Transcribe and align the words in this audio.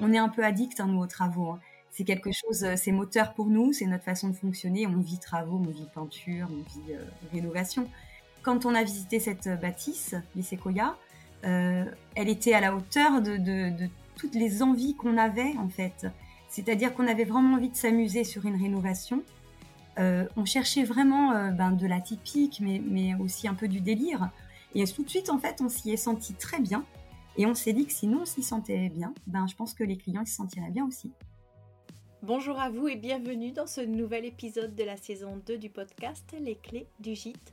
on 0.00 0.12
est 0.12 0.18
un 0.18 0.28
peu 0.28 0.44
addict 0.44 0.80
hein, 0.80 0.86
nous 0.86 1.00
aux 1.00 1.06
travaux. 1.06 1.50
Hein. 1.50 1.60
C'est 1.90 2.04
quelque 2.04 2.30
chose, 2.32 2.66
c'est 2.76 2.92
moteur 2.92 3.34
pour 3.34 3.46
nous, 3.46 3.72
c'est 3.72 3.86
notre 3.86 4.04
façon 4.04 4.28
de 4.28 4.34
fonctionner. 4.34 4.86
On 4.86 4.98
vit 4.98 5.18
travaux, 5.18 5.62
on 5.64 5.70
vit 5.70 5.86
peinture, 5.94 6.48
on 6.50 6.80
vit 6.80 6.96
rénovation. 7.32 7.88
Quand 8.42 8.66
on 8.66 8.74
a 8.74 8.82
visité 8.82 9.20
cette 9.20 9.48
bâtisse, 9.60 10.16
les 10.34 10.42
séquoias, 10.42 10.96
elle 11.42 11.94
était 12.16 12.52
à 12.52 12.60
la 12.60 12.74
hauteur 12.74 13.22
de, 13.22 13.70
toutes 14.16 14.34
les 14.34 14.60
envies 14.60 14.96
qu'on 14.96 15.16
avait 15.18 15.54
en 15.56 15.68
fait. 15.68 16.08
C'est-à-dire 16.48 16.94
qu'on 16.94 17.06
avait 17.06 17.24
vraiment 17.24 17.56
envie 17.56 17.68
de 17.68 17.76
s'amuser 17.76 18.24
sur 18.24 18.44
une 18.46 18.60
rénovation. 18.60 19.22
Euh, 19.98 20.26
on 20.36 20.44
cherchait 20.44 20.84
vraiment 20.84 21.32
euh, 21.32 21.50
ben, 21.50 21.72
de 21.72 21.86
la 21.86 22.00
typique, 22.00 22.60
mais, 22.60 22.80
mais, 22.84 23.14
aussi 23.14 23.48
un 23.48 23.54
peu 23.54 23.68
du 23.68 23.80
délire. 23.80 24.30
Et 24.74 24.84
tout 24.86 25.04
de 25.04 25.08
suite, 25.08 25.30
en 25.30 25.38
fait, 25.38 25.60
on 25.60 25.68
s'y 25.68 25.92
est 25.92 25.96
senti 25.96 26.34
très 26.34 26.60
bien. 26.60 26.84
Et 27.36 27.46
on 27.46 27.54
s'est 27.54 27.72
dit 27.72 27.86
que 27.86 27.92
si 27.92 28.06
nous, 28.06 28.20
on 28.20 28.24
s'y 28.24 28.42
sentait 28.42 28.88
bien, 28.90 29.12
ben, 29.26 29.46
je 29.46 29.56
pense 29.56 29.74
que 29.74 29.82
les 29.82 29.96
clients 29.96 30.24
s'y 30.24 30.34
sentiraient 30.34 30.70
bien 30.70 30.86
aussi. 30.86 31.10
Bonjour 32.22 32.58
à 32.60 32.70
vous 32.70 32.88
et 32.88 32.96
bienvenue 32.96 33.52
dans 33.52 33.66
ce 33.66 33.80
nouvel 33.80 34.24
épisode 34.24 34.74
de 34.74 34.84
la 34.84 34.96
saison 34.96 35.40
2 35.44 35.58
du 35.58 35.68
podcast 35.68 36.24
Les 36.40 36.54
clés 36.54 36.86
du 37.00 37.14
gîte. 37.14 37.52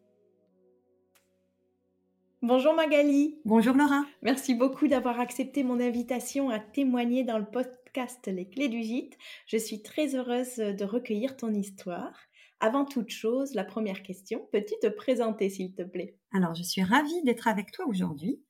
Bonjour 2.43 2.73
Magali. 2.73 3.39
Bonjour 3.45 3.75
Laura. 3.75 4.03
Merci 4.23 4.55
beaucoup 4.55 4.87
d'avoir 4.87 5.19
accepté 5.19 5.63
mon 5.63 5.79
invitation 5.79 6.49
à 6.49 6.57
témoigner 6.57 7.23
dans 7.23 7.37
le 7.37 7.45
podcast 7.45 8.25
Les 8.25 8.49
clés 8.49 8.67
du 8.67 8.81
gîte. 8.81 9.15
Je 9.45 9.57
suis 9.57 9.83
très 9.83 10.15
heureuse 10.15 10.55
de 10.55 10.83
recueillir 10.83 11.37
ton 11.37 11.53
histoire. 11.53 12.19
Avant 12.59 12.83
toute 12.83 13.11
chose, 13.11 13.53
la 13.53 13.63
première 13.63 14.01
question, 14.01 14.49
peux-tu 14.51 14.73
te 14.81 14.87
présenter 14.87 15.49
s'il 15.49 15.75
te 15.75 15.83
plaît? 15.83 16.15
Alors, 16.33 16.55
je 16.55 16.63
suis 16.63 16.81
ravie 16.81 17.21
d'être 17.25 17.47
avec 17.47 17.71
toi 17.71 17.85
aujourd'hui. 17.85 18.41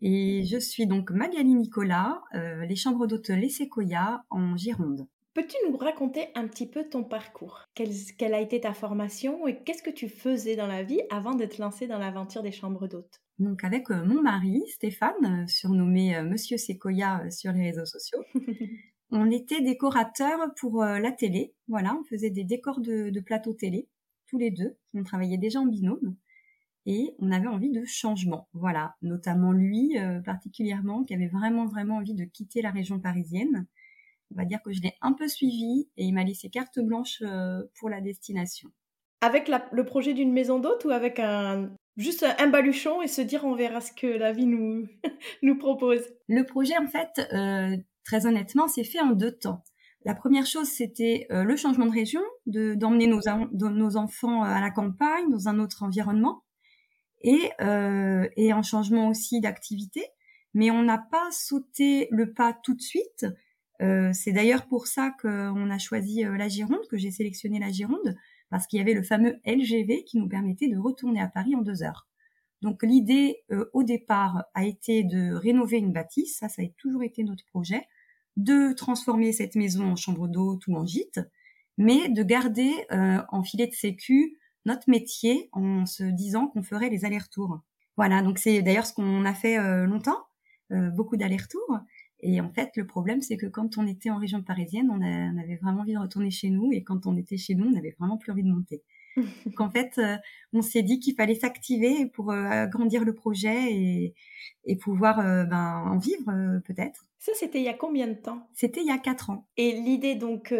Et 0.00 0.44
je 0.50 0.56
suis 0.56 0.86
donc 0.86 1.10
Magali 1.10 1.54
Nicolas, 1.54 2.22
euh, 2.34 2.64
les 2.64 2.76
chambres 2.76 3.06
d'hôtes 3.06 3.28
Les 3.28 3.50
Séquoias 3.50 4.22
en 4.30 4.56
Gironde. 4.56 5.06
Peux-tu 5.34 5.58
nous 5.68 5.76
raconter 5.76 6.28
un 6.36 6.48
petit 6.48 6.70
peu 6.70 6.88
ton 6.88 7.04
parcours? 7.04 7.60
Quelle, 7.74 7.92
quelle, 8.16 8.32
a 8.32 8.40
été 8.40 8.62
ta 8.62 8.72
formation 8.72 9.46
et 9.46 9.62
qu'est-ce 9.62 9.82
que 9.82 9.90
tu 9.90 10.08
faisais 10.08 10.56
dans 10.56 10.66
la 10.66 10.82
vie 10.82 11.02
avant 11.10 11.34
d'être 11.34 11.58
lancée 11.58 11.86
dans 11.86 11.98
l'aventure 11.98 12.42
des 12.42 12.52
chambres 12.52 12.88
d'hôtes? 12.88 13.20
Donc 13.38 13.64
avec 13.64 13.90
euh, 13.90 14.04
mon 14.04 14.22
mari 14.22 14.62
Stéphane, 14.68 15.42
euh, 15.42 15.46
surnommé 15.46 16.16
euh, 16.16 16.22
Monsieur 16.22 16.56
Sequoia 16.56 17.30
sur 17.30 17.52
les 17.52 17.70
réseaux 17.70 17.84
sociaux. 17.84 18.24
on 19.10 19.30
était 19.30 19.60
décorateurs 19.60 20.54
pour 20.58 20.82
la 20.82 21.12
télé, 21.12 21.54
voilà, 21.68 21.96
on 22.00 22.04
faisait 22.04 22.30
des 22.30 22.44
décors 22.44 22.80
de, 22.80 23.10
de 23.10 23.20
plateau 23.20 23.52
télé, 23.52 23.88
tous 24.26 24.38
les 24.38 24.50
deux. 24.50 24.76
On 24.94 25.04
travaillait 25.04 25.38
déjà 25.38 25.60
en 25.60 25.66
binôme 25.66 26.16
et 26.86 27.14
on 27.18 27.30
avait 27.30 27.46
envie 27.46 27.70
de 27.70 27.84
changement, 27.84 28.48
voilà, 28.52 28.96
notamment 29.02 29.52
lui 29.52 29.96
particulièrement 30.24 31.04
qui 31.04 31.14
avait 31.14 31.28
vraiment 31.28 31.66
vraiment 31.66 31.96
envie 31.96 32.14
de 32.14 32.24
quitter 32.24 32.62
la 32.62 32.72
région 32.72 32.98
parisienne. 32.98 33.66
On 34.32 34.34
va 34.34 34.44
dire 34.44 34.60
que 34.64 34.72
je 34.72 34.82
l'ai 34.82 34.94
un 35.00 35.12
peu 35.12 35.28
suivi 35.28 35.88
et 35.96 36.04
il 36.04 36.12
m'a 36.12 36.24
laissé 36.24 36.50
carte 36.50 36.80
blanche 36.80 37.22
pour 37.78 37.88
la 37.88 38.00
destination. 38.00 38.70
Avec 39.20 39.48
le 39.48 39.84
projet 39.84 40.14
d'une 40.14 40.32
maison 40.32 40.58
d'hôte 40.58 40.84
ou 40.84 40.90
avec 40.90 41.20
un, 41.20 41.70
juste 41.96 42.24
un 42.38 42.48
baluchon 42.48 43.02
et 43.02 43.08
se 43.08 43.22
dire 43.22 43.44
on 43.44 43.54
verra 43.54 43.80
ce 43.80 43.92
que 43.92 44.06
la 44.06 44.32
vie 44.32 44.46
nous, 44.46 44.86
nous 45.42 45.58
propose. 45.58 46.02
Le 46.28 46.44
projet, 46.44 46.76
en 46.78 46.86
fait, 46.86 47.28
euh, 47.32 47.76
très 48.04 48.26
honnêtement, 48.26 48.68
c'est 48.68 48.84
fait 48.84 49.00
en 49.00 49.10
deux 49.10 49.32
temps. 49.32 49.62
La 50.04 50.14
première 50.14 50.46
chose, 50.46 50.68
c'était 50.68 51.26
euh, 51.32 51.42
le 51.42 51.56
changement 51.56 51.86
de 51.86 51.92
région, 51.92 52.22
de 52.46 52.74
d'emmener 52.74 53.08
nos, 53.08 53.20
nos 53.52 53.96
enfants 53.96 54.42
à 54.42 54.60
la 54.60 54.70
campagne, 54.70 55.28
dans 55.30 55.48
un 55.48 55.58
autre 55.58 55.82
environnement, 55.82 56.44
et, 57.22 57.50
euh, 57.60 58.28
et 58.36 58.52
un 58.52 58.62
changement 58.62 59.08
aussi 59.08 59.40
d'activité. 59.40 60.04
Mais 60.54 60.70
on 60.70 60.82
n'a 60.82 60.98
pas 60.98 61.28
sauté 61.32 62.08
le 62.10 62.32
pas 62.32 62.52
tout 62.52 62.74
de 62.74 62.80
suite. 62.80 63.26
Euh, 63.82 64.10
c'est 64.12 64.32
d'ailleurs 64.32 64.66
pour 64.66 64.86
ça 64.86 65.12
qu'on 65.20 65.70
a 65.70 65.78
choisi 65.78 66.24
euh, 66.24 66.36
la 66.36 66.48
Gironde, 66.48 66.86
que 66.90 66.96
j'ai 66.96 67.10
sélectionné 67.10 67.58
la 67.58 67.70
Gironde, 67.70 68.16
parce 68.50 68.66
qu'il 68.66 68.78
y 68.78 68.82
avait 68.82 68.94
le 68.94 69.02
fameux 69.02 69.40
LGV 69.44 70.04
qui 70.04 70.18
nous 70.18 70.28
permettait 70.28 70.68
de 70.68 70.78
retourner 70.78 71.20
à 71.20 71.28
Paris 71.28 71.54
en 71.54 71.62
deux 71.62 71.82
heures. 71.82 72.06
Donc 72.62 72.82
l'idée 72.82 73.44
euh, 73.52 73.68
au 73.72 73.82
départ 73.82 74.44
a 74.54 74.64
été 74.64 75.04
de 75.04 75.32
rénover 75.34 75.78
une 75.78 75.92
bâtisse, 75.92 76.38
ça 76.38 76.48
ça 76.48 76.62
a 76.62 76.66
toujours 76.78 77.02
été 77.02 77.22
notre 77.22 77.44
projet, 77.46 77.86
de 78.36 78.72
transformer 78.72 79.32
cette 79.32 79.54
maison 79.54 79.92
en 79.92 79.96
chambre 79.96 80.28
d'hôte 80.28 80.66
ou 80.66 80.76
en 80.76 80.86
gîte, 80.86 81.20
mais 81.78 82.08
de 82.08 82.22
garder 82.22 82.72
euh, 82.92 83.22
en 83.30 83.42
filet 83.42 83.66
de 83.66 83.74
sécu 83.74 84.38
notre 84.64 84.88
métier 84.90 85.48
en 85.52 85.86
se 85.86 86.04
disant 86.04 86.48
qu'on 86.48 86.62
ferait 86.62 86.90
les 86.90 87.04
allers-retours. 87.04 87.60
Voilà, 87.96 88.22
donc 88.22 88.38
c'est 88.38 88.62
d'ailleurs 88.62 88.86
ce 88.86 88.92
qu'on 88.92 89.24
a 89.24 89.34
fait 89.34 89.58
euh, 89.58 89.86
longtemps, 89.86 90.18
beaucoup 90.70 91.16
d'allers-retours. 91.16 91.78
Et 92.20 92.40
en 92.40 92.50
fait, 92.50 92.76
le 92.76 92.86
problème, 92.86 93.20
c'est 93.20 93.36
que 93.36 93.46
quand 93.46 93.78
on 93.78 93.86
était 93.86 94.10
en 94.10 94.18
région 94.18 94.42
parisienne, 94.42 94.90
on, 94.90 95.00
avait 95.38 95.56
vraiment 95.56 95.82
envie 95.82 95.94
de 95.94 95.98
retourner 95.98 96.30
chez 96.30 96.50
nous, 96.50 96.72
et 96.72 96.82
quand 96.82 97.06
on 97.06 97.16
était 97.16 97.36
chez 97.36 97.54
nous, 97.54 97.66
on 97.66 97.72
n'avait 97.72 97.94
vraiment 97.98 98.16
plus 98.16 98.32
envie 98.32 98.42
de 98.42 98.48
monter. 98.50 98.82
Donc 99.16 99.60
en 99.60 99.70
fait, 99.70 99.98
euh, 99.98 100.16
on 100.52 100.62
s'est 100.62 100.82
dit 100.82 100.98
qu'il 100.98 101.14
fallait 101.14 101.34
s'activer 101.34 102.06
pour 102.06 102.30
euh, 102.30 102.44
agrandir 102.44 103.04
le 103.04 103.14
projet 103.14 103.72
et, 103.72 104.14
et 104.64 104.76
pouvoir 104.76 105.20
euh, 105.20 105.44
ben, 105.44 105.84
en 105.86 105.98
vivre 105.98 106.60
peut-être. 106.66 107.06
Ça, 107.18 107.32
c'était 107.34 107.58
il 107.58 107.64
y 107.64 107.68
a 107.68 107.74
combien 107.74 108.06
de 108.06 108.14
temps? 108.14 108.46
C'était 108.52 108.80
il 108.82 108.86
y 108.86 108.92
a 108.92 108.98
quatre 108.98 109.30
ans. 109.30 109.48
Et 109.56 109.72
l'idée 109.72 110.14
donc 110.14 110.54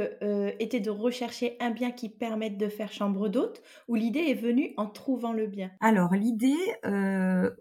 était 0.59 0.81
de 0.81 0.91
rechercher 0.91 1.57
un 1.61 1.71
bien 1.71 1.93
qui 1.93 2.09
permette 2.09 2.57
de 2.57 2.69
faire 2.69 2.93
chambre 2.93 3.29
d'hôte 3.29 3.63
ou 3.87 3.95
l'idée 3.95 4.25
est 4.31 4.35
venue 4.35 4.73
en 4.77 4.87
trouvant 4.87 5.33
le 5.33 5.47
bien? 5.47 5.71
Alors 5.81 6.15
l'idée 6.15 6.57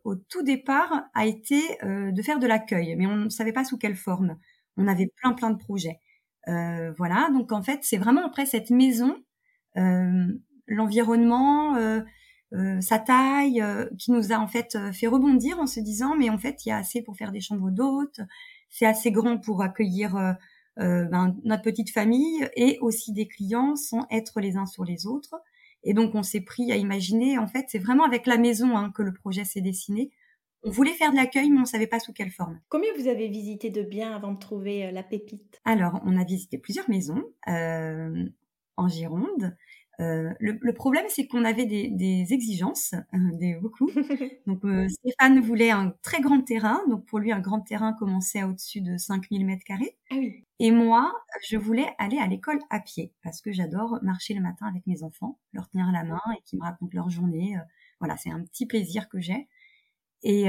au 0.04 0.16
tout 0.16 0.42
départ 0.42 1.04
a 1.14 1.28
été 1.28 1.60
de 1.84 2.22
faire 2.24 2.40
de 2.40 2.48
l'accueil, 2.48 2.96
mais 2.96 3.06
on 3.06 3.16
ne 3.16 3.30
savait 3.30 3.54
pas 3.54 3.64
sous 3.64 3.78
quelle 3.78 3.96
forme. 3.96 4.38
On 4.76 4.88
avait 4.88 5.12
plein 5.18 5.34
plein 5.34 5.52
de 5.52 5.58
projets. 5.58 6.00
voilà, 6.48 7.30
donc 7.32 7.52
en 7.52 7.62
fait 7.62 7.82
c'est 7.84 7.98
vraiment 7.98 8.26
après 8.26 8.48
cette 8.48 8.72
maison 8.72 9.16
l'environnement, 10.68 11.76
euh, 11.76 12.02
euh, 12.54 12.80
sa 12.82 13.00
taille, 13.00 13.62
euh, 13.62 13.86
qui 13.98 14.12
nous 14.12 14.32
a 14.32 14.38
en 14.38 14.48
fait 14.48 14.78
fait 14.94 15.08
rebondir 15.08 15.60
en 15.60 15.68
se 15.68 15.80
disant 15.80 16.16
mais 16.16 16.30
en 16.30 16.38
fait 16.38 16.66
il 16.66 16.70
y 16.70 16.72
a 16.72 16.78
assez 16.78 17.02
pour 17.02 17.16
faire 17.16 17.32
des 17.32 17.42
chambres 17.42 17.72
d'hôtes, 17.72 18.22
c'est 18.70 18.86
assez 18.86 19.12
grand 19.12 19.38
pour 19.38 19.62
accueillir 19.62 20.36
ben, 20.78 21.36
notre 21.44 21.64
petite 21.64 21.92
famille 21.92 22.48
et 22.56 22.78
aussi 22.82 23.14
des 23.14 23.28
clients 23.28 23.76
sans 23.76 24.06
être 24.12 24.42
les 24.42 24.58
uns 24.58 24.66
sur 24.66 24.84
les 24.84 25.08
autres. 25.08 25.36
Et 25.84 25.94
donc 25.94 26.16
on 26.16 26.24
s'est 26.24 26.42
pris 26.42 26.72
à 26.72 26.76
imaginer, 26.76 27.38
en 27.38 27.48
fait 27.48 27.66
c'est 27.70 27.80
vraiment 27.80 28.04
avec 28.04 28.26
la 28.26 28.38
maison 28.38 28.76
hein, 28.78 28.92
que 28.94 29.02
le 29.02 29.14
projet 29.14 29.46
s'est 29.46 29.62
dessiné. 29.62 30.12
On 30.68 30.72
voulait 30.72 30.94
faire 30.94 31.12
de 31.12 31.16
l'accueil, 31.16 31.52
mais 31.52 31.60
on 31.60 31.66
savait 31.66 31.86
pas 31.86 32.00
sous 32.00 32.12
quelle 32.12 32.32
forme. 32.32 32.60
Combien 32.70 32.90
vous 32.98 33.08
avez 33.08 33.28
visité 33.28 33.70
de 33.70 33.84
biens 33.84 34.16
avant 34.16 34.32
de 34.32 34.40
trouver 34.40 34.92
la 34.92 35.04
pépite? 35.04 35.62
Alors, 35.64 36.02
on 36.04 36.18
a 36.18 36.24
visité 36.24 36.58
plusieurs 36.58 36.90
maisons 36.90 37.24
euh, 37.48 38.26
en 38.76 38.88
Gironde. 38.88 39.56
Euh, 40.00 40.34
le, 40.40 40.74
problème, 40.74 41.06
c'est 41.10 41.28
qu'on 41.28 41.46
avait 41.46 41.66
des, 41.66 42.34
exigences, 42.34 42.94
euh, 42.94 43.18
des 43.34 43.56
beaucoup. 43.56 43.90
Donc 44.48 44.62
Stéphane 44.90 45.40
voulait 45.40 45.72
un 45.72 45.94
très 46.02 46.22
grand 46.22 46.42
terrain. 46.42 46.82
Donc 46.90 47.06
pour 47.06 47.20
lui, 47.20 47.32
un 47.32 47.40
grand 47.40 47.62
terrain 47.62 47.94
commençait 47.94 48.42
à 48.42 48.48
au-dessus 48.48 48.82
de 48.82 48.98
5000 48.98 49.46
mètres 49.46 49.64
carrés. 49.64 49.98
Ah 50.12 50.16
et 50.60 50.72
moi, 50.72 51.14
je 51.48 51.58
voulais 51.58 51.88
aller 51.98 52.18
à 52.18 52.28
l'école 52.28 52.60
à 52.70 52.80
pied 52.80 53.14
parce 53.24 53.42
que 53.42 53.52
j'adore 53.52 54.00
marcher 54.02 54.34
le 54.34 54.42
matin 54.42 54.68
avec 54.68 54.88
mes 54.88 55.04
enfants, 55.04 55.40
leur 55.52 55.70
tenir 55.70 55.92
la 55.92 56.04
main 56.04 56.22
et 56.38 56.42
qu'ils 56.46 56.60
me 56.60 56.64
racontent 56.64 56.92
leur 56.94 57.10
journée. 57.10 57.56
Voilà, 58.00 58.16
c'est 58.18 58.30
un 58.30 58.42
petit 58.42 58.66
plaisir 58.66 59.10
que 59.10 59.20
j'ai. 59.20 59.48
Et, 60.24 60.46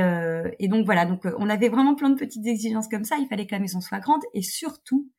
et, 0.59 0.69
donc 0.69 0.87
voilà, 0.87 1.07
donc 1.07 1.27
on 1.39 1.51
avait 1.51 1.69
vraiment 1.69 1.97
plein 1.97 2.11
de 2.11 2.19
petites 2.19 2.47
exigences 2.47 2.89
comme 2.89 3.05
ça. 3.05 3.17
Il 3.19 3.27
fallait 3.27 3.47
que 3.47 3.55
la 3.55 3.61
maison 3.61 3.81
soit 3.81 3.99
grande 3.99 4.23
et 4.33 4.43
surtout, 4.43 5.11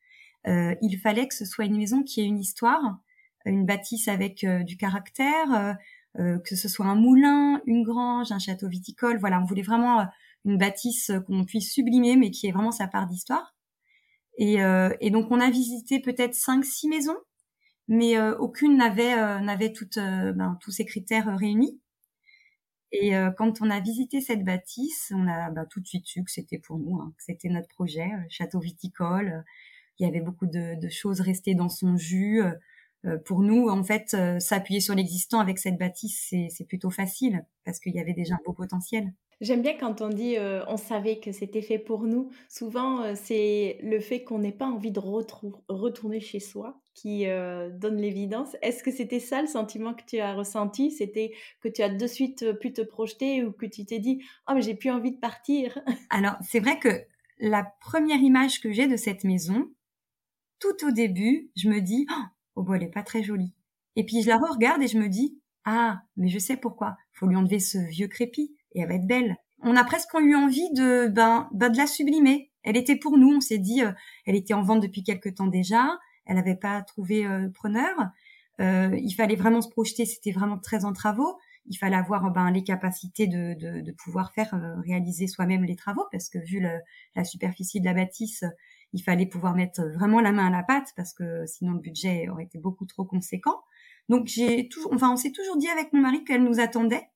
euh, 0.46 0.74
il 0.82 0.98
fallait 0.98 1.26
que 1.26 1.34
ce 1.34 1.44
soit 1.44 1.64
une 1.64 1.76
maison 1.76 2.02
qui 2.02 2.20
ait 2.20 2.26
une 2.26 2.38
histoire, 2.38 2.98
une 3.44 3.66
bâtisse 3.66 4.08
avec 4.08 4.44
euh, 4.44 4.62
du 4.62 4.76
caractère, 4.76 5.76
euh, 6.18 6.38
que 6.40 6.56
ce 6.56 6.68
soit 6.68 6.86
un 6.86 6.94
moulin, 6.94 7.62
une 7.66 7.82
grange, 7.82 8.32
un 8.32 8.38
château 8.38 8.68
viticole. 8.68 9.18
Voilà, 9.18 9.40
on 9.40 9.44
voulait 9.44 9.62
vraiment 9.62 10.06
une 10.44 10.58
bâtisse 10.58 11.12
qu'on 11.26 11.44
puisse 11.44 11.72
sublimer, 11.72 12.16
mais 12.16 12.30
qui 12.30 12.46
ait 12.46 12.52
vraiment 12.52 12.72
sa 12.72 12.88
part 12.88 13.06
d'histoire. 13.06 13.54
Et, 14.38 14.60
donc 15.10 15.30
on 15.30 15.40
a 15.40 15.50
visité 15.50 16.00
peut-être 16.00 16.34
cinq, 16.34 16.64
six 16.64 16.88
maisons, 16.88 17.16
mais 17.88 18.20
aucune 18.20 18.76
n'avait 18.76 19.16
n'avait 19.42 19.72
toutes 19.72 19.98
ben, 19.98 20.56
tous 20.60 20.70
ces 20.70 20.84
critères 20.84 21.36
réunis. 21.36 21.80
Et 22.92 23.12
quand 23.36 23.60
on 23.60 23.70
a 23.70 23.80
visité 23.80 24.20
cette 24.20 24.44
bâtisse, 24.44 25.12
on 25.14 25.26
a 25.28 25.50
bah, 25.50 25.66
tout 25.66 25.80
de 25.80 25.86
suite 25.86 26.06
su 26.06 26.22
que 26.22 26.30
c'était 26.30 26.58
pour 26.58 26.78
nous, 26.78 27.00
hein, 27.00 27.12
que 27.16 27.24
c'était 27.24 27.48
notre 27.48 27.68
projet, 27.68 28.10
château 28.28 28.60
viticole, 28.60 29.44
il 29.98 30.06
y 30.06 30.08
avait 30.08 30.20
beaucoup 30.20 30.46
de, 30.46 30.88
choses 30.88 31.20
restées 31.20 31.54
dans 31.54 31.68
son 31.68 31.96
jus. 31.96 32.42
Euh, 33.08 33.18
pour 33.18 33.40
nous, 33.40 33.68
en 33.68 33.82
fait, 33.82 34.14
euh, 34.14 34.38
s'appuyer 34.38 34.80
sur 34.80 34.94
l'existant 34.94 35.40
avec 35.40 35.58
cette 35.58 35.78
bâtisse, 35.78 36.34
c'est 36.48 36.66
plutôt 36.66 36.90
facile 36.90 37.44
parce 37.64 37.80
qu'il 37.80 37.94
y 37.94 38.00
avait 38.00 38.12
déjà 38.12 38.34
un 38.34 38.40
beau 38.44 38.52
potentiel. 38.52 39.12
J'aime 39.40 39.62
bien 39.62 39.76
quand 39.78 40.00
on 40.00 40.08
dit 40.08 40.36
euh, 40.36 40.64
on 40.66 40.76
savait 40.76 41.20
que 41.20 41.30
c'était 41.30 41.62
fait 41.62 41.78
pour 41.78 42.02
nous. 42.02 42.30
Souvent, 42.48 43.14
c'est 43.14 43.78
le 43.82 44.00
fait 44.00 44.24
qu'on 44.24 44.40
n'ait 44.40 44.50
pas 44.50 44.66
envie 44.66 44.90
de 44.90 45.00
retourner 45.68 46.18
chez 46.18 46.40
soi 46.40 46.80
qui 46.92 47.26
donne 47.26 47.98
l'évidence. 47.98 48.56
Est-ce 48.60 48.82
que 48.82 48.90
c'était 48.90 49.20
ça 49.20 49.40
le 49.40 49.46
sentiment 49.46 49.94
que 49.94 50.02
tu 50.04 50.18
as 50.18 50.34
ressenti? 50.34 50.90
C'était 50.90 51.30
que 51.60 51.68
tu 51.68 51.82
as 51.82 51.88
de 51.88 52.06
suite 52.08 52.58
pu 52.58 52.72
te 52.72 52.82
projeter 52.82 53.44
ou 53.44 53.52
que 53.52 53.66
tu 53.66 53.84
t'es 53.84 54.00
dit 54.00 54.20
oh 54.48 54.54
mais 54.56 54.62
j'ai 54.62 54.74
plus 54.74 54.90
envie 54.90 55.12
de 55.12 55.20
partir? 55.20 55.78
Alors 56.10 56.34
c'est 56.40 56.58
vrai 56.58 56.80
que 56.80 56.88
la 57.38 57.62
première 57.80 58.20
image 58.20 58.60
que 58.60 58.72
j'ai 58.72 58.88
de 58.88 58.96
cette 58.96 59.22
maison, 59.22 59.70
tout 60.58 60.86
au 60.86 60.90
début, 60.90 61.50
je 61.56 61.68
me 61.68 61.80
dis, 61.80 62.06
oh, 62.10 62.24
bon, 62.62 62.74
elle 62.74 62.82
est 62.82 62.90
pas 62.90 63.02
très 63.02 63.22
jolie. 63.22 63.54
Et 63.96 64.04
puis 64.04 64.22
je 64.22 64.28
la 64.28 64.38
regarde 64.38 64.82
et 64.82 64.88
je 64.88 64.98
me 64.98 65.08
dis, 65.08 65.40
ah, 65.64 66.02
mais 66.16 66.28
je 66.28 66.38
sais 66.38 66.56
pourquoi. 66.56 66.96
Faut 67.12 67.26
lui 67.26 67.36
enlever 67.36 67.58
ce 67.58 67.78
vieux 67.78 68.08
crépi 68.08 68.56
et 68.72 68.80
elle 68.80 68.88
va 68.88 68.94
être 68.94 69.06
belle. 69.06 69.36
On 69.62 69.76
a 69.76 69.84
presque 69.84 70.14
eu 70.14 70.34
envie 70.34 70.70
de, 70.72 71.08
ben, 71.08 71.48
ben 71.52 71.68
de 71.68 71.76
la 71.76 71.86
sublimer. 71.86 72.52
Elle 72.62 72.76
était 72.76 72.96
pour 72.96 73.18
nous. 73.18 73.36
On 73.36 73.40
s'est 73.40 73.58
dit, 73.58 73.82
euh, 73.82 73.92
elle 74.24 74.36
était 74.36 74.54
en 74.54 74.62
vente 74.62 74.82
depuis 74.82 75.02
quelque 75.02 75.28
temps 75.28 75.46
déjà. 75.46 75.98
Elle 76.26 76.36
n'avait 76.36 76.56
pas 76.56 76.82
trouvé 76.82 77.26
euh, 77.26 77.48
preneur. 77.50 77.94
Euh, 78.60 78.96
il 79.02 79.12
fallait 79.12 79.36
vraiment 79.36 79.60
se 79.60 79.68
projeter. 79.68 80.04
C'était 80.04 80.32
vraiment 80.32 80.58
très 80.58 80.84
en 80.84 80.92
travaux. 80.92 81.38
Il 81.66 81.76
fallait 81.76 81.96
avoir 81.96 82.30
ben, 82.30 82.50
les 82.50 82.64
capacités 82.64 83.26
de, 83.26 83.54
de, 83.54 83.92
pouvoir 83.92 84.32
faire 84.32 84.58
réaliser 84.86 85.26
soi-même 85.26 85.64
les 85.64 85.76
travaux 85.76 86.04
parce 86.10 86.30
que 86.30 86.38
vu 86.38 86.66
la 87.14 87.24
superficie 87.24 87.80
de 87.80 87.84
la 87.84 87.92
bâtisse, 87.92 88.42
il 88.92 89.02
fallait 89.02 89.26
pouvoir 89.26 89.54
mettre 89.54 89.82
vraiment 89.82 90.20
la 90.20 90.32
main 90.32 90.46
à 90.46 90.50
la 90.50 90.62
pâte 90.62 90.92
parce 90.96 91.12
que 91.12 91.44
sinon 91.46 91.72
le 91.72 91.80
budget 91.80 92.28
aurait 92.28 92.44
été 92.44 92.58
beaucoup 92.58 92.86
trop 92.86 93.04
conséquent. 93.04 93.60
Donc 94.08 94.26
j'ai 94.26 94.68
toujours, 94.68 94.92
enfin 94.94 95.12
on 95.12 95.16
s'est 95.16 95.32
toujours 95.32 95.56
dit 95.56 95.68
avec 95.68 95.92
mon 95.92 96.00
mari 96.00 96.24
qu'elle 96.24 96.42
nous 96.42 96.60
attendait 96.60 97.06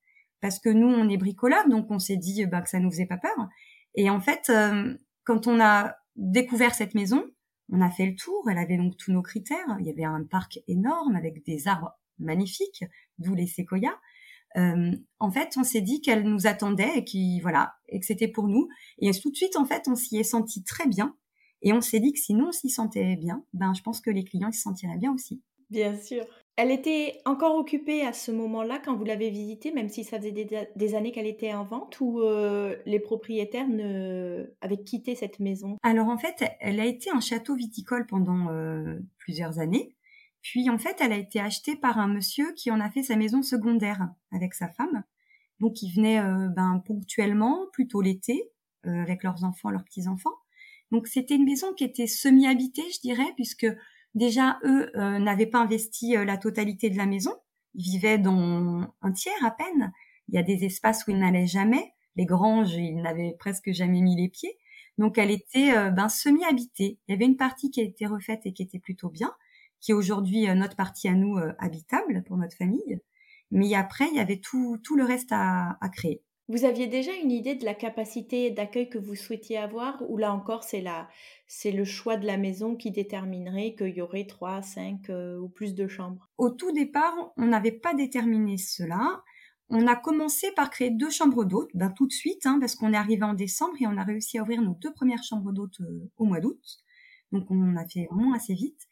parce 0.41 0.59
que 0.59 0.69
nous 0.69 0.89
on 0.89 1.09
est 1.09 1.17
bricoleurs 1.17 1.69
donc 1.69 1.91
on 1.91 1.99
s'est 1.99 2.17
dit 2.17 2.45
bah, 2.47 2.61
que 2.61 2.69
ça 2.69 2.79
nous 2.79 2.91
faisait 2.91 3.07
pas 3.07 3.17
peur. 3.17 3.49
Et 3.95 4.11
en 4.11 4.21
fait 4.21 4.51
euh, 4.51 4.95
quand 5.25 5.47
on 5.47 5.61
a 5.61 5.95
découvert 6.17 6.75
cette 6.75 6.95
maison, 6.95 7.25
on 7.71 7.81
a 7.81 7.91
fait 7.91 8.07
le 8.07 8.15
tour. 8.15 8.47
Elle 8.51 8.59
avait 8.59 8.77
donc 8.77 8.97
tous 8.97 9.13
nos 9.13 9.23
critères. 9.23 9.77
Il 9.81 9.87
y 9.87 9.91
avait 9.91 10.05
un 10.05 10.25
parc 10.25 10.61
énorme 10.69 11.17
avec 11.17 11.45
des 11.45 11.69
arbres 11.69 11.93
magnifiques, 12.19 12.85
d'où 13.19 13.35
les 13.35 13.47
séquoias. 13.47 13.99
Euh, 14.57 14.93
en 15.19 15.31
fait, 15.31 15.55
on 15.57 15.65
s'est 15.65 15.81
dit 15.81 16.03
qu'elle 16.03 16.25
nous 16.25 16.47
attendait 16.47 16.99
et 16.99 17.05
qui 17.05 17.41
voilà 17.41 17.75
et 17.89 17.99
que 17.99 18.07
c'était 18.07 18.29
pour 18.29 18.49
nous. 18.49 18.69
Et 18.99 19.11
tout 19.13 19.31
de 19.31 19.37
suite, 19.37 19.57
en 19.57 19.65
fait, 19.65 19.89
on 19.89 19.95
s'y 19.95 20.19
est 20.19 20.25
senti 20.25 20.63
très 20.63 20.87
bien. 20.87 21.17
Et 21.63 21.73
on 21.73 21.81
s'est 21.81 22.01
dit 22.01 22.13
que 22.13 22.19
si 22.19 22.35
nous, 22.35 22.47
on 22.47 22.53
s'y 22.53 22.69
sentait 22.69 23.17
bien, 23.17 23.45
ben, 23.53 23.73
je 23.75 23.83
pense 23.83 24.01
que 24.01 24.11
les 24.11 24.25
clients, 24.25 24.49
ils 24.49 24.55
se 24.55 24.63
sentiraient 24.63 24.99
bien 24.99 25.13
aussi. 25.13 25.43
Bien 25.71 25.97
sûr. 25.97 26.27
Elle 26.57 26.71
était 26.71 27.23
encore 27.25 27.57
occupée 27.57 28.03
à 28.03 28.13
ce 28.13 28.31
moment-là 28.31 28.79
quand 28.85 28.95
vous 28.95 29.05
l'avez 29.05 29.31
visitée, 29.31 29.73
même 29.73 29.89
si 29.89 30.05
ça 30.05 30.19
faisait 30.19 30.33
des, 30.77 30.95
années 30.95 31.13
qu'elle 31.13 31.27
était 31.27 31.55
en 31.55 31.65
vente, 31.65 31.99
ou 32.01 32.21
euh, 32.21 32.77
les 32.85 33.01
propriétaires 33.01 33.69
ne... 33.69 34.53
avaient 34.61 34.83
quitté 34.83 35.15
cette 35.15 35.41
maison? 35.41 35.79
Alors 35.83 36.09
en 36.09 36.19
fait, 36.19 36.45
elle 36.61 36.79
a 36.79 36.85
été 36.85 37.09
un 37.11 37.21
château 37.21 37.55
viticole 37.55 38.07
pendant 38.07 38.51
euh, 38.51 38.99
plusieurs 39.17 39.61
années. 39.61 39.97
Puis 40.43 40.69
en 40.69 40.77
fait, 40.77 40.97
elle 41.01 41.13
a 41.13 41.17
été 41.17 41.41
achetée 41.41 41.77
par 41.77 41.99
un 41.99 42.09
monsieur 42.09 42.53
qui 42.53 42.71
en 42.71 42.81
a 42.81 42.91
fait 42.91 43.03
sa 43.03 43.17
maison 43.17 43.41
secondaire 43.41 44.11
avec 44.31 44.53
sa 44.53 44.69
femme. 44.69 45.05
Donc 45.59 45.81
ils 45.81 45.95
venaient 45.95 46.21
euh, 46.21 46.49
ben, 46.49 46.83
ponctuellement, 46.85 47.67
plutôt 47.73 48.03
l'été, 48.03 48.51
avec 48.85 49.23
leurs 49.23 49.45
enfants, 49.45 49.71
leurs 49.71 49.85
petits-enfants. 49.85 50.35
Donc 50.93 51.07
c'était 51.09 51.37
une 51.37 51.47
maison 51.47 51.73
qui 51.73 51.85
était 51.85 52.07
semi-habitée, 52.07 52.85
je 52.95 53.01
dirais, 53.01 53.33
puisque 53.35 53.67
déjà 54.15 54.61
eux 54.63 54.95
euh, 54.95 55.19
n'avaient 55.19 55.47
pas 55.47 55.61
investi 55.61 56.17
euh, 56.17 56.25
la 56.27 56.37
totalité 56.37 56.91
de 56.91 56.99
la 56.99 57.07
maison. 57.07 57.33
Ils 57.75 57.85
vivaient 57.85 58.19
dans 58.19 58.87
un 59.01 59.13
tiers 59.13 59.45
à 59.45 59.51
peine. 59.51 59.91
Il 60.29 60.35
y 60.35 60.39
a 60.39 60.43
des 60.43 60.65
espaces 60.65 61.07
où 61.07 61.11
ils 61.11 61.19
n'allaient 61.19 61.47
jamais. 61.47 61.95
Les 62.15 62.27
granges, 62.27 62.75
ils 62.75 63.01
n'avaient 63.01 63.35
presque 63.39 63.73
jamais 63.73 64.03
mis 64.03 64.21
les 64.21 64.29
pieds. 64.29 64.59
Donc 64.99 65.17
elle 65.17 65.31
était 65.31 65.75
euh, 65.75 65.91
ben, 65.91 66.11
semi-habitée. 66.11 66.99
Il 67.09 67.13
y 67.13 67.15
avait 67.15 67.25
une 67.25 67.39
partie 67.39 67.71
qui 67.71 67.81
a 67.81 67.85
été 67.85 68.05
refaite 68.05 68.43
et 68.45 68.53
qui 68.53 68.63
était 68.63 68.79
plutôt 68.79 69.09
bien, 69.09 69.33
qui 69.81 69.93
est 69.93 69.95
aujourd'hui 69.95 70.47
notre 70.55 70.77
partie 70.77 71.09
à 71.09 71.15
nous 71.15 71.39
habitable 71.59 72.23
pour 72.25 72.37
notre 72.37 72.57
famille. 72.57 73.01
Mais 73.51 73.75
après, 73.75 74.09
il 74.09 74.17
y 74.17 74.21
avait 74.21 74.41
tout, 74.41 74.79
tout 74.85 74.97
le 74.97 75.05
reste 75.05 75.33
à 75.33 75.79
créer. 75.91 76.23
Vous 76.53 76.67
aviez 76.67 76.87
déjà 76.87 77.13
une 77.15 77.31
idée 77.31 77.55
de 77.55 77.65
la 77.65 77.73
capacité 77.73 78.51
d'accueil 78.51 78.91
que 78.91 78.99
vous 78.99 79.15
souhaitiez 79.15 79.57
avoir 79.57 80.03
ou 80.11 80.19
là 80.19 80.35
encore 80.35 80.65
c'est 80.65 80.85
c'est 81.47 81.73
le 81.73 81.87
choix 81.87 82.19
de 82.19 82.27
la 82.27 82.37
maison 82.37 82.77
qui 82.77 82.91
déterminerait 82.91 83.75
qu'il 83.75 83.97
y 83.97 84.03
aurait 84.03 84.27
trois, 84.27 84.61
cinq 84.61 85.09
euh, 85.09 85.39
ou 85.39 85.49
plus 85.49 85.75
de 85.75 85.89
chambres? 85.89 86.29
Au 86.37 86.51
tout 86.51 86.71
départ, 86.71 87.15
on 87.39 87.47
n'avait 87.47 87.73
pas 87.73 87.95
déterminé 87.95 88.59
cela. 88.59 89.23
On 89.71 89.87
a 89.87 89.97
commencé 89.97 90.49
par 90.55 90.69
créer 90.69 90.91
deux 90.91 91.09
chambres 91.09 91.47
d'hôtes, 91.47 91.71
ben, 91.73 91.89
tout 91.89 92.07
de 92.07 92.13
suite, 92.13 92.45
hein, 92.45 92.59
parce 92.61 92.75
qu'on 92.75 92.93
est 92.93 92.99
arrivé 92.99 93.23
en 93.23 93.33
décembre 93.33 93.77
et 93.81 93.87
on 93.87 93.97
a 93.97 94.05
réussi 94.05 94.37
à 94.37 94.43
ouvrir 94.43 94.61
nos 94.61 94.75
deux 94.75 94.93
premières 94.93 95.25
chambres 95.25 95.53
d'hôtes 95.53 95.81
euh, 95.81 96.11
au 96.19 96.27
mois 96.27 96.41
d'août. 96.41 96.61
Donc 97.33 97.51
on 97.51 97.77
a 97.77 97.89
fait 97.89 98.09
vraiment 98.11 98.35
assez 98.35 98.53
vite. 98.53 98.83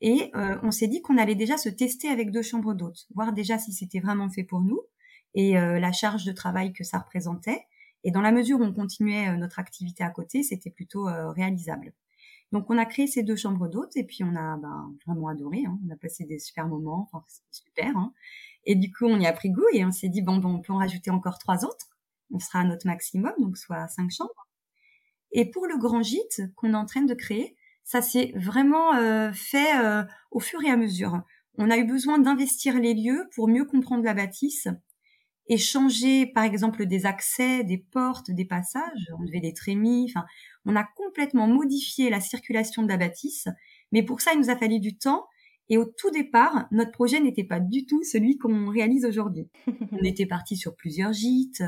Et 0.00 0.30
euh, 0.36 0.56
on 0.62 0.70
s'est 0.70 0.86
dit 0.86 1.02
qu'on 1.02 1.18
allait 1.18 1.34
déjà 1.34 1.56
se 1.56 1.68
tester 1.68 2.10
avec 2.10 2.30
deux 2.30 2.42
chambres 2.42 2.74
d'hôtes, 2.74 3.08
voir 3.16 3.32
déjà 3.32 3.58
si 3.58 3.72
c'était 3.72 3.98
vraiment 3.98 4.30
fait 4.30 4.44
pour 4.44 4.60
nous 4.60 4.82
et 5.38 5.56
euh, 5.56 5.78
la 5.78 5.92
charge 5.92 6.24
de 6.24 6.32
travail 6.32 6.72
que 6.72 6.82
ça 6.82 6.98
représentait. 6.98 7.64
Et 8.02 8.10
dans 8.10 8.20
la 8.20 8.32
mesure 8.32 8.58
où 8.58 8.64
on 8.64 8.72
continuait 8.72 9.28
euh, 9.28 9.36
notre 9.36 9.60
activité 9.60 10.02
à 10.02 10.10
côté, 10.10 10.42
c'était 10.42 10.70
plutôt 10.70 11.08
euh, 11.08 11.30
réalisable. 11.30 11.92
Donc 12.50 12.68
on 12.70 12.76
a 12.76 12.84
créé 12.84 13.06
ces 13.06 13.22
deux 13.22 13.36
chambres 13.36 13.68
d'hôtes 13.68 13.96
et 13.96 14.02
puis 14.02 14.24
on 14.24 14.34
a 14.34 14.56
ben, 14.56 14.92
vraiment 15.06 15.28
adoré. 15.28 15.62
Hein. 15.64 15.78
On 15.86 15.92
a 15.92 15.96
passé 15.96 16.24
des 16.24 16.40
super 16.40 16.66
moments, 16.66 17.08
enfin, 17.12 17.24
super. 17.52 17.96
Hein. 17.96 18.12
Et 18.64 18.74
du 18.74 18.90
coup 18.92 19.04
on 19.04 19.20
y 19.20 19.26
a 19.26 19.32
pris 19.32 19.50
goût 19.50 19.66
et 19.72 19.84
on 19.84 19.92
s'est 19.92 20.08
dit 20.08 20.22
bon, 20.22 20.38
bon 20.38 20.56
on 20.56 20.60
peut 20.60 20.72
en 20.72 20.78
rajouter 20.78 21.12
encore 21.12 21.38
trois 21.38 21.64
autres. 21.64 21.86
On 22.32 22.40
sera 22.40 22.60
à 22.60 22.64
notre 22.64 22.88
maximum, 22.88 23.32
donc 23.38 23.56
soit 23.56 23.86
cinq 23.86 24.10
chambres. 24.10 24.48
Et 25.30 25.48
pour 25.48 25.68
le 25.68 25.78
grand 25.78 26.02
gîte 26.02 26.42
qu'on 26.56 26.72
est 26.72 26.76
en 26.76 26.86
train 26.86 27.02
de 27.02 27.14
créer, 27.14 27.56
ça 27.84 28.02
s'est 28.02 28.32
vraiment 28.34 28.92
fait 29.32 29.72
au 30.30 30.40
fur 30.40 30.62
et 30.62 30.70
à 30.70 30.76
mesure. 30.76 31.22
On 31.58 31.70
a 31.70 31.78
eu 31.78 31.84
besoin 31.84 32.18
d'investir 32.18 32.78
les 32.78 32.92
lieux 32.92 33.28
pour 33.34 33.48
mieux 33.48 33.64
comprendre 33.64 34.04
la 34.04 34.14
bâtisse 34.14 34.68
et 35.48 35.56
changer 35.56 36.26
par 36.26 36.44
exemple 36.44 36.86
des 36.86 37.06
accès, 37.06 37.64
des 37.64 37.78
portes, 37.78 38.30
des 38.30 38.44
passages, 38.44 39.10
enlever 39.18 39.40
des 39.40 39.52
trémies, 39.52 40.06
enfin 40.08 40.26
on 40.64 40.76
a 40.76 40.84
complètement 40.84 41.46
modifié 41.46 42.10
la 42.10 42.20
circulation 42.20 42.82
de 42.82 42.88
la 42.88 42.96
bâtisse, 42.96 43.48
mais 43.92 44.02
pour 44.02 44.20
ça 44.20 44.32
il 44.34 44.40
nous 44.40 44.50
a 44.50 44.56
fallu 44.56 44.80
du 44.80 44.96
temps 44.96 45.26
et 45.70 45.76
au 45.76 45.84
tout 45.84 46.10
départ, 46.10 46.66
notre 46.70 46.92
projet 46.92 47.20
n'était 47.20 47.44
pas 47.44 47.60
du 47.60 47.84
tout 47.84 48.02
celui 48.02 48.38
qu'on 48.38 48.70
réalise 48.70 49.04
aujourd'hui. 49.04 49.50
on 49.92 50.02
était 50.02 50.26
parti 50.26 50.56
sur 50.56 50.74
plusieurs 50.74 51.12
gîtes, 51.12 51.62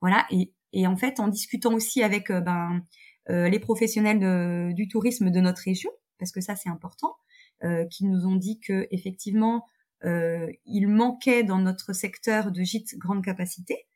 voilà 0.00 0.26
et, 0.30 0.52
et 0.72 0.86
en 0.86 0.96
fait 0.96 1.20
en 1.20 1.28
discutant 1.28 1.74
aussi 1.74 2.02
avec 2.02 2.30
euh, 2.30 2.40
ben 2.40 2.82
euh, 3.28 3.48
les 3.48 3.58
professionnels 3.58 4.74
du 4.74 4.88
tourisme 4.88 5.30
de 5.30 5.40
notre 5.40 5.62
région 5.62 5.90
parce 6.18 6.32
que 6.32 6.40
ça 6.40 6.56
c'est 6.56 6.68
important, 6.68 7.16
euh, 7.64 7.84
qui 7.86 8.04
nous 8.04 8.26
ont 8.26 8.36
dit 8.36 8.60
que 8.60 8.86
effectivement 8.90 9.64
euh, 10.04 10.50
il 10.66 10.88
manquait 10.88 11.42
dans 11.42 11.58
notre 11.58 11.92
secteur 11.92 12.52
de 12.52 12.62
gîtes 12.62 12.96
grande 12.98 13.24
capacité. 13.24 13.86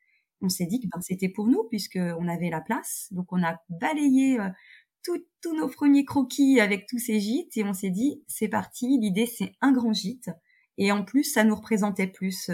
On 0.41 0.49
s'est 0.49 0.65
dit 0.65 0.79
que 0.79 0.87
ben, 0.87 1.01
c'était 1.01 1.29
pour 1.29 1.47
nous 1.47 1.63
puisqu'on 1.69 2.27
avait 2.27 2.49
la 2.49 2.61
place. 2.61 3.07
Donc 3.11 3.31
on 3.31 3.43
a 3.43 3.61
balayé 3.69 4.39
euh, 4.39 4.49
tous 5.03 5.55
nos 5.55 5.67
premiers 5.67 6.05
croquis 6.05 6.59
avec 6.59 6.87
tous 6.87 6.99
ces 6.99 7.19
gîtes 7.19 7.57
et 7.57 7.63
on 7.63 7.73
s'est 7.73 7.89
dit 7.89 8.23
c'est 8.27 8.47
parti. 8.47 8.97
L'idée 8.99 9.25
c'est 9.25 9.53
un 9.61 9.71
grand 9.71 9.93
gîte 9.93 10.29
Et 10.77 10.91
en 10.91 11.03
plus, 11.03 11.23
ça 11.23 11.43
nous 11.43 11.55
représentait 11.55 12.07
plus. 12.07 12.49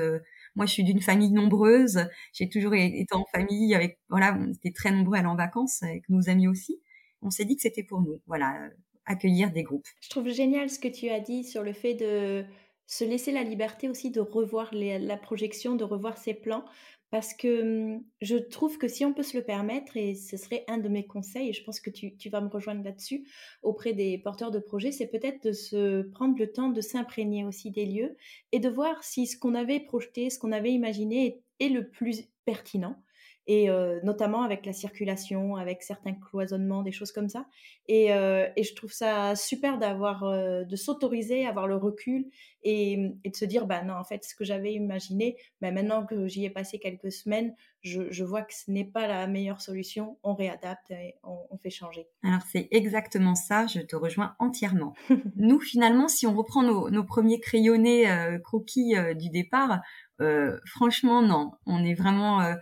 moi, 0.56 0.66
je 0.66 0.72
suis 0.74 0.84
d'une 0.84 1.02
famille 1.02 1.32
nombreuse. 1.32 2.08
J'ai 2.34 2.50
toujours 2.50 2.74
été 2.74 3.06
en 3.12 3.26
famille 3.34 3.74
avec, 3.76 4.00
voilà, 4.10 4.38
on 4.40 4.52
était 4.52 4.72
très 4.72 4.92
nombreux 4.92 5.16
à 5.16 5.20
aller 5.20 5.28
en 5.28 5.36
vacances 5.36 5.84
avec 5.84 6.10
nos 6.10 6.30
amis 6.30 6.48
aussi. 6.48 6.82
On 7.22 7.30
s'est 7.30 7.46
dit 7.46 7.56
que 7.56 7.62
c'était 7.64 7.84
pour 7.84 8.02
nous, 8.02 8.22
voilà, 8.28 8.70
accueillir 9.08 9.52
des 9.52 9.64
groupes. 9.64 9.88
Je 10.02 10.10
trouve 10.10 10.30
génial 10.30 10.70
ce 10.70 10.80
que 10.80 10.88
tu 10.88 11.10
as 11.10 11.20
dit 11.20 11.44
sur 11.44 11.64
le 11.64 11.74
fait 11.74 11.96
de 11.96 12.46
se 12.88 13.04
laisser 13.04 13.32
la 13.32 13.44
liberté 13.44 13.90
aussi 13.90 14.12
de 14.12 14.22
revoir 14.22 14.74
la 14.74 15.18
projection, 15.18 15.76
de 15.76 15.84
revoir 15.84 16.18
ses 16.18 16.34
plans, 16.34 16.66
parce 17.10 17.34
que 17.34 17.96
mmh, 17.96 18.04
je 18.22 18.36
trouve 18.36 18.78
que 18.78 18.88
si 18.88 19.06
on 19.06 19.14
peut 19.14 19.24
se 19.24 19.38
le 19.38 19.44
permettre, 19.44 19.96
et 19.96 20.16
ce 20.16 20.38
serait 20.38 20.66
un 20.68 20.78
de 20.78 20.90
mes 20.90 21.06
conseils, 21.06 21.50
et 21.50 21.54
je 21.54 21.64
pense 21.64 21.80
que 21.80 21.90
tu, 21.90 22.30
vas 22.30 22.42
me 22.42 22.50
rejoindre 22.50 22.84
là-dessus, 22.84 23.28
auprès 23.62 23.94
des 23.94 24.18
porteurs 24.18 24.52
de 24.52 24.60
projets, 24.60 24.92
c'est 24.92 25.08
peut-être 25.08 25.44
de 25.44 25.52
se 25.54 26.02
prendre 26.02 26.38
le 26.38 26.52
temps 26.52 26.70
de 26.70 26.82
s'imprégner 26.82 27.46
aussi 27.46 27.72
des 27.72 27.86
lieux 27.86 28.18
et 28.52 28.60
de 28.60 28.70
voir 28.70 29.04
si 29.04 29.28
ce 29.28 29.38
qu'on 29.38 29.56
avait 29.56 29.80
projeté, 29.80 30.30
ce 30.30 30.40
qu'on 30.40 30.52
avait 30.52 30.72
imaginé 30.72 31.42
est 31.60 31.70
le 31.70 31.90
plus 31.90 32.26
pertinent 32.46 33.02
et 33.48 33.70
notamment 34.04 34.44
avec 34.44 34.66
la 34.66 34.74
circulation, 34.74 35.56
avec 35.56 35.82
certains 35.82 36.14
cloisonnements, 36.14 36.84
des 36.84 36.92
choses 36.92 37.12
comme 37.12 37.30
ça. 37.30 37.46
Et, 37.88 38.08
et 38.08 38.64
je 38.64 38.76
trouve 38.76 38.92
ça 38.92 39.36
super 39.36 39.78
d'avoir, 39.78 40.24
de 40.66 40.76
s'autoriser, 40.76 41.46
avoir 41.46 41.68
le 41.68 41.78
recul 41.78 42.26
et, 42.64 43.14
et, 43.24 43.30
de 43.30 43.36
se 43.36 43.46
dire, 43.46 43.66
bah 43.66 43.84
non, 43.84 43.94
en 43.94 44.04
fait, 44.04 44.26
ce 44.26 44.36
que 44.36 44.44
j'avais 44.44 44.74
imaginé, 44.74 45.38
bah, 45.62 45.72
maintenant 45.72 46.06
que 46.06 46.28
j'y 46.28 46.44
ai 46.44 46.50
passé 46.50 46.80
quelques 46.80 47.12
semaines, 47.14 47.56
je, 47.82 48.12
je 48.12 48.24
vois 48.26 48.42
que 48.42 48.54
ce 48.54 48.70
n'est 48.70 48.84
pas 48.84 49.08
la 49.08 49.26
meilleure 49.28 49.62
solution, 49.62 50.18
on 50.24 50.34
réadapte 50.34 50.92
et 50.92 51.16
on, 51.24 51.38
on 51.50 51.58
fait 51.58 51.70
changer. 51.70 52.08
Alors 52.24 52.42
c'est 52.52 52.68
exactement 52.72 53.36
ça, 53.36 53.68
je 53.68 53.80
te 53.80 53.96
rejoins 53.96 54.36
entièrement. 54.40 54.94
Nous, 55.38 55.62
finalement, 55.62 56.10
si 56.10 56.28
on 56.28 56.36
reprend 56.36 56.64
nos, 56.64 56.90
nos 56.90 57.06
premiers 57.06 57.40
crayonnés 57.40 58.06
croquis 58.44 58.96
du 59.16 59.30
départ, 59.30 59.80
euh, 60.20 60.60
franchement, 60.66 61.22
non. 61.22 61.52
On 61.66 61.84
est 61.84 61.94
vraiment 61.94 62.42
euh, 62.42 62.56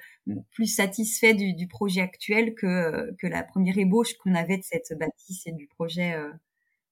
plus 0.51 0.67
satisfait 0.67 1.33
du, 1.33 1.53
du, 1.53 1.67
projet 1.67 2.01
actuel 2.01 2.55
que, 2.55 3.13
que 3.19 3.27
la 3.27 3.43
première 3.43 3.77
ébauche 3.77 4.13
qu'on 4.15 4.35
avait 4.35 4.57
de 4.57 4.63
cette 4.63 4.97
bâtisse 4.97 5.45
et 5.47 5.51
du 5.51 5.67
projet 5.67 6.13
euh, 6.13 6.31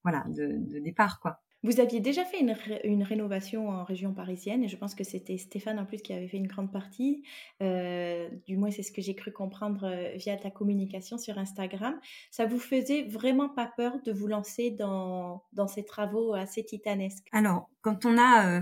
voilà, 0.04 0.25
de, 0.28 0.58
de, 0.58 0.80
départ. 0.80 1.20
quoi. 1.20 1.40
Vous 1.63 1.80
aviez 1.80 2.02
déjà 2.02 2.25
fait 2.25 2.42
une, 2.42 2.56
une, 2.84 3.04
rénovation 3.04 3.70
en 3.70 3.86
région 3.86 4.13
parisienne 4.13 4.63
et 4.63 4.68
je 4.68 4.75
pense 4.75 4.96
que 4.96 5.06
c'était 5.06 5.38
Stéphane 5.38 5.80
en 5.80 5.86
plus 5.86 6.02
qui 6.02 6.12
avait 6.12 6.28
fait 6.28 6.38
une 6.38 6.48
grande 6.48 6.72
partie. 6.72 7.24
Euh, 7.62 8.30
du 8.46 8.58
moins, 8.58 8.70
c'est 8.70 8.84
ce 8.84 8.92
que 8.92 9.02
j'ai 9.02 9.16
cru 9.16 9.32
comprendre 9.32 9.90
via 10.16 10.36
ta 10.36 10.52
communication 10.52 11.18
sur 11.18 11.38
Instagram. 11.38 11.98
Ça 12.32 12.46
vous 12.46 12.60
faisait 12.60 13.04
vraiment 13.04 13.48
pas 13.48 13.72
peur 13.78 14.02
de 14.04 14.12
vous 14.12 14.28
lancer 14.28 14.72
dans, 14.72 15.44
dans 15.54 15.68
ces 15.68 15.86
travaux 15.86 16.34
assez 16.34 16.66
titanesques? 16.66 17.28
Alors, 17.32 17.70
quand 17.82 18.06
on 18.06 18.18
a 18.18 18.62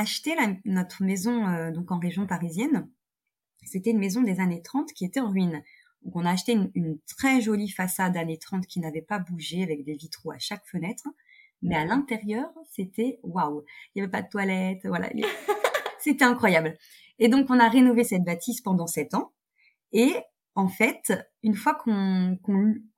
acheté 0.00 0.34
notre 0.64 1.02
maison 1.02 1.46
euh, 1.46 1.70
donc 1.70 1.90
en 1.90 1.98
région 1.98 2.26
parisienne. 2.26 2.88
C'était 3.64 3.90
une 3.90 3.98
maison 3.98 4.22
des 4.22 4.40
années 4.40 4.62
30 4.62 4.92
qui 4.92 5.04
était 5.04 5.20
en 5.20 5.30
ruine. 5.30 5.62
Donc 6.02 6.16
on 6.16 6.24
a 6.24 6.30
acheté 6.30 6.52
une, 6.74 6.98
très 7.06 7.40
jolie 7.40 7.68
façade 7.68 8.16
années 8.16 8.38
30 8.38 8.66
qui 8.66 8.80
n'avait 8.80 9.02
pas 9.02 9.18
bougé 9.18 9.62
avec 9.62 9.84
des 9.84 9.94
vitraux 9.94 10.32
à 10.32 10.38
chaque 10.38 10.66
fenêtre. 10.66 11.04
Mais 11.62 11.76
à 11.76 11.84
l'intérieur, 11.84 12.50
c'était 12.70 13.18
waouh. 13.22 13.64
Il 13.94 13.98
n'y 13.98 14.02
avait 14.02 14.10
pas 14.10 14.22
de 14.22 14.28
toilette, 14.28 14.80
voilà. 14.84 15.10
c'était 15.98 16.24
incroyable. 16.24 16.76
Et 17.18 17.28
donc 17.28 17.46
on 17.50 17.58
a 17.58 17.68
rénové 17.68 18.04
cette 18.04 18.24
bâtisse 18.24 18.62
pendant 18.62 18.86
sept 18.86 19.14
ans. 19.14 19.32
Et 19.92 20.14
en 20.54 20.68
fait, 20.68 21.12
une 21.42 21.54
fois 21.54 21.74
qu'on 21.74 22.38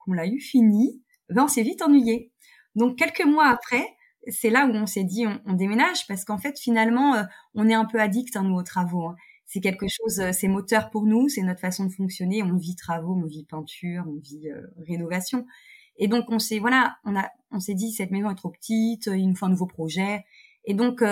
l'a 0.07 0.27
eu 0.27 0.41
fini, 0.41 1.03
ben 1.29 1.45
on 1.45 1.49
s'est 1.49 1.63
vite 1.63 1.83
ennuyé. 1.83 2.33
Donc 2.77 2.97
quelques 2.97 3.25
mois 3.25 3.49
après, 3.49 3.87
c'est 4.29 4.51
là 4.51 4.67
où 4.67 4.71
on 4.71 4.87
s'est 4.87 5.05
dit 5.05 5.27
on, 5.27 5.53
déménage 5.55 6.07
parce 6.07 6.25
qu'en 6.25 6.39
fait 6.39 6.59
finalement 6.59 7.15
euh, 7.15 7.23
on 7.55 7.69
est 7.69 7.75
un 7.75 7.85
peu 7.85 8.01
addict 8.01 8.37
à 8.37 8.43
nos 8.43 8.63
travaux. 8.63 9.09
Hein. 9.09 9.17
C'est 9.53 9.61
quelque 9.61 9.87
chose, 9.87 10.19
euh, 10.21 10.33
c'est 10.33 10.49
moteur 10.49 10.89
pour 10.89 11.05
nous, 11.05 11.29
c'est 11.29 11.43
notre 11.43 11.61
façon 11.61 11.85
de 11.85 11.93
fonctionner. 11.93 12.43
On 12.43 12.57
vit 12.57 12.75
travaux, 12.75 13.15
on 13.15 13.27
vit 13.27 13.45
peinture, 13.45 14.05
on 14.09 14.19
vit 14.19 14.49
euh, 14.49 14.63
rénovation. 14.89 15.47
Et 15.99 16.09
donc 16.09 16.25
on 16.29 16.39
s'est 16.39 16.59
voilà, 16.59 16.97
on 17.05 17.15
a 17.15 17.29
on 17.51 17.61
s'est 17.61 17.75
dit 17.75 17.93
cette 17.93 18.11
maison 18.11 18.31
est 18.31 18.35
trop 18.35 18.49
petite, 18.49 19.07
il 19.07 19.29
nous 19.29 19.37
faut 19.37 19.45
un 19.45 19.51
nouveau 19.51 19.67
projet. 19.67 20.25
Et 20.65 20.73
donc 20.73 21.05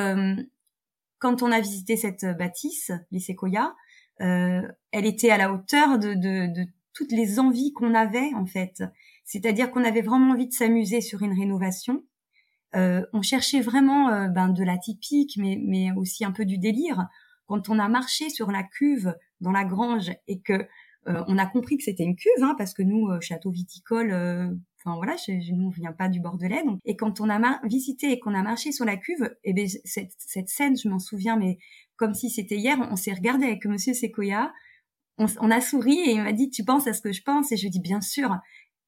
quand 1.18 1.42
on 1.42 1.52
a 1.52 1.60
visité 1.60 1.98
cette 1.98 2.24
bâtisse, 2.38 2.90
les 3.10 3.20
séquoias, 3.20 3.74
elle 4.18 4.74
était 4.92 5.30
à 5.30 5.36
la 5.36 5.52
hauteur 5.52 5.98
de, 5.98 6.14
de, 6.14 6.46
de 6.46 6.66
toutes 6.94 7.12
les 7.12 7.38
envies 7.38 7.74
qu'on 7.74 7.94
avait 7.94 8.32
en 8.34 8.46
fait. 8.46 8.82
C'est-à-dire 9.26 9.70
qu'on 9.70 9.84
avait 9.84 10.00
vraiment 10.00 10.32
envie 10.32 10.48
de 10.48 10.54
s'amuser 10.54 11.02
sur 11.02 11.20
une 11.22 11.38
rénovation 11.38 12.02
euh, 12.76 13.04
on 13.12 13.22
cherchait 13.22 13.60
vraiment 13.60 14.10
euh, 14.10 14.28
ben, 14.28 14.48
de 14.48 14.62
la 14.62 14.78
typique, 14.78 15.36
mais, 15.36 15.58
mais 15.60 15.90
aussi 15.92 16.24
un 16.24 16.32
peu 16.32 16.44
du 16.44 16.58
délire. 16.58 17.08
Quand 17.50 17.68
on 17.68 17.80
a 17.80 17.88
marché 17.88 18.30
sur 18.30 18.52
la 18.52 18.62
cuve 18.62 19.12
dans 19.40 19.50
la 19.50 19.64
grange 19.64 20.12
et 20.28 20.40
que 20.40 20.52
euh, 21.08 21.24
on 21.26 21.36
a 21.36 21.46
compris 21.46 21.78
que 21.78 21.82
c'était 21.82 22.04
une 22.04 22.14
cuve, 22.14 22.42
hein, 22.42 22.54
parce 22.56 22.74
que 22.74 22.82
nous, 22.82 23.08
château 23.20 23.50
viticole, 23.50 24.12
enfin 24.78 24.94
voilà, 24.94 25.16
je, 25.16 25.52
nous 25.52 25.66
on 25.66 25.70
vient 25.70 25.90
pas 25.90 26.08
du 26.08 26.20
Bordelais. 26.20 26.62
Donc, 26.64 26.78
et 26.84 26.94
quand 26.94 27.20
on 27.20 27.28
a 27.28 27.60
visité 27.66 28.12
et 28.12 28.20
qu'on 28.20 28.34
a 28.34 28.42
marché 28.44 28.70
sur 28.70 28.84
la 28.84 28.96
cuve, 28.96 29.24
et 29.42 29.50
eh 29.50 29.52
ben 29.52 29.66
cette, 29.84 30.12
cette 30.16 30.48
scène, 30.48 30.76
je 30.76 30.88
m'en 30.88 31.00
souviens, 31.00 31.36
mais 31.36 31.58
comme 31.96 32.14
si 32.14 32.30
c'était 32.30 32.56
hier, 32.56 32.78
on, 32.88 32.94
s'est 32.94 33.12
regardé 33.12 33.46
avec 33.46 33.66
Monsieur 33.66 33.94
Sequoia, 33.94 34.52
on, 35.18 35.26
on, 35.40 35.50
a 35.50 35.60
souri 35.60 35.98
et 35.98 36.12
il 36.12 36.22
m'a 36.22 36.32
dit 36.32 36.50
tu 36.50 36.64
penses 36.64 36.86
à 36.86 36.92
ce 36.92 37.02
que 37.02 37.10
je 37.10 37.22
pense? 37.22 37.50
Et 37.50 37.56
je 37.56 37.66
dis 37.66 37.80
bien 37.80 38.00
sûr. 38.00 38.38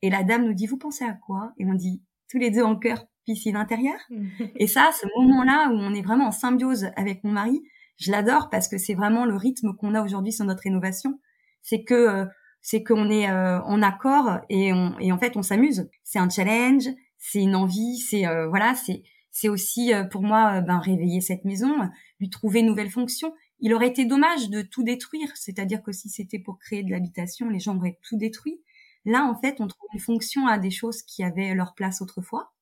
Et 0.03 0.11
la 0.11 0.23
dame 0.23 0.47
nous 0.47 0.55
dit 0.55 0.69
vous 0.69 0.79
pensez 0.79 1.05
à 1.05 1.15
quoi? 1.15 1.53
Et 1.59 1.67
on 1.67 1.75
dit 1.75 2.01
tous 2.31 2.39
les 2.39 2.53
deux 2.53 2.63
en 2.63 2.77
cœur 2.77 3.05
piscine 3.25 3.57
intérieure. 3.57 4.01
Et 4.57 4.67
ça, 4.67 4.91
ce 4.93 5.07
moment-là 5.19 5.71
où 5.71 5.75
on 5.75 5.95
est 5.95 6.03
vraiment 6.03 6.27
en 6.27 6.33
symbiose 6.33 6.87
avec 6.97 7.25
mon 7.25 7.33
mari, 7.33 7.63
je 7.97 8.11
l'adore 8.11 8.51
parce 8.51 8.69
que 8.69 8.79
c'est 8.79 8.95
vraiment 8.95 9.25
le 9.25 9.37
rythme 9.37 9.75
qu'on 9.75 9.95
a 9.95 10.03
aujourd'hui 10.03 10.33
sur 10.33 10.45
notre 10.45 10.63
rénovation. 10.63 11.21
C'est 11.63 11.85
que 11.85 11.95
euh, 11.95 12.27
c'est 12.61 12.83
qu'on 12.83 13.11
est 13.11 13.31
euh, 13.31 13.61
en 13.63 13.83
accord 13.83 14.39
et, 14.49 14.73
on, 14.73 14.99
et 14.99 15.13
en 15.13 15.19
fait 15.19 15.37
on 15.37 15.43
s'amuse. 15.43 15.89
C'est 16.05 16.19
un 16.19 16.29
challenge, 16.29 16.89
c'est 17.19 17.41
une 17.41 17.57
envie, 17.57 17.99
c'est 17.99 18.27
euh, 18.27 18.49
voilà, 18.49 18.75
c'est 18.75 19.03
c'est 19.31 19.49
aussi 19.49 19.93
pour 20.11 20.23
moi 20.23 20.61
ben 20.61 20.79
réveiller 20.79 21.23
cette 21.23 21.47
maison, 21.47 21.75
lui 22.21 22.29
trouver 22.29 22.61
une 22.61 22.67
nouvelle 22.67 22.91
fonction. 22.91 23.33
Il 23.61 23.73
aurait 23.73 23.89
été 23.89 24.05
dommage 24.05 24.51
de 24.51 24.61
tout 24.61 24.83
détruire, 24.83 25.31
c'est-à-dire 25.37 25.83
que 25.83 25.91
si 25.91 26.11
c'était 26.11 26.39
pour 26.39 26.59
créer 26.59 26.83
de 26.83 26.91
l'habitation, 26.91 27.49
les 27.49 27.59
gens 27.59 27.77
auraient 27.79 27.99
tout 28.03 28.19
détruit. 28.19 28.61
Là, 29.07 29.25
en 29.25 29.35
fait, 29.35 29.61
on 29.61 29.67
trouve 29.67 29.89
une 29.95 30.01
fonction 30.01 30.47
à 30.47 30.59
des 30.59 30.71
choses 30.71 31.03
qui 31.03 31.25
avaient 31.25 31.55
leur 31.55 31.75
place 31.75 32.03
autrefois 32.03 32.53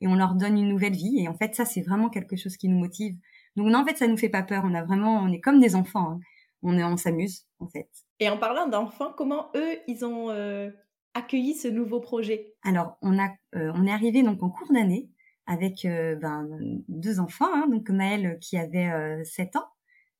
et 0.00 0.08
on 0.08 0.14
leur 0.14 0.34
donne 0.34 0.58
une 0.58 0.68
nouvelle 0.68 0.94
vie. 0.94 1.20
Et 1.20 1.28
en 1.28 1.34
fait, 1.34 1.54
ça, 1.54 1.64
c'est 1.64 1.82
vraiment 1.82 2.08
quelque 2.08 2.36
chose 2.36 2.56
qui 2.56 2.68
nous 2.68 2.78
motive. 2.78 3.16
Donc 3.60 3.72
non, 3.72 3.80
en 3.80 3.84
fait, 3.84 3.98
ça 3.98 4.06
nous 4.06 4.16
fait 4.16 4.30
pas 4.30 4.42
peur. 4.42 4.62
On 4.64 4.74
a 4.74 4.82
vraiment, 4.82 5.18
on 5.18 5.30
est 5.30 5.40
comme 5.40 5.60
des 5.60 5.76
enfants. 5.76 6.12
Hein. 6.12 6.20
On 6.62 6.78
est, 6.78 6.84
on 6.84 6.96
s'amuse, 6.96 7.46
en 7.58 7.68
fait. 7.68 7.90
Et 8.20 8.30
en 8.30 8.38
parlant 8.38 8.66
d'enfants, 8.66 9.12
comment 9.14 9.50
eux, 9.54 9.76
ils 9.86 10.02
ont 10.04 10.30
euh, 10.30 10.70
accueilli 11.12 11.54
ce 11.54 11.68
nouveau 11.68 12.00
projet? 12.00 12.54
Alors, 12.62 12.96
on 13.02 13.18
a, 13.18 13.28
euh, 13.56 13.70
on 13.74 13.86
est 13.86 13.92
arrivé 13.92 14.22
donc 14.22 14.42
en 14.42 14.48
cours 14.48 14.72
d'année 14.72 15.10
avec 15.46 15.84
euh, 15.84 16.16
ben, 16.16 16.48
deux 16.88 17.20
enfants. 17.20 17.52
Hein, 17.52 17.66
donc 17.68 17.90
Maëlle 17.90 18.38
qui 18.40 18.56
avait 18.56 19.24
7 19.24 19.56
ans, 19.56 19.68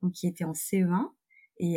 donc 0.02 0.12
qui 0.12 0.26
était 0.26 0.44
en 0.44 0.52
CE1, 0.52 1.08
et, 1.62 1.76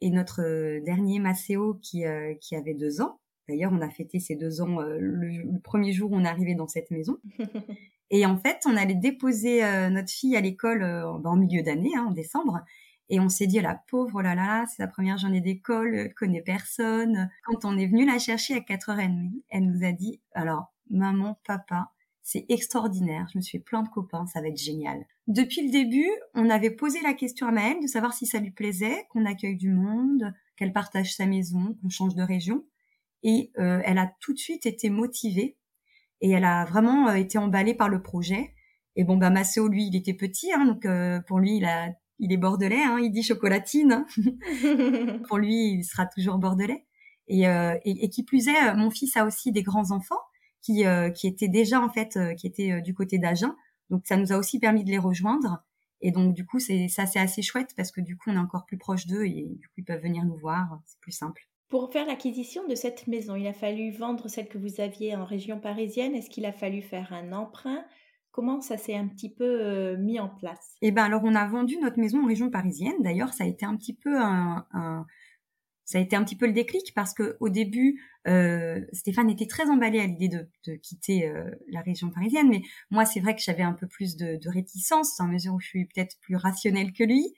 et 0.00 0.10
notre 0.10 0.80
dernier 0.84 1.20
Maceo 1.20 1.74
qui, 1.74 2.04
qui 2.40 2.56
avait 2.56 2.74
2 2.74 3.02
ans. 3.02 3.20
D'ailleurs, 3.48 3.72
on 3.72 3.80
a 3.80 3.90
fêté 3.90 4.20
ces 4.20 4.36
deux 4.36 4.60
ans 4.60 4.80
euh, 4.80 4.98
le, 4.98 5.60
premier 5.60 5.92
jour 5.92 6.12
où 6.12 6.16
on 6.16 6.24
est 6.24 6.28
arrivé 6.28 6.54
dans 6.54 6.68
cette 6.68 6.90
maison. 6.90 7.18
Et 8.12 8.26
en 8.26 8.36
fait, 8.36 8.60
on 8.66 8.76
allait 8.76 8.94
déposer 8.94 9.64
euh, 9.64 9.88
notre 9.88 10.12
fille 10.12 10.36
à 10.36 10.40
l'école 10.42 10.82
euh, 10.82 11.08
en 11.08 11.36
milieu 11.36 11.62
d'année, 11.62 11.92
hein, 11.96 12.06
en 12.08 12.12
décembre. 12.12 12.60
Et 13.08 13.18
on 13.18 13.30
s'est 13.30 13.46
dit, 13.46 13.58
la 13.58 13.74
pauvre, 13.88 14.16
oh 14.16 14.20
là 14.20 14.34
là, 14.34 14.66
c'est 14.66 14.82
la 14.82 14.86
première 14.86 15.16
journée 15.16 15.40
d'école, 15.40 15.94
elle 15.94 16.14
connaît 16.14 16.42
personne. 16.42 17.30
Quand 17.44 17.64
on 17.64 17.76
est 17.76 17.86
venu 17.86 18.06
la 18.06 18.18
chercher 18.18 18.54
à 18.54 18.60
4h30, 18.60 19.32
elle 19.48 19.66
nous 19.66 19.84
a 19.84 19.92
dit, 19.92 20.20
alors, 20.34 20.72
maman, 20.90 21.40
papa, 21.46 21.90
c'est 22.22 22.44
extraordinaire, 22.50 23.26
je 23.32 23.38
me 23.38 23.42
suis 23.42 23.58
fait 23.58 23.64
plein 23.64 23.82
de 23.82 23.88
copains, 23.88 24.26
ça 24.26 24.40
va 24.40 24.48
être 24.48 24.60
génial. 24.60 25.04
Depuis 25.26 25.66
le 25.66 25.72
début, 25.72 26.08
on 26.34 26.50
avait 26.50 26.70
posé 26.70 27.00
la 27.02 27.14
question 27.14 27.48
à 27.48 27.50
Maëlle 27.50 27.80
de 27.82 27.86
savoir 27.86 28.12
si 28.12 28.26
ça 28.26 28.38
lui 28.38 28.50
plaisait, 28.50 29.06
qu'on 29.10 29.24
accueille 29.24 29.56
du 29.56 29.70
monde, 29.70 30.32
qu'elle 30.56 30.72
partage 30.72 31.14
sa 31.14 31.26
maison, 31.26 31.76
qu'on 31.82 31.88
change 31.88 32.14
de 32.14 32.22
région 32.22 32.62
et 33.22 33.52
euh, 33.58 33.80
elle 33.84 33.98
a 33.98 34.12
tout 34.20 34.32
de 34.32 34.38
suite 34.38 34.66
été 34.66 34.90
motivée 34.90 35.56
et 36.22 36.30
elle 36.30 36.44
a 36.44 36.64
vraiment 36.64 37.08
euh, 37.08 37.14
été 37.14 37.36
emballée 37.36 37.74
par 37.74 37.90
le 37.90 38.00
projet. 38.00 38.54
Et 38.96 39.04
bon, 39.04 39.16
bah 39.16 39.30
Maceo, 39.30 39.68
lui, 39.68 39.86
il 39.88 39.96
était 39.96 40.14
petit, 40.14 40.52
hein, 40.52 40.64
donc 40.64 40.86
euh, 40.86 41.20
pour 41.26 41.40
lui, 41.40 41.56
il 41.56 41.64
a, 41.64 41.90
il 42.18 42.32
est 42.32 42.38
bordelais, 42.38 42.82
hein, 42.82 42.98
il 43.02 43.10
dit 43.10 43.22
chocolatine. 43.22 44.06
pour 45.28 45.38
lui, 45.38 45.72
il 45.72 45.84
sera 45.84 46.06
toujours 46.06 46.38
bordelais. 46.38 46.86
Et, 47.28 47.42
et, 47.44 48.04
et, 48.04 48.10
qui 48.10 48.24
plus 48.24 48.48
est, 48.48 48.74
mon 48.74 48.90
fils 48.90 49.16
a 49.16 49.24
aussi 49.24 49.52
des 49.52 49.62
grands 49.62 49.90
enfants 49.92 50.20
qui, 50.60 50.84
qui 51.14 51.26
étaient 51.26 51.48
déjà 51.48 51.80
en 51.80 51.88
fait, 51.88 52.18
qui 52.36 52.46
étaient 52.46 52.82
du 52.82 52.94
côté 52.94 53.18
d'Agen. 53.18 53.56
Donc 53.90 54.06
ça 54.06 54.16
nous 54.16 54.32
a 54.32 54.36
aussi 54.36 54.58
permis 54.58 54.84
de 54.84 54.90
les 54.90 54.98
rejoindre. 54.98 55.64
Et 56.02 56.10
donc 56.10 56.34
du 56.34 56.44
coup, 56.44 56.58
c'est 56.58 56.88
ça, 56.88 57.06
c'est 57.06 57.20
assez 57.20 57.40
chouette 57.40 57.70
parce 57.76 57.92
que 57.92 58.00
du 58.00 58.18
coup, 58.18 58.30
on 58.30 58.34
est 58.34 58.38
encore 58.38 58.66
plus 58.66 58.76
proche 58.76 59.06
d'eux 59.06 59.24
et 59.24 59.46
du 59.48 59.68
coup, 59.68 59.74
ils 59.78 59.84
peuvent 59.84 60.02
venir 60.02 60.24
nous 60.24 60.36
voir. 60.36 60.80
C'est 60.84 60.98
plus 61.00 61.12
simple. 61.12 61.48
Pour 61.72 61.90
faire 61.90 62.04
l'acquisition 62.04 62.68
de 62.68 62.74
cette 62.74 63.06
maison, 63.06 63.34
il 63.34 63.46
a 63.46 63.54
fallu 63.54 63.92
vendre 63.92 64.28
celle 64.28 64.46
que 64.46 64.58
vous 64.58 64.82
aviez 64.82 65.16
en 65.16 65.24
région 65.24 65.58
parisienne. 65.58 66.14
Est-ce 66.14 66.28
qu'il 66.28 66.44
a 66.44 66.52
fallu 66.52 66.82
faire 66.82 67.14
un 67.14 67.32
emprunt? 67.32 67.82
Comment 68.30 68.60
ça 68.60 68.76
s'est 68.76 68.94
un 68.94 69.08
petit 69.08 69.30
peu 69.30 69.96
mis 69.96 70.20
en 70.20 70.28
place? 70.28 70.74
Eh 70.82 70.90
ben 70.90 71.04
alors 71.04 71.22
on 71.24 71.34
a 71.34 71.46
vendu 71.46 71.78
notre 71.78 71.98
maison 71.98 72.24
en 72.24 72.26
région 72.26 72.50
parisienne. 72.50 72.96
D'ailleurs, 73.00 73.32
ça 73.32 73.44
a 73.44 73.46
été 73.46 73.64
un 73.64 73.74
petit 73.78 73.94
peu 73.94 74.20
un, 74.20 74.66
ça 75.86 75.96
a 75.96 76.02
été 76.02 76.14
un 76.14 76.22
petit 76.24 76.36
peu 76.36 76.46
le 76.46 76.52
déclic 76.52 76.92
parce 76.94 77.14
que 77.14 77.38
au 77.40 77.48
début, 77.48 78.02
euh, 78.28 78.78
Stéphane 78.92 79.30
était 79.30 79.46
très 79.46 79.70
emballé 79.70 79.98
à 79.98 80.04
l'idée 80.06 80.28
de, 80.28 80.46
de, 80.66 80.74
quitter 80.74 81.26
euh, 81.26 81.50
la 81.68 81.80
région 81.80 82.10
parisienne, 82.10 82.50
mais 82.50 82.60
moi 82.90 83.06
c'est 83.06 83.20
vrai 83.20 83.34
que 83.34 83.40
j'avais 83.40 83.62
un 83.62 83.72
peu 83.72 83.86
plus 83.86 84.16
de, 84.18 84.36
de 84.36 84.50
réticence 84.50 85.18
en 85.20 85.26
mesure 85.26 85.54
où 85.54 85.60
je 85.60 85.68
suis 85.68 85.86
peut-être 85.86 86.18
plus 86.20 86.36
rationnelle 86.36 86.92
que 86.92 87.04
lui, 87.04 87.32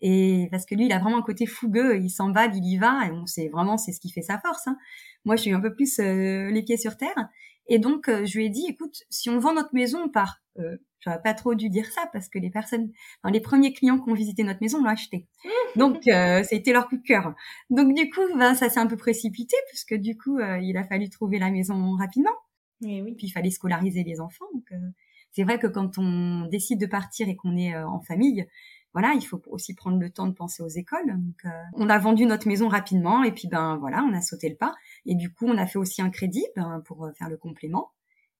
et 0.00 0.48
parce 0.50 0.64
que 0.64 0.74
lui 0.74 0.86
il 0.86 0.92
a 0.92 0.98
vraiment 0.98 1.18
un 1.18 1.22
côté 1.22 1.46
fougueux, 1.46 1.98
il 1.98 2.10
s'emballe, 2.10 2.54
il 2.54 2.64
y 2.64 2.78
va, 2.78 3.06
et 3.06 3.10
on 3.10 3.26
sait 3.26 3.48
vraiment 3.48 3.76
c'est 3.76 3.92
ce 3.92 4.00
qui 4.00 4.10
fait 4.10 4.22
sa 4.22 4.38
force. 4.38 4.66
Hein. 4.66 4.76
Moi 5.24 5.36
je 5.36 5.42
suis 5.42 5.52
un 5.52 5.60
peu 5.60 5.74
plus 5.74 5.98
euh, 5.98 6.50
les 6.50 6.62
pieds 6.62 6.76
sur 6.76 6.96
terre, 6.96 7.28
et 7.66 7.78
donc 7.78 8.08
euh, 8.08 8.24
je 8.24 8.38
lui 8.38 8.46
ai 8.46 8.50
dit 8.50 8.66
écoute 8.68 9.02
si 9.10 9.30
on 9.30 9.38
vend 9.38 9.54
notre 9.54 9.74
maison 9.74 10.02
on 10.04 10.08
part 10.08 10.40
euh, 10.58 10.76
j'aurais 11.00 11.22
pas 11.22 11.34
trop 11.34 11.54
dû 11.54 11.68
dire 11.68 11.86
ça 11.86 12.08
parce 12.12 12.28
que 12.28 12.38
les 12.38 12.50
personnes, 12.50 12.90
enfin, 13.22 13.32
les 13.32 13.40
premiers 13.40 13.72
clients 13.72 13.98
qui 13.98 14.10
ont 14.10 14.14
visité 14.14 14.42
notre 14.42 14.60
maison 14.60 14.82
l'ont 14.82 14.88
acheté. 14.88 15.26
Donc, 15.76 16.06
euh, 16.08 16.42
a 16.42 16.54
été 16.54 16.72
leur 16.72 16.88
coup 16.88 16.96
de 16.96 17.02
cœur. 17.02 17.34
Donc, 17.70 17.94
du 17.94 18.10
coup, 18.10 18.20
ben, 18.36 18.54
ça 18.54 18.68
s'est 18.68 18.80
un 18.80 18.86
peu 18.86 18.96
précipité 18.96 19.56
puisque 19.68 19.94
du 19.94 20.16
coup, 20.16 20.38
euh, 20.38 20.58
il 20.60 20.76
a 20.76 20.84
fallu 20.84 21.08
trouver 21.08 21.38
la 21.38 21.50
maison 21.50 21.92
rapidement. 21.96 22.36
Et 22.84 23.02
oui. 23.02 23.14
Puis, 23.16 23.28
il 23.28 23.30
fallait 23.30 23.50
scolariser 23.50 24.04
les 24.04 24.20
enfants. 24.20 24.46
Donc, 24.54 24.64
euh, 24.72 24.76
c'est 25.32 25.44
vrai 25.44 25.58
que 25.58 25.66
quand 25.66 25.98
on 25.98 26.46
décide 26.46 26.80
de 26.80 26.86
partir 26.86 27.28
et 27.28 27.36
qu'on 27.36 27.56
est 27.56 27.74
euh, 27.74 27.86
en 27.86 28.00
famille, 28.00 28.46
voilà, 28.98 29.14
il 29.14 29.22
faut 29.22 29.40
aussi 29.46 29.74
prendre 29.74 29.98
le 29.98 30.10
temps 30.10 30.26
de 30.26 30.34
penser 30.34 30.62
aux 30.62 30.68
écoles. 30.68 31.06
Donc, 31.06 31.44
euh, 31.44 31.48
on 31.74 31.88
a 31.88 31.98
vendu 31.98 32.26
notre 32.26 32.48
maison 32.48 32.68
rapidement 32.68 33.22
et 33.22 33.32
puis 33.32 33.48
ben 33.48 33.76
voilà, 33.78 34.02
on 34.02 34.12
a 34.12 34.20
sauté 34.20 34.48
le 34.48 34.56
pas. 34.56 34.74
Et 35.06 35.14
du 35.14 35.32
coup, 35.32 35.46
on 35.46 35.56
a 35.56 35.66
fait 35.66 35.78
aussi 35.78 36.02
un 36.02 36.10
crédit 36.10 36.46
ben, 36.56 36.82
pour 36.84 37.08
faire 37.16 37.28
le 37.28 37.36
complément. 37.36 37.92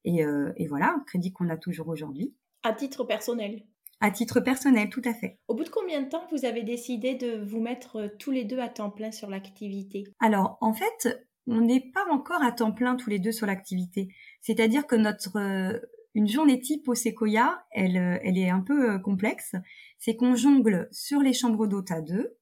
Et, 0.05 0.23
et 0.57 0.67
voilà, 0.69 0.95
un 0.97 1.05
crédit 1.07 1.33
qu'on 1.33 1.51
a 1.51 1.57
toujours 1.57 1.89
aujourd'hui. 1.89 2.35
À 2.65 2.73
titre 2.73 3.05
personnel 3.05 3.63
À 4.01 4.11
titre 4.11 4.41
personnel, 4.41 4.91
tout 4.91 5.03
à 5.05 5.15
fait. 5.15 5.39
Au 5.49 5.55
bout 5.55 5.65
de 5.65 5.69
combien 5.69 6.03
de 6.03 6.09
temps 6.09 6.27
vous 6.33 6.45
avez 6.45 6.63
décidé 6.63 7.15
de 7.15 7.45
vous 7.45 7.61
mettre 7.61 7.97
euh, 7.97 8.09
tous 8.19 8.31
les 8.31 8.45
deux 8.45 8.59
à 8.59 8.69
temps 8.69 8.91
plein 8.91 9.13
sur 9.13 9.31
l'activité? 9.31 10.05
Alors, 10.19 10.59
en 10.61 10.73
fait, 10.73 11.27
on 11.47 11.61
n'est 11.61 11.91
pas 11.93 12.05
encore 12.11 12.43
à 12.43 12.53
temps 12.53 12.73
plein 12.73 12.97
tous 12.97 13.11
les 13.11 13.21
deux 13.21 13.33
sur 13.33 13.47
l'activité. 13.47 14.09
C'est-à-dire 14.41 14.87
que 14.87 14.97
notre 14.97 15.39
euh, 15.39 15.79
une 16.15 16.27
journée 16.27 16.59
type 16.59 16.89
au 16.89 16.95
Sequoia, 16.95 17.65
elle, 17.71 17.97
euh, 17.97 18.19
elle 18.25 18.39
est 18.39 18.51
un 18.51 18.61
peu 18.61 18.99
complexe. 18.99 19.55
C'est 19.99 20.17
qu'on 20.17 20.35
jongle 20.35 20.89
sur 20.93 21.21
les 21.21 21.33
chambres 21.33 21.67
d'hôtes 21.67 21.91
à 21.91 22.01
deux, 22.01 22.37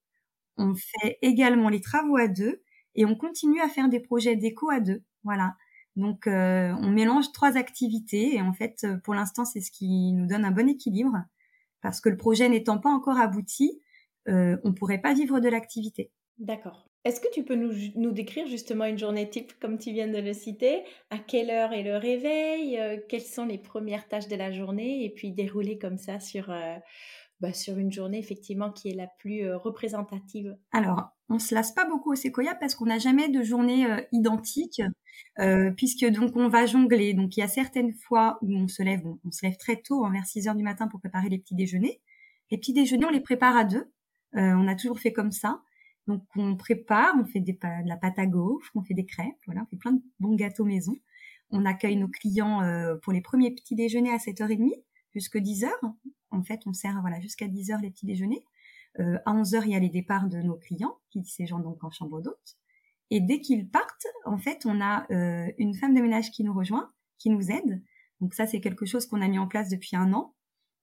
on 0.59 0.75
fait 0.75 1.19
également 1.23 1.69
les 1.69 1.81
travaux 1.81 2.17
à 2.17 2.29
deux, 2.29 2.63
et 2.97 3.05
on 3.05 3.15
continue 3.15 3.61
à 3.61 3.69
faire 3.69 3.89
des 3.89 4.01
projets 4.01 4.37
d'éco 4.37 4.71
à 4.71 4.81
deux. 4.81 5.03
Voilà. 5.23 5.55
Donc, 5.97 6.27
euh, 6.27 6.75
on 6.81 6.91
mélange 6.91 7.33
trois 7.33 7.57
activités 7.57 8.35
et 8.35 8.43
en 8.43 8.53
fait, 8.53 8.85
euh, 8.85 8.97
pour 8.99 9.15
l'instant, 9.15 9.45
c'est 9.45 9.61
ce 9.61 9.71
qui 9.71 10.13
nous 10.13 10.27
donne 10.27 10.45
un 10.45 10.51
bon 10.51 10.69
équilibre 10.69 11.17
parce 11.81 12.01
que 12.01 12.09
le 12.09 12.17
projet 12.17 12.49
n'étant 12.49 12.79
pas 12.79 12.91
encore 12.91 13.19
abouti, 13.19 13.81
euh, 14.29 14.57
on 14.65 14.75
pourrait 14.75 15.01
pas 15.01 15.15
vivre 15.15 15.41
de 15.41 15.49
l'activité. 15.49 16.11
D'accord. 16.39 16.89
Est-ce 17.05 17.21
que 17.21 17.31
tu 17.33 17.45
peux 17.45 17.55
nous, 17.55 18.11
décrire 18.11 18.49
justement 18.49 18.85
une 18.85 18.99
journée 18.99 19.31
type 19.31 19.53
comme 19.61 19.79
tu 19.79 19.93
viens 19.93 20.09
de 20.09 20.19
le 20.19 20.33
citer? 20.33 20.83
À 21.11 21.19
quelle 21.19 21.51
heure 21.51 21.73
est 21.73 21.85
le 21.85 21.97
réveil? 21.97 22.81
Quelles 23.09 23.21
sont 23.21 23.47
les 23.47 23.59
premières 23.59 24.09
tâches 24.09 24.27
de 24.27 24.35
la 24.35 24.51
journée? 24.51 25.05
Et 25.05 25.11
puis 25.11 25.31
dérouler 25.31 25.79
comme 25.79 25.99
ça 25.99 26.19
sur, 26.19 26.53
bah, 27.41 27.53
sur 27.53 27.77
une 27.77 27.93
journée 27.93 28.19
effectivement 28.19 28.73
qui 28.73 28.89
est 28.89 28.95
la 28.95 29.09
plus 29.19 29.45
euh, 29.45 29.59
représentative 29.59 30.57
Alors, 30.73 31.11
on 31.29 31.39
se 31.39 31.55
lasse 31.55 31.73
pas 31.73 31.87
beaucoup 31.87 32.13
au 32.13 32.15
séquoia 32.15 32.55
parce 32.55 32.75
qu'on 32.75 32.87
n'a 32.87 32.99
jamais 32.99 33.29
de 33.29 33.43
journée 33.43 33.85
euh, 33.85 34.01
identique, 34.11 34.81
euh, 35.39 35.71
puisque 35.73 36.07
donc 36.07 36.35
on 36.35 36.49
va 36.49 36.65
jongler. 36.65 37.13
Donc 37.13 37.37
il 37.37 37.41
y 37.41 37.43
a 37.43 37.49
certaines 37.49 37.93
fois 37.93 38.39
où 38.41 38.57
on 38.57 38.69
se 38.69 38.83
lève, 38.83 39.03
on, 39.05 39.19
on 39.23 39.31
se 39.31 39.45
lève 39.45 39.59
très 39.59 39.77
tôt, 39.77 40.07
hein, 40.07 40.13
vers 40.13 40.25
6 40.25 40.49
heures 40.49 40.55
du 40.55 40.63
matin 40.63 40.89
pour 40.89 40.99
préparer 40.99 41.29
les 41.29 41.39
petits 41.39 41.55
déjeuners. 41.55 42.01
Les 42.51 42.57
petits 42.57 42.73
déjeuners, 42.73 43.05
on 43.05 43.11
les 43.11 43.21
prépare 43.21 43.57
à 43.57 43.65
deux. 43.65 43.93
On 44.33 44.69
a 44.69 44.75
toujours 44.75 45.01
fait 45.01 45.13
comme 45.13 45.33
ça. 45.33 45.63
Donc 46.07 46.23
on 46.37 46.57
prépare, 46.57 47.15
on 47.19 47.25
fait 47.25 47.41
des, 47.41 47.55
de 47.55 47.89
la 47.89 47.97
pâte 47.97 48.19
à 48.19 48.27
gaufres, 48.27 48.71
on 48.75 48.83
fait 48.83 48.93
des 48.93 49.07
crêpes, 49.07 49.35
voilà, 49.47 49.63
on 49.63 49.67
fait 49.67 49.79
plein 49.79 49.93
de 49.93 50.03
bons 50.21 50.37
gâteaux 50.37 50.65
maison. 50.65 50.95
On 51.51 51.65
accueille 51.65 51.97
nos 51.97 52.09
clients 52.09 52.61
pour 53.03 53.13
les 53.13 53.23
premiers 53.23 53.51
petits 53.51 53.75
déjeuners 53.75 54.13
à 54.13 54.19
7h30 54.19 54.73
jusqu'à 55.17 55.41
10h. 55.41 55.69
En 56.31 56.43
fait, 56.43 56.61
on 56.67 56.73
sert 56.73 57.01
voilà 57.01 57.21
jusqu'à 57.21 57.47
10h 57.47 57.81
les 57.81 57.91
petits 57.91 58.07
déjeuners. 58.07 58.45
Euh, 59.01 59.19
à 59.25 59.33
11h, 59.33 59.63
il 59.65 59.73
y 59.73 59.75
a 59.75 59.79
les 59.79 59.89
départs 59.89 60.29
de 60.29 60.39
nos 60.39 60.57
clients 60.57 60.99
qui 61.11 61.25
séjournent 61.25 61.63
donc 61.63 61.83
en 61.85 61.91
chambre 61.91 62.21
d'hôte. 62.21 62.57
Et 63.11 63.21
dès 63.21 63.41
qu'ils 63.41 63.69
partent, 63.69 64.07
en 64.25 64.37
fait, 64.37 64.67
on 64.67 64.81
a 64.81 65.07
euh, 65.11 65.51
une 65.59 65.75
femme 65.75 65.95
de 65.95 66.01
ménage 66.01 66.31
qui 66.31 66.45
nous 66.45 66.53
rejoint, 66.53 66.93
qui 67.19 67.31
nous 67.31 67.51
aide. 67.51 67.83
Donc 68.21 68.35
ça, 68.35 68.47
c'est 68.47 68.61
quelque 68.61 68.85
chose 68.85 69.07
qu'on 69.07 69.23
a 69.23 69.29
mis 69.29 69.39
en 69.39 69.47
place 69.47 69.69
depuis 69.71 69.97
un 69.97 70.13
an. 70.13 70.35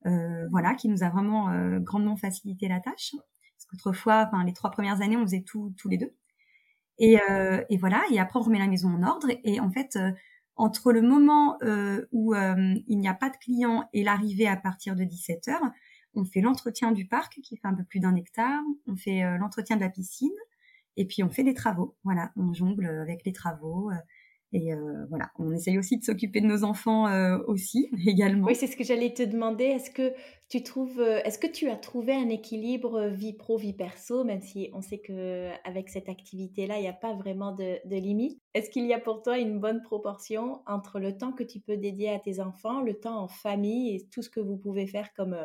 Euh, 0.06 0.48
voilà, 0.52 0.74
qui 0.74 0.90
nous 0.90 1.04
a 1.04 1.10
vraiment 1.10 1.48
grandement 1.80 2.18
facilité 2.18 2.68
la 2.68 2.80
tâche. 2.80 3.12
Parce 3.14 3.66
qu'autrefois, 3.70 4.26
enfin, 4.28 4.44
les 4.44 4.54
trois 4.54 4.72
premières 4.72 5.02
années, 5.02 5.18
on 5.18 5.24
faisait 5.24 5.44
tout 5.44 5.74
tous 5.78 5.90
les 5.90 5.98
deux. 5.98 6.14
Et, 7.00 7.18
voilà, 7.78 8.04
et 8.12 8.20
après, 8.20 8.40
on 8.40 8.44
remet 8.44 8.60
la 8.60 8.68
maison 8.68 8.90
en 8.90 9.04
ordre. 9.04 9.28
Et 9.44 9.60
en 9.60 9.72
fait, 9.72 9.98
entre 10.56 10.92
le 10.92 11.02
moment 11.02 11.58
euh, 11.64 12.06
où 12.12 12.34
il 12.36 13.00
n'y 13.00 13.08
a 13.08 13.14
pas 13.14 13.30
de 13.30 13.38
clients 13.38 13.88
et 13.94 14.04
l'arrivée 14.04 14.48
à 14.48 14.56
partir 14.56 14.96
de 14.96 15.04
17 15.04 15.48
heures, 15.48 15.72
on 16.16 16.26
fait 16.26 16.42
l'entretien 16.42 16.92
du 16.92 17.08
parc 17.08 17.40
qui 17.42 17.58
fait 17.58 17.68
un 17.68 17.74
peu 17.74 17.84
plus 17.84 18.00
d'un 18.00 18.16
hectare, 18.16 18.62
on 18.88 18.96
fait 18.96 19.24
euh, 19.24 19.38
l'entretien 19.38 19.76
de 19.76 19.82
la 19.82 19.90
piscine 19.90 20.32
et 20.96 21.06
puis 21.06 21.24
on 21.24 21.30
fait 21.30 21.44
des 21.44 21.54
travaux. 21.54 21.96
Voilà, 22.04 22.32
on 22.36 22.54
jongle 22.54 22.86
avec 22.86 23.26
les 23.26 23.34
travaux. 23.34 23.90
Euh, 23.90 23.96
et 24.54 24.72
euh, 24.72 25.06
voilà, 25.10 25.32
on 25.40 25.52
essaye 25.52 25.80
aussi 25.80 25.98
de 25.98 26.04
s'occuper 26.04 26.40
de 26.40 26.46
nos 26.46 26.64
enfants 26.64 27.08
euh, 27.08 27.40
aussi 27.48 27.90
également. 28.06 28.46
Oui, 28.46 28.56
c'est 28.56 28.68
ce 28.68 28.78
que 28.78 28.84
j'allais 28.84 29.14
te 29.14 29.24
demander. 29.24 29.64
Est-ce 29.64 29.90
que 29.90 30.14
tu 30.54 30.62
trouves, 30.62 31.00
euh, 31.00 31.20
est-ce 31.24 31.40
que 31.40 31.48
tu 31.48 31.68
as 31.68 31.76
trouvé 31.76 32.14
un 32.14 32.30
équilibre 32.30 33.08
vie 33.08 33.34
pro 33.34 33.58
vie 33.58 33.74
perso, 33.74 34.24
même 34.24 34.44
si 34.44 34.70
on 34.74 34.82
sait 34.82 35.00
que 35.00 35.50
avec 35.68 35.90
cette 35.90 36.10
activité-là, 36.10 36.78
il 36.78 36.82
n'y 36.82 36.88
a 36.88 36.94
pas 36.94 37.16
vraiment 37.16 37.54
de, 37.54 37.80
de 37.86 37.96
limite? 37.96 38.40
Est-ce 38.54 38.70
qu'il 38.70 38.86
y 38.86 38.94
a 38.94 39.00
pour 39.00 39.24
toi 39.24 39.40
une 39.40 39.60
bonne 39.60 39.82
proportion 39.82 40.62
entre 40.68 41.00
le 41.00 41.18
temps 41.18 41.32
que 41.32 41.42
tu 41.42 41.60
peux 41.60 41.76
dédier 41.76 42.12
à 42.12 42.20
tes 42.20 42.40
enfants, 42.40 42.82
le 42.82 42.94
temps 42.94 43.18
en 43.18 43.28
famille 43.28 43.96
et 43.96 44.08
tout 44.10 44.22
ce 44.22 44.30
que 44.30 44.40
vous 44.40 44.56
pouvez 44.56 44.86
faire 44.86 45.12
comme 45.16 45.36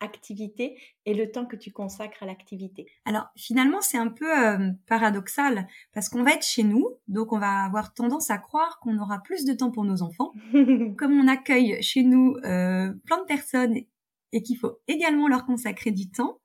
activité 0.00 0.76
et 1.04 1.14
le 1.14 1.30
temps 1.30 1.46
que 1.46 1.54
tu 1.54 1.70
consacres 1.70 2.24
à 2.24 2.26
l'activité? 2.26 2.86
Alors 3.04 3.28
finalement 3.36 3.80
c'est 3.80 3.98
un 3.98 4.08
peu 4.08 4.26
euh, 4.26 4.72
paradoxal 4.88 5.68
parce 5.92 6.08
qu'on 6.08 6.24
va 6.24 6.32
être 6.32 6.44
chez 6.44 6.64
nous, 6.64 6.88
donc 7.06 7.32
on 7.32 7.38
va 7.38 7.64
avoir 7.64 7.94
tendance 7.94 8.30
à 8.30 8.38
croire 8.38 8.80
qu'on 8.80 8.98
aura 8.98 9.22
plus 9.22 9.44
de 9.44 9.52
temps 9.52 9.70
pour 9.70 9.84
nos 9.84 10.02
enfants. 10.02 10.32
Comme 10.98 11.20
on 11.20 11.28
accueille 11.28 11.80
chez 11.84 12.02
nous 12.02 12.34
euh, 12.44 12.92
plein 13.04 13.18
de 13.18 13.26
personnes 13.28 13.76
et 14.36 14.42
qu'il 14.42 14.58
faut 14.58 14.78
également 14.86 15.28
leur 15.28 15.46
consacrer 15.46 15.90
du 15.90 16.10
temps, 16.10 16.40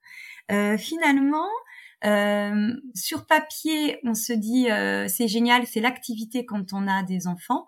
euh, 0.52 0.78
finalement 0.78 1.50
euh, 2.06 2.74
sur 2.96 3.28
papier 3.28 4.00
on 4.04 4.16
se 4.16 4.34
dit 4.34 4.68
c'est 5.10 5.28
génial, 5.28 5.68
c'est 5.68 5.82
l'activité 5.82 6.46
quand 6.46 6.74
on 6.74 6.88
a 6.88 7.04
des 7.04 7.28
enfants. 7.28 7.68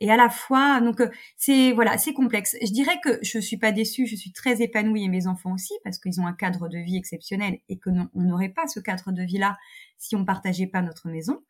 Et 0.00 0.10
à 0.10 0.16
la 0.16 0.28
fois 0.28 0.80
donc 0.80 1.00
euh, 1.00 1.08
c'est 1.36 1.72
voilà 1.72 1.96
c'est 1.96 2.12
complexe. 2.12 2.56
Je 2.60 2.72
dirais 2.72 2.98
que 3.04 3.20
je 3.22 3.38
suis 3.38 3.56
pas 3.56 3.70
déçue 3.70 4.06
je 4.06 4.16
suis 4.16 4.32
très 4.32 4.60
épanouie 4.60 5.04
et 5.04 5.08
mes 5.08 5.28
enfants 5.28 5.52
aussi 5.54 5.74
parce 5.84 5.98
qu'ils 6.00 6.20
ont 6.20 6.26
un 6.26 6.32
cadre 6.32 6.68
de 6.68 6.78
vie 6.78 6.96
exceptionnel 6.96 7.58
et 7.68 7.78
que 7.78 7.88
non, 7.88 8.08
on 8.14 8.22
n'aurait 8.22 8.48
pas 8.48 8.66
ce 8.66 8.80
cadre 8.80 9.12
de 9.12 9.22
vie 9.22 9.38
là 9.38 9.56
si 9.98 10.16
on 10.16 10.24
partageait 10.24 10.66
pas 10.66 10.82
notre 10.82 11.08
maison. 11.08 11.40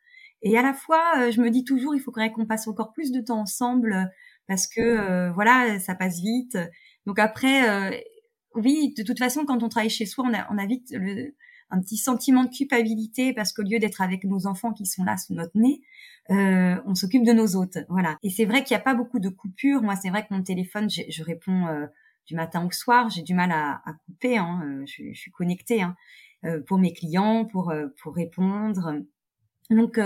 Et 0.42 0.58
à 0.58 0.62
la 0.62 0.74
fois 0.74 1.02
euh, 1.18 1.30
je 1.30 1.40
me 1.40 1.50
dis 1.50 1.64
toujours 1.64 1.94
il 1.94 2.00
faudrait 2.00 2.30
qu'on 2.30 2.44
passe 2.46 2.68
encore 2.68 2.92
plus 2.92 3.10
de 3.10 3.22
temps 3.22 3.40
ensemble 3.40 4.10
parce 4.46 4.66
que 4.66 4.80
euh, 4.82 5.32
voilà 5.32 5.80
ça 5.80 5.94
passe 5.94 6.20
vite. 6.20 6.58
Donc 7.06 7.18
après 7.18 7.68
euh, 7.68 7.98
oui 8.54 8.94
de 8.96 9.02
toute 9.02 9.18
façon 9.18 9.44
quand 9.44 9.62
on 9.62 9.68
travaille 9.68 9.90
chez 9.90 10.06
soi 10.06 10.24
on 10.28 10.34
a, 10.34 10.46
on 10.50 10.58
a 10.58 10.66
vite 10.66 10.88
le, 10.92 11.34
un 11.72 11.80
petit 11.80 11.96
sentiment 11.96 12.44
de 12.44 12.50
culpabilité 12.50 13.32
parce 13.32 13.52
qu'au 13.52 13.62
lieu 13.62 13.78
d'être 13.78 14.02
avec 14.02 14.24
nos 14.24 14.46
enfants 14.46 14.72
qui 14.72 14.84
sont 14.84 15.04
là 15.04 15.16
sous 15.16 15.32
notre 15.32 15.56
nez, 15.56 15.80
euh, 16.30 16.76
on 16.86 16.94
s'occupe 16.94 17.24
de 17.24 17.32
nos 17.32 17.56
hôtes. 17.56 17.78
Voilà. 17.88 18.18
Et 18.22 18.28
c'est 18.28 18.44
vrai 18.44 18.62
qu'il 18.62 18.76
n'y 18.76 18.80
a 18.80 18.84
pas 18.84 18.94
beaucoup 18.94 19.18
de 19.18 19.30
coupures. 19.30 19.82
Moi, 19.82 19.96
c'est 19.96 20.10
vrai 20.10 20.22
que 20.22 20.34
mon 20.34 20.42
téléphone, 20.42 20.88
je 20.90 21.22
réponds 21.22 21.66
euh, 21.68 21.86
du 22.26 22.34
matin 22.34 22.64
au 22.64 22.70
soir. 22.70 23.08
J'ai 23.08 23.22
du 23.22 23.34
mal 23.34 23.50
à, 23.50 23.82
à 23.84 23.92
couper. 24.04 24.36
Hein. 24.36 24.62
Euh, 24.64 24.84
je, 24.86 25.12
je, 25.12 25.18
suis 25.18 25.30
connectée 25.30 25.82
hein, 25.82 25.96
euh, 26.44 26.60
pour 26.66 26.78
mes 26.78 26.92
clients, 26.92 27.46
pour 27.46 27.70
euh, 27.70 27.88
pour 28.02 28.14
répondre. 28.14 28.94
Donc 29.70 29.98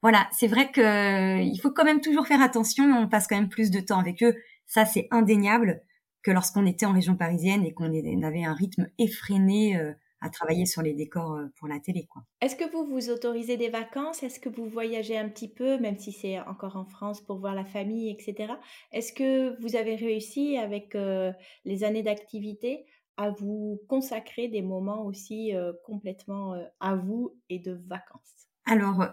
voilà, 0.00 0.28
c'est 0.32 0.46
vrai 0.46 0.70
que 0.70 1.42
il 1.42 1.58
faut 1.58 1.70
quand 1.70 1.84
même 1.84 2.00
toujours 2.00 2.26
faire 2.26 2.40
attention. 2.40 2.84
On 2.84 3.08
passe 3.08 3.26
quand 3.26 3.36
même 3.36 3.50
plus 3.50 3.70
de 3.70 3.80
temps 3.80 3.98
avec 3.98 4.22
eux. 4.22 4.34
Ça, 4.66 4.86
c'est 4.86 5.08
indéniable 5.10 5.82
que 6.22 6.30
lorsqu'on 6.30 6.66
était 6.66 6.86
en 6.86 6.92
région 6.92 7.16
parisienne 7.16 7.64
et 7.64 7.72
qu'on 7.72 7.86
avait 8.22 8.44
un 8.44 8.54
rythme 8.54 8.88
effréné 8.98 9.94
à 10.20 10.28
travailler 10.28 10.66
sur 10.66 10.82
les 10.82 10.94
décors 10.94 11.32
euh, 11.32 11.46
pour 11.56 11.68
la 11.68 11.80
télé. 11.80 12.06
Quoi. 12.06 12.22
Est-ce 12.40 12.56
que 12.56 12.70
vous 12.70 12.86
vous 12.86 13.10
autorisez 13.10 13.56
des 13.56 13.70
vacances? 13.70 14.22
Est-ce 14.22 14.38
que 14.38 14.48
vous 14.48 14.66
voyagez 14.68 15.16
un 15.16 15.28
petit 15.28 15.48
peu, 15.48 15.78
même 15.78 15.98
si 15.98 16.12
c'est 16.12 16.40
encore 16.40 16.76
en 16.76 16.84
France 16.84 17.20
pour 17.20 17.38
voir 17.38 17.54
la 17.54 17.64
famille, 17.64 18.10
etc. 18.10 18.54
Est-ce 18.92 19.12
que 19.12 19.60
vous 19.60 19.76
avez 19.76 19.96
réussi 19.96 20.58
avec 20.58 20.94
euh, 20.94 21.32
les 21.64 21.84
années 21.84 22.02
d'activité 22.02 22.84
à 23.16 23.30
vous 23.30 23.80
consacrer 23.88 24.48
des 24.48 24.62
moments 24.62 25.04
aussi 25.04 25.54
euh, 25.54 25.72
complètement 25.84 26.54
euh, 26.54 26.64
à 26.80 26.96
vous 26.96 27.36
et 27.48 27.58
de 27.58 27.80
vacances? 27.86 28.48
Alors, 28.66 29.04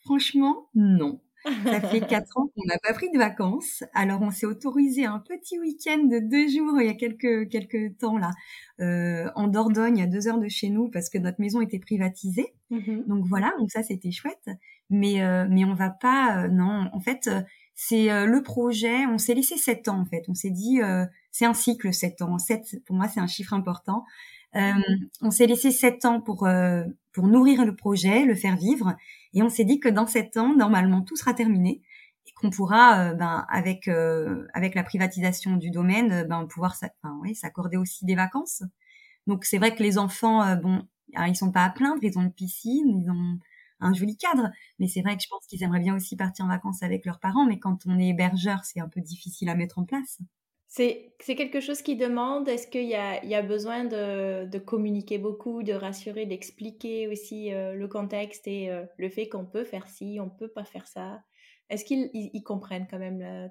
franchement, 0.00 0.68
non. 0.74 1.20
Ça 1.44 1.80
fait 1.80 2.00
quatre 2.06 2.38
ans 2.38 2.48
qu'on 2.54 2.64
n'a 2.66 2.78
pas 2.78 2.92
pris 2.92 3.10
de 3.10 3.18
vacances. 3.18 3.84
Alors 3.94 4.22
on 4.22 4.30
s'est 4.30 4.46
autorisé 4.46 5.04
un 5.04 5.18
petit 5.18 5.58
week-end 5.58 6.04
de 6.04 6.18
deux 6.18 6.48
jours 6.48 6.80
il 6.80 6.86
y 6.86 6.90
a 6.90 6.94
quelques 6.94 7.48
quelques 7.50 7.98
temps 7.98 8.18
là, 8.18 8.30
euh, 8.80 9.30
en 9.34 9.48
Dordogne, 9.48 10.02
à 10.02 10.06
deux 10.06 10.28
heures 10.28 10.38
de 10.38 10.48
chez 10.48 10.68
nous, 10.70 10.88
parce 10.88 11.08
que 11.08 11.18
notre 11.18 11.40
maison 11.40 11.60
était 11.60 11.78
privatisée. 11.78 12.54
Mmh 12.70 13.02
donc 13.06 13.24
voilà, 13.26 13.52
donc 13.58 13.70
ça 13.70 13.82
c'était 13.82 14.10
chouette. 14.12 14.48
Mais 14.90 15.22
euh, 15.22 15.46
mais 15.48 15.64
on 15.64 15.74
va 15.74 15.90
pas, 15.90 16.44
euh, 16.44 16.48
non. 16.48 16.88
En 16.92 17.00
fait, 17.00 17.26
euh, 17.26 17.40
c'est 17.74 18.26
le 18.26 18.42
projet. 18.42 19.06
On 19.06 19.16
s'est 19.18 19.34
laissé 19.34 19.56
sept 19.56 19.88
ans 19.88 19.98
en 20.00 20.04
fait. 20.04 20.24
On 20.28 20.34
s'est 20.34 20.50
dit, 20.50 20.80
c'est 21.30 21.46
un 21.46 21.54
cycle 21.54 21.92
sept 21.92 22.20
ans. 22.22 22.38
Sept 22.38 22.76
pour 22.84 22.94
moi 22.94 23.08
c'est 23.08 23.18
un 23.20 23.26
chiffre 23.26 23.54
important. 23.54 24.04
on 24.54 25.30
s'est 25.30 25.46
laissé 25.46 25.70
sept 25.70 26.04
ans 26.04 26.20
pour 26.20 26.46
pour 27.12 27.26
nourrir 27.26 27.64
le 27.64 27.74
projet, 27.74 28.24
le 28.24 28.34
faire 28.34 28.56
vivre. 28.56 28.94
Et 29.34 29.42
on 29.42 29.48
s'est 29.48 29.64
dit 29.64 29.80
que 29.80 29.88
dans 29.88 30.06
sept 30.06 30.36
ans, 30.36 30.54
normalement, 30.54 31.02
tout 31.02 31.16
sera 31.16 31.34
terminé 31.34 31.82
et 32.26 32.32
qu'on 32.32 32.50
pourra, 32.50 33.10
euh, 33.10 33.14
ben, 33.14 33.46
avec 33.48 33.88
euh, 33.88 34.46
avec 34.54 34.74
la 34.74 34.84
privatisation 34.84 35.56
du 35.56 35.70
domaine, 35.70 36.12
euh, 36.12 36.24
ben, 36.24 36.46
pouvoir 36.46 36.76
oui, 37.22 37.34
s'accorder 37.34 37.76
aussi 37.76 38.04
des 38.04 38.14
vacances. 38.14 38.62
Donc 39.26 39.44
c'est 39.44 39.58
vrai 39.58 39.74
que 39.74 39.82
les 39.82 39.98
enfants, 39.98 40.56
bon, 40.56 40.82
ils 41.26 41.36
sont 41.36 41.52
pas 41.52 41.64
à 41.64 41.70
plaindre, 41.70 42.02
ils 42.02 42.18
ont 42.18 42.22
une 42.22 42.32
piscine, 42.32 42.88
ils 42.88 43.10
ont 43.10 43.38
un 43.80 43.92
joli 43.94 44.16
cadre, 44.16 44.50
mais 44.78 44.88
c'est 44.88 45.02
vrai 45.02 45.16
que 45.16 45.22
je 45.22 45.28
pense 45.28 45.46
qu'ils 45.46 45.62
aimeraient 45.62 45.80
bien 45.80 45.94
aussi 45.96 46.16
partir 46.16 46.44
en 46.44 46.48
vacances 46.48 46.82
avec 46.82 47.04
leurs 47.04 47.20
parents, 47.20 47.46
mais 47.46 47.58
quand 47.58 47.86
on 47.86 47.98
est 47.98 48.08
hébergeur, 48.08 48.64
c'est 48.64 48.80
un 48.80 48.88
peu 48.88 49.00
difficile 49.00 49.48
à 49.48 49.54
mettre 49.54 49.78
en 49.78 49.84
place. 49.84 50.18
C'est 50.74 51.36
quelque 51.36 51.60
chose 51.60 51.82
qui 51.82 51.96
demande, 51.96 52.48
est-ce 52.48 52.66
qu'il 52.66 52.86
y 52.86 52.94
a, 52.94 53.22
y 53.26 53.34
a 53.34 53.42
besoin 53.42 53.84
de, 53.84 54.46
de, 54.46 54.58
communiquer 54.58 55.18
beaucoup, 55.18 55.62
de 55.62 55.74
rassurer, 55.74 56.24
d'expliquer 56.24 57.08
aussi 57.08 57.52
euh, 57.52 57.74
le 57.74 57.88
contexte 57.88 58.48
et 58.48 58.70
euh, 58.70 58.86
le 58.96 59.10
fait 59.10 59.28
qu'on 59.28 59.44
peut 59.44 59.64
faire 59.64 59.86
ci, 59.86 60.16
on 60.18 60.30
peut 60.30 60.48
pas 60.48 60.64
faire 60.64 60.86
ça? 60.86 61.20
Est-ce 61.68 61.84
qu'ils 61.84 62.42
comprennent 62.42 62.86
quand 62.90 62.98
même 62.98 63.20
euh, 63.20 63.48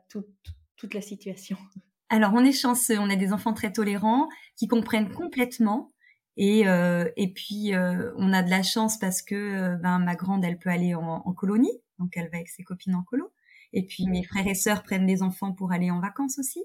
toute 0.77 0.93
la 0.95 1.01
situation? 1.01 1.57
Alors 2.09 2.31
on 2.33 2.43
est 2.43 2.59
chanceux, 2.59 2.97
on 2.97 3.11
a 3.11 3.15
des 3.15 3.33
enfants 3.33 3.53
très 3.53 3.71
tolérants 3.71 4.27
qui 4.55 4.67
comprennent 4.67 5.11
complètement. 5.11 5.91
Et, 6.37 6.61
et 6.61 7.33
puis 7.33 7.71
on 8.17 8.33
a 8.33 8.41
de 8.41 8.49
la 8.49 8.63
chance 8.63 8.97
parce 8.97 9.21
que 9.21 9.75
ben, 9.75 9.99
ma 9.99 10.15
grande, 10.15 10.43
elle 10.43 10.57
peut 10.57 10.69
aller 10.69 10.95
en, 10.95 11.21
en 11.23 11.33
colonie, 11.33 11.71
donc 11.99 12.17
elle 12.17 12.29
va 12.31 12.37
avec 12.37 12.49
ses 12.49 12.63
copines 12.63 12.95
en 12.95 13.03
colo. 13.03 13.31
Et 13.73 13.85
puis 13.85 14.07
mes 14.07 14.23
frères 14.23 14.47
et 14.47 14.55
sœurs 14.55 14.81
prennent 14.81 15.05
des 15.05 15.21
enfants 15.21 15.53
pour 15.53 15.71
aller 15.71 15.91
en 15.91 15.99
vacances 15.99 16.39
aussi. 16.39 16.63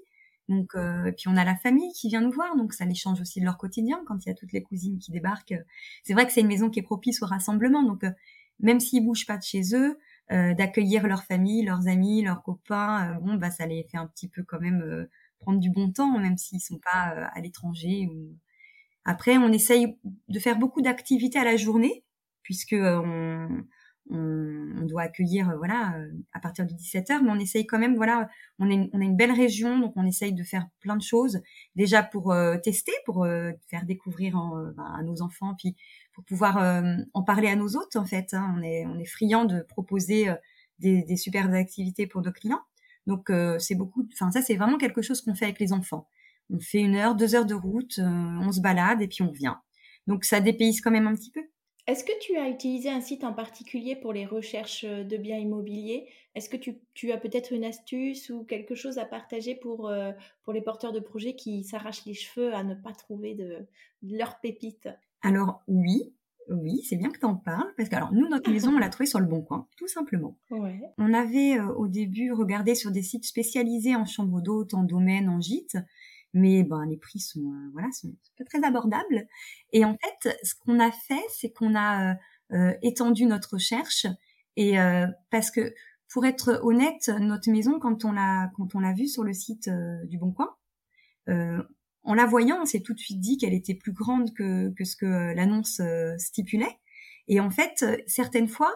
Donc, 0.49 0.75
euh, 0.75 1.11
puis 1.13 1.29
on 1.29 1.37
a 1.37 1.45
la 1.45 1.57
famille 1.57 1.93
qui 1.93 2.09
vient 2.09 2.21
nous 2.21 2.31
voir, 2.31 2.57
donc 2.57 2.73
ça 2.73 2.85
les 2.85 2.95
change 2.95 3.21
aussi 3.21 3.41
de 3.41 3.45
leur 3.45 3.59
quotidien 3.59 4.01
quand 4.07 4.25
il 4.25 4.29
y 4.29 4.33
a 4.33 4.35
toutes 4.35 4.53
les 4.53 4.63
cousines 4.63 4.99
qui 4.99 5.11
débarquent. 5.11 5.55
C'est 6.05 6.13
vrai 6.13 6.27
que 6.27 6.33
c'est 6.33 6.41
une 6.41 6.47
maison 6.47 6.71
qui 6.71 6.79
est 6.79 6.85
propice 6.85 7.23
au 7.23 7.27
rassemblement, 7.27 7.83
donc 7.83 8.05
euh, 8.05 8.11
même 8.61 8.79
s'ils 8.79 9.05
bougent 9.05 9.27
pas 9.27 9.37
de 9.37 9.43
chez 9.43 9.75
eux, 9.75 9.99
euh, 10.31 10.55
d'accueillir 10.55 11.07
leur 11.07 11.25
famille, 11.25 11.65
leurs 11.65 11.89
amis, 11.89 12.23
leurs 12.23 12.43
copains, 12.43 13.19
bon 13.21 13.35
bah 13.35 13.51
ça 13.51 13.67
les 13.67 13.85
fait 13.85 13.99
un 13.99 14.07
petit 14.07 14.29
peu 14.29 14.43
quand 14.45 14.61
même 14.61 15.09
prendre 15.41 15.61
du 15.61 15.71
bon 15.71 15.93
temps, 15.93 16.19
même 16.19 16.37
s'ils 16.37 16.61
sont 16.61 16.79
pas 16.79 17.29
à 17.33 17.41
l'étranger. 17.41 18.09
Après, 19.05 19.37
on 19.37 19.53
essaye 19.53 19.99
de 20.29 20.39
faire 20.39 20.59
beaucoup 20.59 20.81
d'activités 20.81 21.39
à 21.39 21.45
la 21.45 21.57
journée, 21.57 22.05
puisque 22.43 22.75
on, 22.75 23.65
on, 24.11 24.85
doit 24.87 25.03
accueillir 25.03 25.51
euh, 25.51 25.57
voilà 25.57 25.97
euh, 25.97 26.09
à 26.33 26.39
partir 26.39 26.65
de 26.65 26.73
17 26.73 27.09
h 27.09 27.25
mais 27.25 27.31
on 27.31 27.39
essaye 27.39 27.67
quand 27.67 27.79
même 27.79 27.97
voilà 27.97 28.29
on, 28.59 28.71
est, 28.71 28.89
on 28.93 29.01
a 29.01 29.05
une 29.05 29.17
belle 29.17 29.33
région 29.33 29.79
donc 29.79 29.93
on 29.97 30.07
essaye 30.07 30.33
de 30.33 30.45
faire 30.45 30.69
plein 30.81 30.97
de 30.97 31.03
choses. 31.03 31.41
Déjà 31.75 32.03
pour 32.03 32.33
euh, 32.33 32.57
tester 32.57 32.93
pour 33.05 33.27
faire 33.69 33.85
découvrir 33.85 34.37
en, 34.37 34.63
ben, 34.77 34.95
à 34.99 35.03
nos 35.03 35.23
enfants 35.23 35.55
puis 35.59 35.77
pour 36.13 36.25
pouvoir 36.25 36.85
en 37.13 37.23
parler 37.23 37.49
à 37.49 37.57
nos 37.57 37.77
hôtes 37.77 37.97
en 37.97 38.05
fait 38.05 38.33
hein. 38.33 38.55
on 38.57 38.63
est 38.63 38.87
on 38.87 38.99
est 38.99 39.07
friand 39.07 39.45
de 39.45 39.63
proposer 39.63 40.31
des, 40.79 41.03
des 41.03 41.37
activités 41.53 42.07
pour 42.07 42.23
nos 42.23 42.33
clients. 42.33 42.63
Donc 43.07 43.31
c'est 43.59 43.75
beaucoup 43.75 44.07
enfin 44.13 44.31
ça 44.31 44.43
c'est 44.43 44.57
vraiment 44.57 44.79
quelque 44.79 45.03
chose 45.03 45.21
qu'on 45.21 45.35
fait 45.35 45.47
avec 45.47 45.59
les 45.59 45.73
enfants. 45.73 46.09
On 46.51 46.61
fait 46.61 46.81
une 46.81 46.95
heure 46.95 47.17
deux 47.17 47.35
heures 47.35 47.47
de 47.47 47.55
route 47.55 47.99
on 47.99 48.53
se 48.53 48.61
balade 48.61 49.03
et 49.03 49.09
puis 49.09 49.23
on 49.23 49.33
vient. 49.33 49.61
Donc 50.07 50.25
ça 50.25 50.41
dépayse 50.41 50.81
quand 50.81 50.93
même 50.93 51.07
un 51.07 51.15
petit 51.15 51.31
peu 51.33 51.43
est-ce 51.87 52.05
que 52.05 52.13
tu 52.21 52.37
as 52.37 52.49
utilisé 52.49 52.91
un 52.91 53.01
site 53.01 53.23
en 53.23 53.33
particulier 53.33 53.95
pour 53.95 54.13
les 54.13 54.27
recherches 54.27 54.85
euh, 54.85 55.05
de 55.05 55.17
biens 55.17 55.39
immobiliers? 55.39 56.09
Est-ce 56.35 56.51
que 56.51 56.57
tu, 56.57 57.13
as 57.13 57.17
peut-être 57.17 57.53
une 57.53 57.65
astuce 57.65 58.29
ou 58.29 58.45
quelque 58.45 58.75
chose 58.75 58.99
à 58.99 59.05
partager 59.05 59.55
pour, 59.55 59.89
euh, 59.89 60.13
pour 60.43 60.53
les 60.53 60.61
porteurs 60.61 60.93
de 60.93 61.01
projets 61.01 61.35
qui 61.35 61.65
s'arrachent 61.65 62.05
les 62.05 62.15
cheveux 62.15 62.53
à 62.55 62.65
ne 62.65 62.75
pas 62.75 62.93
trouver 62.93 63.35
de, 63.35 63.67
leur 64.03 64.41
pépite 64.41 64.89
Alors 65.23 65.63
oui, 65.69 66.13
oui, 66.51 66.83
c'est 66.85 66.97
bien 66.97 67.11
que 67.11 67.19
tu 67.19 67.25
en 67.25 67.37
parles, 67.37 67.73
parce 67.77 67.89
que 67.89 67.97
alors 67.97 68.13
nous, 68.13 68.29
notre 68.29 68.51
maison, 68.51 68.75
on 68.75 68.79
l'a 68.79 68.89
trouvée 68.89 69.07
sur 69.07 69.21
le 69.21 69.27
bon 69.27 69.41
coin, 69.41 69.67
tout 69.77 69.89
simplement. 69.89 70.37
On 70.51 71.15
avait 71.15 71.59
euh, 71.59 71.73
au 71.75 71.89
début 71.89 72.33
regardé 72.33 72.75
sur 72.75 72.91
des 72.91 73.03
sites 73.03 73.25
spécialisés 73.25 73.97
en 73.97 74.05
chambre 74.05 74.41
d'hôte, 74.41 74.75
en 74.75 74.83
domaine, 74.83 75.29
en 75.29 75.41
gîte, 75.41 75.79
mais 76.37 76.65
ben 76.65 76.85
les 76.85 76.99
prix 76.99 77.19
sont 77.19 77.41
euh, 77.41 77.71
voilà 77.73 77.91
sont 77.93 78.15
pas 78.37 78.45
très 78.45 78.63
abordables. 78.63 79.27
Et 79.73 79.85
en 79.85 79.97
fait, 79.97 80.39
ce 80.43 80.55
qu'on 80.55 80.79
a 80.79 80.91
fait, 80.91 81.25
c'est 81.31 81.51
qu'on 81.51 81.75
a 81.75 82.13
euh, 82.13 82.15
euh, 82.53 82.75
étendu 82.83 83.25
notre 83.25 83.55
recherche 83.55 84.07
et 84.59 84.77
parce 85.31 85.51
que 85.51 85.75
pour 86.09 86.25
être 86.25 86.61
honnête, 86.63 87.11
notre 87.21 87.51
maison 87.51 87.79
quand 87.79 88.07
on 88.07 88.13
l'a 88.13 88.51
quand 88.57 88.75
on 88.75 88.81
l'a 88.81 88.95
vue 88.95 89.07
sur 89.07 89.23
le 89.23 89.35
site 89.35 89.69
du 90.05 90.17
Bon 90.17 90.33
Coin, 90.33 90.57
en 91.29 92.15
la 92.15 92.25
voyant, 92.25 92.63
on 92.63 92.65
s'est 92.65 92.81
tout 92.81 92.95
de 92.95 92.99
suite 92.99 93.21
dit 93.21 93.37
qu'elle 93.37 93.53
était 93.53 93.75
plus 93.75 93.93
grande 93.93 94.33
que, 94.33 94.71
que 94.71 94.85
ce 94.85 94.97
que 94.97 95.35
l'annonce 95.35 95.83
stipulait. 96.17 96.79
Et 97.29 97.39
en 97.39 97.51
fait, 97.51 97.85
certaines 98.07 98.49
fois, 98.49 98.73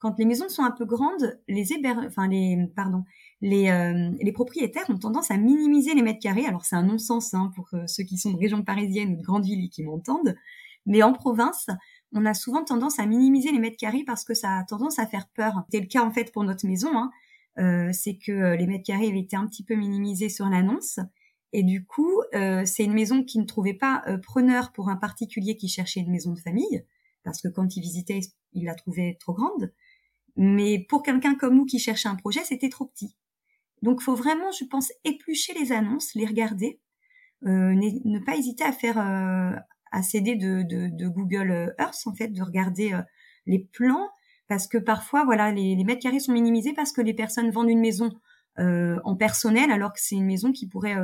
quand 0.00 0.18
les 0.18 0.26
maisons 0.26 0.50
sont 0.50 0.64
un 0.64 0.70
peu 0.70 0.84
grandes, 0.84 1.40
les 1.48 1.72
héber... 1.72 1.94
enfin 2.04 2.28
les 2.28 2.70
pardon, 2.76 3.04
les, 3.42 3.68
euh, 3.70 4.10
les 4.20 4.32
propriétaires 4.32 4.88
ont 4.88 4.96
tendance 4.96 5.30
à 5.32 5.36
minimiser 5.36 5.94
les 5.94 6.02
mètres 6.02 6.20
carrés. 6.20 6.46
Alors 6.46 6.64
c'est 6.64 6.76
un 6.76 6.84
non-sens 6.84 7.34
hein, 7.34 7.50
pour 7.56 7.68
euh, 7.74 7.86
ceux 7.86 8.04
qui 8.04 8.16
sont 8.16 8.30
de 8.30 8.38
région 8.38 8.62
parisienne 8.62 9.12
ou 9.12 9.16
de 9.16 9.22
grande 9.22 9.44
ville 9.44 9.64
et 9.64 9.68
qui 9.68 9.82
m'entendent, 9.82 10.36
mais 10.86 11.02
en 11.02 11.12
province, 11.12 11.66
on 12.12 12.24
a 12.24 12.34
souvent 12.34 12.64
tendance 12.64 13.00
à 13.00 13.06
minimiser 13.06 13.50
les 13.50 13.58
mètres 13.58 13.76
carrés 13.76 14.04
parce 14.06 14.24
que 14.24 14.32
ça 14.32 14.58
a 14.58 14.64
tendance 14.64 15.00
à 15.00 15.06
faire 15.06 15.28
peur. 15.34 15.64
C'est 15.70 15.80
le 15.80 15.86
cas 15.86 16.04
en 16.04 16.12
fait 16.12 16.32
pour 16.32 16.44
notre 16.44 16.66
maison. 16.66 16.96
Hein. 16.96 17.10
Euh, 17.58 17.90
c'est 17.92 18.16
que 18.16 18.56
les 18.56 18.66
mètres 18.66 18.84
carrés 18.84 19.08
avaient 19.08 19.20
été 19.20 19.36
un 19.36 19.46
petit 19.46 19.64
peu 19.64 19.74
minimisés 19.74 20.28
sur 20.28 20.46
l'annonce. 20.46 21.00
Et 21.52 21.62
du 21.62 21.84
coup, 21.84 22.22
c'est 22.32 22.82
une 22.82 22.94
maison 22.94 23.22
qui 23.22 23.38
ne 23.38 23.44
trouvait 23.44 23.74
pas 23.74 24.02
preneur 24.22 24.72
pour 24.72 24.88
un 24.88 24.96
particulier 24.96 25.58
qui 25.58 25.68
cherchait 25.68 26.00
une 26.00 26.10
maison 26.10 26.32
de 26.32 26.38
famille, 26.38 26.82
parce 27.24 27.42
que 27.42 27.48
quand 27.48 27.76
il 27.76 27.82
visitait, 27.82 28.20
il 28.54 28.64
la 28.64 28.74
trouvait 28.74 29.18
trop 29.20 29.34
grande. 29.34 29.70
Mais 30.36 30.78
pour 30.88 31.02
quelqu'un 31.02 31.34
comme 31.34 31.56
nous 31.56 31.66
qui 31.66 31.78
cherchait 31.78 32.08
un 32.08 32.14
projet, 32.14 32.40
c'était 32.42 32.70
trop 32.70 32.86
petit. 32.86 33.14
Donc, 33.82 34.00
faut 34.00 34.14
vraiment, 34.14 34.50
je 34.52 34.64
pense, 34.64 34.92
éplucher 35.04 35.52
les 35.58 35.72
annonces, 35.72 36.14
les 36.14 36.26
regarder, 36.26 36.80
euh, 37.44 37.74
ne 37.74 38.18
pas 38.20 38.36
hésiter 38.36 38.64
à 38.64 38.72
faire, 38.72 38.98
euh, 38.98 39.56
à 39.90 40.02
s'aider 40.02 40.36
de, 40.36 40.62
de, 40.62 41.08
Google 41.08 41.74
Earth 41.78 42.06
en 42.06 42.14
fait, 42.14 42.28
de 42.28 42.42
regarder 42.42 42.92
euh, 42.92 43.02
les 43.46 43.58
plans, 43.58 44.08
parce 44.46 44.68
que 44.68 44.78
parfois, 44.78 45.24
voilà, 45.24 45.50
les, 45.50 45.74
les, 45.74 45.84
mètres 45.84 46.02
carrés 46.02 46.20
sont 46.20 46.32
minimisés 46.32 46.72
parce 46.72 46.92
que 46.92 47.00
les 47.00 47.14
personnes 47.14 47.50
vendent 47.50 47.70
une 47.70 47.80
maison 47.80 48.12
euh, 48.58 49.00
en 49.04 49.16
personnel, 49.16 49.72
alors 49.72 49.92
que 49.92 50.00
c'est 50.00 50.14
une 50.14 50.26
maison 50.26 50.52
qui 50.52 50.68
pourrait 50.68 50.96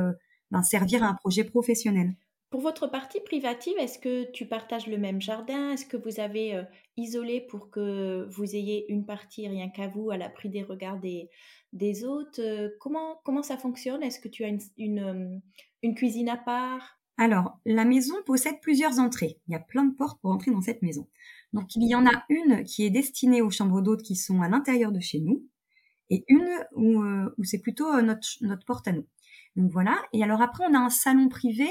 ben, 0.51 0.63
servir 0.63 1.03
à 1.03 1.07
un 1.07 1.15
projet 1.15 1.43
professionnel. 1.43 2.15
Pour 2.49 2.61
votre 2.61 2.87
partie 2.87 3.19
privative, 3.19 3.75
est-ce 3.77 3.99
que 3.99 4.29
tu 4.31 4.47
partages 4.47 4.87
le 4.87 4.97
même 4.97 5.21
jardin? 5.21 5.71
Est-ce 5.71 5.85
que 5.85 5.97
vous 5.97 6.19
avez 6.19 6.55
euh, 6.55 6.63
isolé 6.97 7.41
pour 7.41 7.69
que 7.69 8.25
vous 8.27 8.55
ayez 8.55 8.91
une 8.91 9.05
partie 9.05 9.47
rien 9.47 9.69
qu'à 9.69 9.87
vous 9.87 10.09
à 10.09 10.17
l'abri 10.17 10.49
des 10.49 10.63
regards 10.63 10.99
des, 10.99 12.05
autres? 12.05 12.41
Euh, 12.41 12.69
comment, 12.79 13.21
comment 13.23 13.43
ça 13.43 13.57
fonctionne? 13.57 14.01
Est-ce 14.01 14.19
que 14.19 14.27
tu 14.27 14.43
as 14.43 14.47
une, 14.47 14.61
une, 14.77 14.99
euh, 14.99 15.37
une, 15.83 15.93
cuisine 15.93 16.27
à 16.27 16.37
part? 16.37 16.99
Alors, 17.17 17.59
la 17.67 17.85
maison 17.85 18.15
possède 18.25 18.59
plusieurs 18.61 18.97
entrées. 18.97 19.37
Il 19.47 19.51
y 19.51 19.55
a 19.55 19.59
plein 19.59 19.83
de 19.83 19.93
portes 19.93 20.19
pour 20.19 20.31
entrer 20.31 20.49
dans 20.49 20.61
cette 20.61 20.81
maison. 20.81 21.07
Donc, 21.53 21.75
il 21.75 21.87
y 21.87 21.93
en 21.93 22.07
a 22.07 22.25
une 22.29 22.63
qui 22.63 22.83
est 22.83 22.89
destinée 22.89 23.43
aux 23.43 23.51
chambres 23.51 23.81
d'hôtes 23.81 24.01
qui 24.01 24.15
sont 24.15 24.41
à 24.41 24.49
l'intérieur 24.49 24.91
de 24.91 24.99
chez 24.99 25.19
nous 25.19 25.45
et 26.09 26.25
une 26.27 26.49
où, 26.75 27.03
où 27.37 27.43
c'est 27.43 27.61
plutôt 27.61 28.01
notre, 28.01 28.27
notre 28.41 28.65
porte 28.65 28.87
à 28.87 28.91
nous. 28.91 29.05
Donc 29.55 29.71
voilà. 29.71 30.01
Et 30.13 30.23
alors 30.23 30.41
après, 30.41 30.63
on 30.67 30.73
a 30.73 30.79
un 30.79 30.89
salon 30.89 31.29
privé 31.29 31.67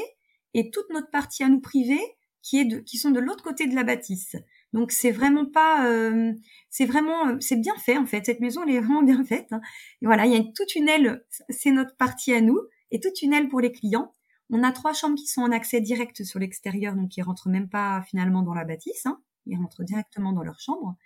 et 0.54 0.70
toute 0.70 0.88
notre 0.90 1.10
partie 1.10 1.42
à 1.42 1.48
nous 1.48 1.60
privée 1.60 2.00
qui 2.42 2.58
est 2.58 2.64
de, 2.64 2.78
qui 2.78 2.96
sont 2.96 3.10
de 3.10 3.20
l'autre 3.20 3.44
côté 3.44 3.66
de 3.66 3.74
la 3.74 3.84
bâtisse. 3.84 4.36
Donc 4.72 4.92
c'est 4.92 5.10
vraiment 5.10 5.46
pas, 5.46 5.86
euh, 5.90 6.32
c'est 6.70 6.84
vraiment, 6.84 7.28
euh, 7.28 7.36
c'est 7.40 7.56
bien 7.56 7.76
fait 7.76 7.96
en 7.96 8.06
fait. 8.06 8.26
Cette 8.26 8.40
maison 8.40 8.62
elle 8.64 8.74
est 8.74 8.80
vraiment 8.80 9.02
bien 9.02 9.24
faite. 9.24 9.48
Hein. 9.52 9.60
Et 10.02 10.06
voilà, 10.06 10.26
il 10.26 10.32
y 10.32 10.36
a 10.36 10.42
toute 10.54 10.74
une 10.74 10.88
aile, 10.88 11.24
c'est 11.48 11.72
notre 11.72 11.96
partie 11.96 12.32
à 12.32 12.40
nous, 12.40 12.58
et 12.90 13.00
toute 13.00 13.22
une 13.22 13.32
aile 13.32 13.48
pour 13.48 13.60
les 13.60 13.72
clients. 13.72 14.14
On 14.50 14.62
a 14.62 14.72
trois 14.72 14.94
chambres 14.94 15.16
qui 15.16 15.26
sont 15.26 15.42
en 15.42 15.52
accès 15.52 15.80
direct 15.80 16.24
sur 16.24 16.38
l'extérieur, 16.38 16.94
donc 16.94 17.16
ils 17.16 17.22
rentrent 17.22 17.48
même 17.48 17.68
pas 17.68 18.02
finalement 18.02 18.42
dans 18.42 18.54
la 18.54 18.64
bâtisse. 18.64 19.04
Hein. 19.06 19.20
Ils 19.46 19.56
rentrent 19.56 19.84
directement 19.84 20.32
dans 20.32 20.42
leur 20.42 20.58
chambre. 20.60 20.96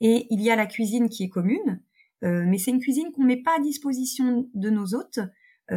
Et 0.00 0.26
il 0.30 0.40
y 0.40 0.50
a 0.50 0.56
la 0.56 0.66
cuisine 0.66 1.08
qui 1.08 1.24
est 1.24 1.28
commune, 1.28 1.82
euh, 2.24 2.44
mais 2.46 2.58
c'est 2.58 2.70
une 2.70 2.80
cuisine 2.80 3.12
qu'on 3.12 3.22
met 3.22 3.42
pas 3.42 3.56
à 3.56 3.60
disposition 3.60 4.48
de 4.54 4.70
nos 4.70 4.94
hôtes, 4.94 5.20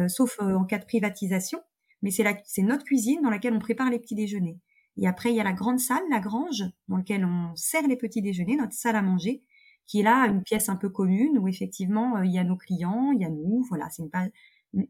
sauf 0.08 0.40
en 0.40 0.64
cas 0.64 0.78
de 0.78 0.86
privatisation 0.86 1.60
mais 2.04 2.10
c'est 2.10 2.62
notre 2.62 2.84
cuisine 2.84 3.22
dans 3.22 3.30
laquelle 3.30 3.54
on 3.54 3.58
prépare 3.58 3.88
les 3.88 3.98
petits 3.98 4.14
déjeuners. 4.14 4.60
Et 4.98 5.08
après, 5.08 5.30
il 5.30 5.36
y 5.36 5.40
a 5.40 5.44
la 5.44 5.54
grande 5.54 5.80
salle, 5.80 6.02
la 6.10 6.20
grange, 6.20 6.62
dans 6.86 6.98
laquelle 6.98 7.24
on 7.24 7.56
sert 7.56 7.88
les 7.88 7.96
petits 7.96 8.20
déjeuners, 8.20 8.56
notre 8.56 8.74
salle 8.74 8.94
à 8.94 9.02
manger. 9.02 9.42
qui 9.86 10.00
est 10.00 10.02
là 10.02 10.26
une 10.26 10.42
pièce 10.42 10.68
un 10.68 10.76
peu 10.76 10.90
commune 10.90 11.38
où 11.38 11.48
effectivement 11.48 12.22
il 12.22 12.30
y 12.30 12.38
a 12.38 12.44
nos 12.44 12.56
clients, 12.56 13.10
il 13.12 13.22
y 13.22 13.24
a 13.24 13.30
nous, 13.30 13.64
voilà, 13.70 13.88
c'est 13.88 14.02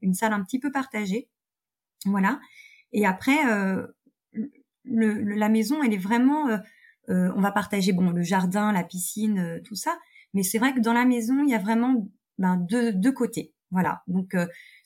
une, 0.02 0.14
salle 0.14 0.32
un 0.32 0.42
petit 0.42 0.58
peu 0.58 0.72
partagée, 0.72 1.28
voilà. 2.04 2.40
Et 2.92 3.06
après, 3.06 3.38
le, 4.84 5.22
la 5.22 5.48
maison, 5.48 5.82
elle 5.84 5.94
est 5.94 5.98
vraiment, 5.98 6.48
on 7.08 7.40
va 7.40 7.52
partager 7.52 7.92
bon 7.92 8.10
le 8.10 8.22
jardin, 8.22 8.72
la 8.72 8.84
piscine, 8.84 9.60
tout 9.64 9.76
ça, 9.76 9.98
mais 10.32 10.42
c'est 10.42 10.58
vrai 10.58 10.74
que 10.74 10.80
dans 10.80 10.92
la 10.92 11.04
maison, 11.04 11.44
il 11.44 11.50
y 11.50 11.54
a 11.54 11.58
vraiment 11.58 12.08
ben, 12.38 12.56
deux, 12.56 12.92
deux 12.92 13.12
côtés, 13.12 13.54
voilà. 13.70 14.02
Donc 14.08 14.34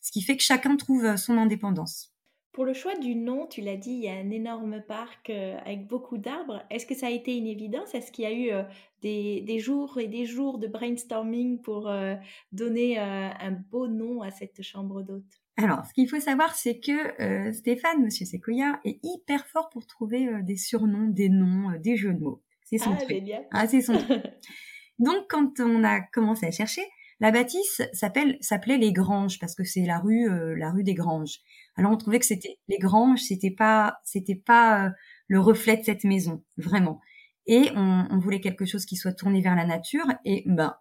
ce 0.03 0.11
qui 0.13 0.23
fait 0.23 0.37
que 0.37 0.43
chacun 0.43 0.77
trouve 0.77 1.17
son 1.17 1.39
indépendance. 1.39 2.13
Pour 2.59 2.65
le 2.65 2.75
choix 2.75 2.97
du 2.97 3.15
nom, 3.15 3.47
tu 3.47 3.61
l'as 3.61 3.77
dit, 3.77 3.93
il 3.93 4.01
y 4.01 4.09
a 4.09 4.15
un 4.15 4.31
énorme 4.31 4.83
parc 4.83 5.31
euh, 5.31 5.57
avec 5.65 5.87
beaucoup 5.87 6.19
d'arbres. 6.19 6.61
Est-ce 6.71 6.87
que 6.87 6.95
ça 6.97 7.07
a 7.07 7.11
été 7.11 7.37
une 7.37 7.47
évidence? 7.47 7.95
Est-ce 7.95 8.11
qu'il 8.11 8.25
y 8.25 8.27
a 8.27 8.33
eu 8.33 8.51
euh, 8.51 8.65
des, 9.01 9.61
jours 9.61 10.01
et 10.01 10.09
des 10.09 10.27
jours 10.27 10.59
de 10.59 10.67
brainstorming 10.67 11.61
pour 11.61 11.89
euh, 11.89 12.17
donner 12.51 12.99
un 12.99 13.53
beau 13.53 13.87
nom 13.87 14.23
à 14.23 14.33
cette 14.33 14.61
chambre 14.63 15.03
d'hôte? 15.03 15.41
Alors, 15.57 15.87
ce 15.87 15.95
qu'il 15.95 16.09
faut 16.09 16.19
savoir, 16.19 16.57
c'est 16.57 16.81
que 16.81 17.53
Stéphane, 17.53 18.03
Monsieur 18.03 18.27
Sequoia, 18.27 18.81
est 18.85 18.99
hyper 19.05 19.47
fort 19.47 19.71
pour 19.71 19.87
trouver 19.87 20.29
des 20.43 20.57
surnoms, 20.57 21.11
des 21.11 21.29
noms, 21.29 21.79
des 21.79 21.97
jeux 21.97 22.13
de 22.13 22.25
mots. 22.25 22.43
C'est 22.65 22.79
son 22.79 22.91
ah, 22.99 23.05
truc. 23.05 23.23
Ah, 23.53 23.69
c'est 23.69 23.83
son 23.83 23.97
truc. 23.99 24.21
Donc, 24.99 25.27
quand 25.29 25.61
on 25.61 25.85
a 25.85 26.01
commencé 26.01 26.47
à 26.47 26.51
chercher, 26.51 26.83
la 27.21 27.31
bâtisse 27.31 27.83
s'appelait 27.93 28.79
les 28.79 28.93
Granges 28.93 29.39
parce 29.39 29.55
que 29.55 29.65
c'est 29.65 29.85
la 29.85 29.99
rue 29.99 30.29
la 30.57 30.71
rue 30.71 30.85
des 30.85 30.95
Granges. 30.95 31.41
Alors 31.79 31.93
on 31.93 31.97
trouvait 31.97 32.19
que 32.19 32.27
c'était 32.27 32.59
les 32.67 32.79
granges, 32.79 33.21
c'était 33.21 33.53
pas 33.53 34.01
c'était 34.05 34.35
pas 34.35 34.87
euh, 34.87 34.91
le 35.29 35.41
reflet 35.41 35.77
de 35.77 35.85
cette 35.85 36.03
maison 36.05 36.45
vraiment. 36.57 37.01
Et 37.47 37.71
on, 37.77 38.19
voulait 38.19 38.41
quelque 38.41 38.67
chose 38.67 38.85
qui 38.85 38.97
soit 38.97 39.15
tourné 39.15 39.41
vers 39.41 39.55
la 39.57 39.65
nature. 39.65 40.05
Et 40.27 40.43
ben 40.47 40.77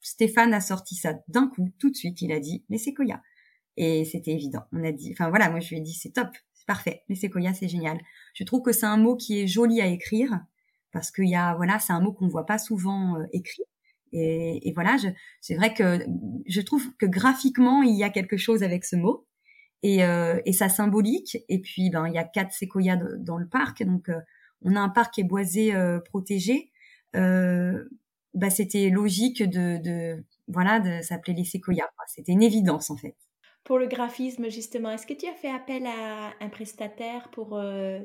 Stéphane 0.00 0.52
a 0.54 0.60
sorti 0.60 0.96
ça 0.96 1.14
d'un 1.28 1.46
coup, 1.48 1.70
tout 1.78 1.90
de 1.90 1.94
suite. 1.94 2.22
Il 2.22 2.32
a 2.32 2.40
dit 2.40 2.64
les 2.70 2.78
séquoias. 2.78 3.20
Et 3.76 4.04
c'était 4.04 4.32
évident. 4.32 4.62
On 4.72 4.82
a 4.84 4.90
dit, 4.90 5.12
enfin 5.12 5.28
voilà, 5.28 5.50
moi 5.50 5.60
je 5.60 5.68
lui 5.68 5.76
ai 5.76 5.80
dit 5.80 5.94
c'est 5.94 6.12
top, 6.12 6.28
c'est 6.54 6.66
parfait. 6.66 7.02
Les 7.08 7.14
séquoias 7.14 7.54
c'est 7.54 7.68
génial. 7.68 8.00
Je 8.34 8.44
trouve 8.44 8.62
que 8.62 8.72
c'est 8.72 8.86
un 8.86 8.96
mot 8.96 9.16
qui 9.16 9.38
est 9.40 9.46
joli 9.46 9.80
à 9.82 9.86
écrire 9.86 10.40
parce 10.92 11.10
qu'il 11.10 11.28
y 11.28 11.36
a 11.36 11.54
voilà, 11.56 11.78
c'est 11.78 11.92
un 11.92 12.00
mot 12.00 12.12
qu'on 12.12 12.28
voit 12.28 12.46
pas 12.46 12.58
souvent 12.58 13.18
euh, 13.18 13.26
écrit. 13.32 13.62
Et, 14.12 14.68
et 14.68 14.72
voilà, 14.72 14.96
c'est 15.40 15.54
vrai 15.54 15.72
que 15.74 16.04
je 16.46 16.60
trouve 16.60 16.94
que 16.96 17.06
graphiquement 17.06 17.82
il 17.82 17.96
y 17.96 18.04
a 18.04 18.10
quelque 18.10 18.36
chose 18.36 18.62
avec 18.62 18.84
ce 18.84 18.96
mot 18.96 19.26
et, 19.82 20.04
euh, 20.04 20.40
et 20.44 20.52
ça 20.52 20.68
symbolique. 20.68 21.38
Et 21.48 21.60
puis, 21.60 21.90
ben, 21.90 22.06
il 22.06 22.14
y 22.14 22.18
a 22.18 22.24
quatre 22.24 22.52
séquoias 22.52 22.96
dans 23.18 23.38
le 23.38 23.48
parc, 23.48 23.82
donc 23.82 24.08
euh, 24.08 24.20
on 24.62 24.76
a 24.76 24.80
un 24.80 24.88
parc 24.88 25.14
qui 25.14 25.20
est 25.22 25.24
boisé, 25.24 25.74
euh, 25.74 26.00
protégé. 26.00 26.70
Bah, 28.34 28.48
c'était 28.48 28.88
logique 28.88 29.42
de, 29.42 29.76
de, 29.76 30.24
voilà, 30.48 30.80
de 30.80 31.02
s'appeler 31.02 31.34
les 31.34 31.44
séquoias. 31.44 31.88
C'était 32.06 32.32
une 32.32 32.42
évidence 32.42 32.90
en 32.90 32.96
fait. 32.96 33.14
Pour 33.64 33.78
le 33.78 33.86
graphisme, 33.86 34.50
justement, 34.50 34.90
est-ce 34.90 35.06
que 35.06 35.14
tu 35.14 35.26
as 35.26 35.34
fait 35.34 35.50
appel 35.50 35.86
à 35.86 36.32
un 36.40 36.48
prestataire 36.48 37.30
pour 37.30 37.60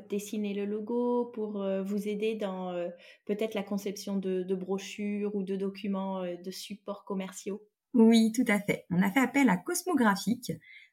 dessiner 0.08 0.54
le 0.54 0.64
logo, 0.64 1.32
pour 1.34 1.66
vous 1.84 2.08
aider 2.08 2.36
dans 2.36 2.72
peut-être 3.24 3.54
la 3.54 3.64
conception 3.64 4.16
de, 4.18 4.54
brochures 4.54 5.34
ou 5.34 5.42
de 5.42 5.56
documents 5.56 6.22
de 6.22 6.50
supports 6.52 7.04
commerciaux? 7.04 7.60
Oui, 7.94 8.32
tout 8.32 8.44
à 8.48 8.60
fait. 8.60 8.84
On 8.90 9.02
a 9.02 9.10
fait 9.10 9.20
appel 9.20 9.48
à 9.48 9.56
Cosmographique, 9.56 10.52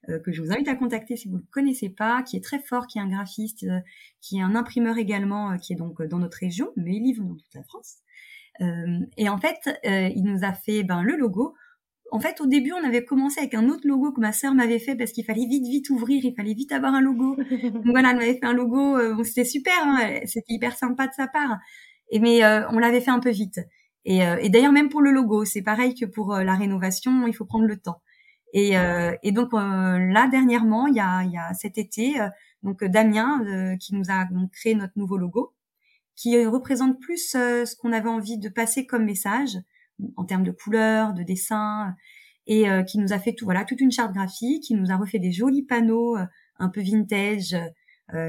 euh, 0.10 0.20
que 0.20 0.32
je 0.32 0.42
vous 0.42 0.52
invite 0.52 0.68
à 0.68 0.76
contacter 0.76 1.18
si 1.18 1.28
vous 1.28 1.36
ne 1.36 1.42
le 1.42 1.48
connaissez 1.52 1.90
pas, 1.90 2.24
qui 2.24 2.38
est 2.38 2.44
très 2.44 2.60
fort, 2.60 2.88
qui 2.88 3.00
est 3.00 3.02
un 3.02 3.10
graphiste, 3.10 3.64
euh, 3.64 3.80
qui 4.22 4.38
est 4.38 4.42
un 4.42 4.56
imprimeur 4.56 4.98
également, 4.98 5.52
euh, 5.52 5.58
qui 5.58 5.74
est 5.74 5.76
donc 5.76 6.02
dans 6.02 6.20
notre 6.20 6.38
région, 6.38 6.72
mais 6.78 6.96
il 6.96 7.04
livre 7.04 7.24
dans 7.24 7.36
toute 7.36 7.54
la 7.54 7.64
France. 7.64 7.98
et 9.18 9.28
en 9.28 9.38
fait, 9.38 9.70
il 9.84 10.24
nous 10.24 10.46
a 10.46 10.54
fait 10.54 10.84
ben, 10.84 11.04
le 11.04 11.18
logo. 11.18 11.56
En 12.12 12.20
fait, 12.20 12.40
au 12.40 12.46
début, 12.46 12.72
on 12.72 12.84
avait 12.86 13.04
commencé 13.04 13.40
avec 13.40 13.54
un 13.56 13.68
autre 13.68 13.88
logo 13.88 14.12
que 14.12 14.22
ma 14.22 14.32
sœur 14.32 14.54
m'avait 14.54 14.80
fait 14.80 14.96
parce 14.96 15.12
qu'il 15.12 15.26
fallait 15.26 15.48
vite, 15.48 15.68
vite 15.68 15.90
ouvrir, 15.90 16.24
il 16.24 16.34
fallait 16.36 16.54
vite 16.54 16.72
avoir 16.72 16.94
un 16.94 17.02
logo. 17.02 17.36
Donc 17.64 17.84
voilà, 17.86 18.12
elle 18.12 18.18
m'avait 18.18 18.36
fait 18.36 18.46
un 18.46 18.54
logo, 18.54 18.98
bon, 19.16 19.24
c'était 19.24 19.44
super, 19.44 19.74
hein, 19.80 20.20
c'était 20.26 20.54
hyper 20.54 20.78
sympa 20.78 21.08
de 21.08 21.14
sa 21.14 21.28
part. 21.28 21.58
Et 22.12 22.20
mais 22.20 22.46
on 22.70 22.78
l'avait 22.78 23.02
fait 23.02 23.12
un 23.12 23.20
peu 23.20 23.32
vite. 23.32 23.60
Et, 24.06 24.20
et 24.20 24.50
d'ailleurs, 24.50 24.72
même 24.72 24.90
pour 24.90 25.02
le 25.02 25.12
logo, 25.12 25.46
c'est 25.46 25.64
pareil 25.64 25.96
que 25.96 26.06
pour 26.06 26.36
la 26.36 26.56
rénovation, 26.56 27.26
il 27.28 27.34
faut 27.34 27.46
prendre 27.46 27.66
le 27.66 27.78
temps. 27.78 28.02
Et, 28.56 28.78
euh, 28.78 29.14
et 29.22 29.34
donc 29.34 29.54
euh, 29.54 29.58
là 30.00 30.30
dernièrement, 30.30 30.88
il 30.88 30.96
y 30.96 31.02
a, 31.02 31.24
y 31.26 31.38
a 31.38 31.54
cet 31.54 31.78
été, 31.78 32.22
euh, 32.22 32.30
donc 32.64 32.86
Damien 32.86 33.76
qui 33.78 33.94
nous 33.94 34.06
a 34.10 34.24
donc, 34.32 34.50
créé 34.52 34.76
notre 34.76 34.94
nouveau 34.96 35.18
logo, 35.18 35.54
qui 36.16 36.44
représente 36.46 37.02
plus 37.02 37.32
ce 37.32 37.76
qu'on 37.76 37.92
avait 37.92 38.10
envie 38.10 38.38
de 38.38 38.48
passer 38.48 38.86
comme 38.86 39.04
message 39.04 39.58
en 40.16 40.26
termes 40.26 40.44
de 40.44 40.52
couleurs, 40.52 41.14
de 41.14 41.24
dessins, 41.24 41.96
et 42.48 42.66
qui 42.88 43.00
nous 43.00 43.12
a 43.12 43.18
fait 43.18 43.34
tout 43.34 43.46
voilà 43.46 43.66
toute 43.66 43.82
une 43.82 43.92
charte 43.92 44.14
graphique, 44.14 44.64
qui 44.64 44.76
nous 44.76 44.92
a 44.92 44.98
refait 44.98 45.20
des 45.20 45.32
jolis 45.32 45.64
panneaux 45.64 46.16
un 46.60 46.70
peu 46.70 46.82
vintage 46.82 47.56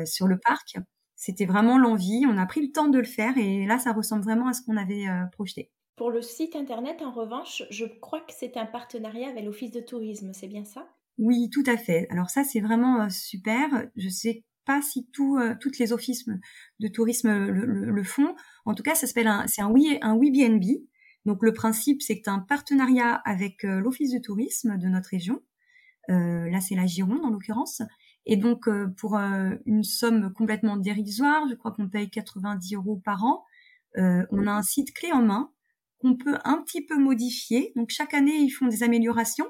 sur 0.07 0.26
le 0.26 0.38
parc. 0.38 0.79
C'était 1.16 1.44
vraiment 1.44 1.76
l'envie. 1.76 2.24
On 2.26 2.38
a 2.38 2.46
pris 2.46 2.66
le 2.66 2.72
temps 2.72 2.88
de 2.88 2.98
le 2.98 3.05
faire 3.05 3.37
et 3.37 3.66
là, 3.66 3.79
ça 3.79 3.92
ressemble 3.92 4.22
vraiment 4.22 4.48
à 4.48 4.55
ce 4.55 4.62
qu'on 4.62 4.79
avait 4.79 5.05
projeté. 5.33 5.70
Pour 5.96 6.11
le 6.11 6.20
site 6.20 6.57
internet, 6.57 7.00
en 7.00 7.11
revanche, 7.11 7.62
je 7.70 7.87
crois 7.87 8.20
que 8.20 8.33
c'est 8.37 8.59
un 8.59 8.66
partenariat 8.66 9.29
avec 9.29 9.44
l'Office 9.44 9.70
de 9.70 9.81
tourisme, 9.81 10.33
c'est 10.35 10.46
bien 10.46 10.64
ça? 10.64 10.87
Oui, 11.16 11.48
tout 11.50 11.64
à 11.66 11.79
fait. 11.79 12.07
Alors 12.11 12.29
ça, 12.29 12.44
c'est 12.44 12.61
vraiment 12.61 13.02
euh, 13.02 13.09
super. 13.09 13.88
Je 13.96 14.09
sais 14.11 14.44
pas 14.66 14.83
si 14.83 15.07
tout, 15.12 15.38
euh, 15.38 15.55
toutes 15.59 15.79
les 15.79 15.94
offices 15.94 16.26
de 16.81 16.88
tourisme 16.88 17.31
le, 17.46 18.02
font. 18.02 18.35
En 18.66 18.74
tout 18.74 18.83
cas, 18.83 18.94
ça 18.94 19.07
s'appelle 19.07 19.29
un, 19.29 19.46
c'est 19.46 19.62
un 19.62 19.70
oui, 19.70 19.98
un 20.02 20.16
BNB. 20.16 20.64
Donc 21.26 21.42
le 21.42 21.52
principe, 21.52 22.00
c'est 22.00 22.20
que 22.20 22.30
un 22.30 22.38
partenariat 22.38 23.14
avec 23.26 23.64
euh, 23.64 23.80
l'Office 23.80 24.12
de 24.12 24.18
tourisme 24.18 24.78
de 24.78 24.88
notre 24.88 25.10
région. 25.10 25.42
là, 26.08 26.60
c'est 26.60 26.76
la 26.76 26.86
Gironde 26.86 27.24
en 27.24 27.30
l'occurrence. 27.30 27.82
Et 28.24 28.36
donc, 28.36 28.68
pour 28.96 29.16
une 29.16 29.84
somme 29.84 30.32
complètement 30.32 30.76
dérisoire, 30.76 31.46
je 31.50 31.54
crois 31.54 31.72
qu'on 31.72 31.88
paye 31.88 32.08
90 32.10 32.74
euros 32.74 33.00
par 33.04 33.24
an, 33.24 33.44
on 33.96 34.46
a 34.46 34.52
un 34.52 34.62
site 34.62 34.94
clé 34.94 35.12
en 35.12 35.22
main 35.22 35.50
qu'on 35.98 36.16
peut 36.16 36.38
un 36.44 36.62
petit 36.62 36.84
peu 36.84 36.98
modifier. 36.98 37.72
Donc 37.76 37.90
chaque 37.90 38.14
année, 38.14 38.36
ils 38.36 38.50
font 38.50 38.66
des 38.66 38.82
améliorations. 38.82 39.48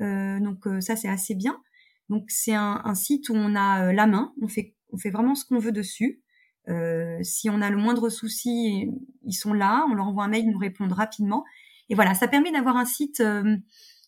Euh, 0.00 0.40
donc 0.40 0.66
euh, 0.66 0.80
ça, 0.80 0.96
c'est 0.96 1.08
assez 1.08 1.34
bien. 1.34 1.60
Donc 2.08 2.24
c'est 2.28 2.54
un, 2.54 2.94
site 2.94 3.28
où 3.28 3.34
on 3.34 3.54
a 3.54 3.86
euh, 3.86 3.92
la 3.92 4.06
main, 4.06 4.34
on 4.42 4.48
fait, 4.48 4.74
on 4.92 4.98
fait 4.98 5.10
vraiment 5.10 5.34
ce 5.34 5.44
qu'on 5.44 5.58
veut 5.58 5.72
dessus. 5.72 6.22
Si 7.22 7.50
on 7.50 7.60
a 7.60 7.70
le 7.70 7.76
moindre 7.76 8.08
souci, 8.08 8.90
ils 9.22 9.34
sont 9.34 9.52
là, 9.52 9.84
on 9.90 9.94
leur 9.94 10.06
envoie 10.06 10.24
un 10.24 10.28
mail, 10.28 10.44
ils 10.44 10.50
nous 10.50 10.58
répondent 10.58 10.92
rapidement. 10.92 11.44
Et 11.88 11.94
voilà, 11.94 12.14
ça 12.14 12.28
permet 12.28 12.52
d'avoir 12.52 12.76
un 12.76 12.84
site 12.84 13.22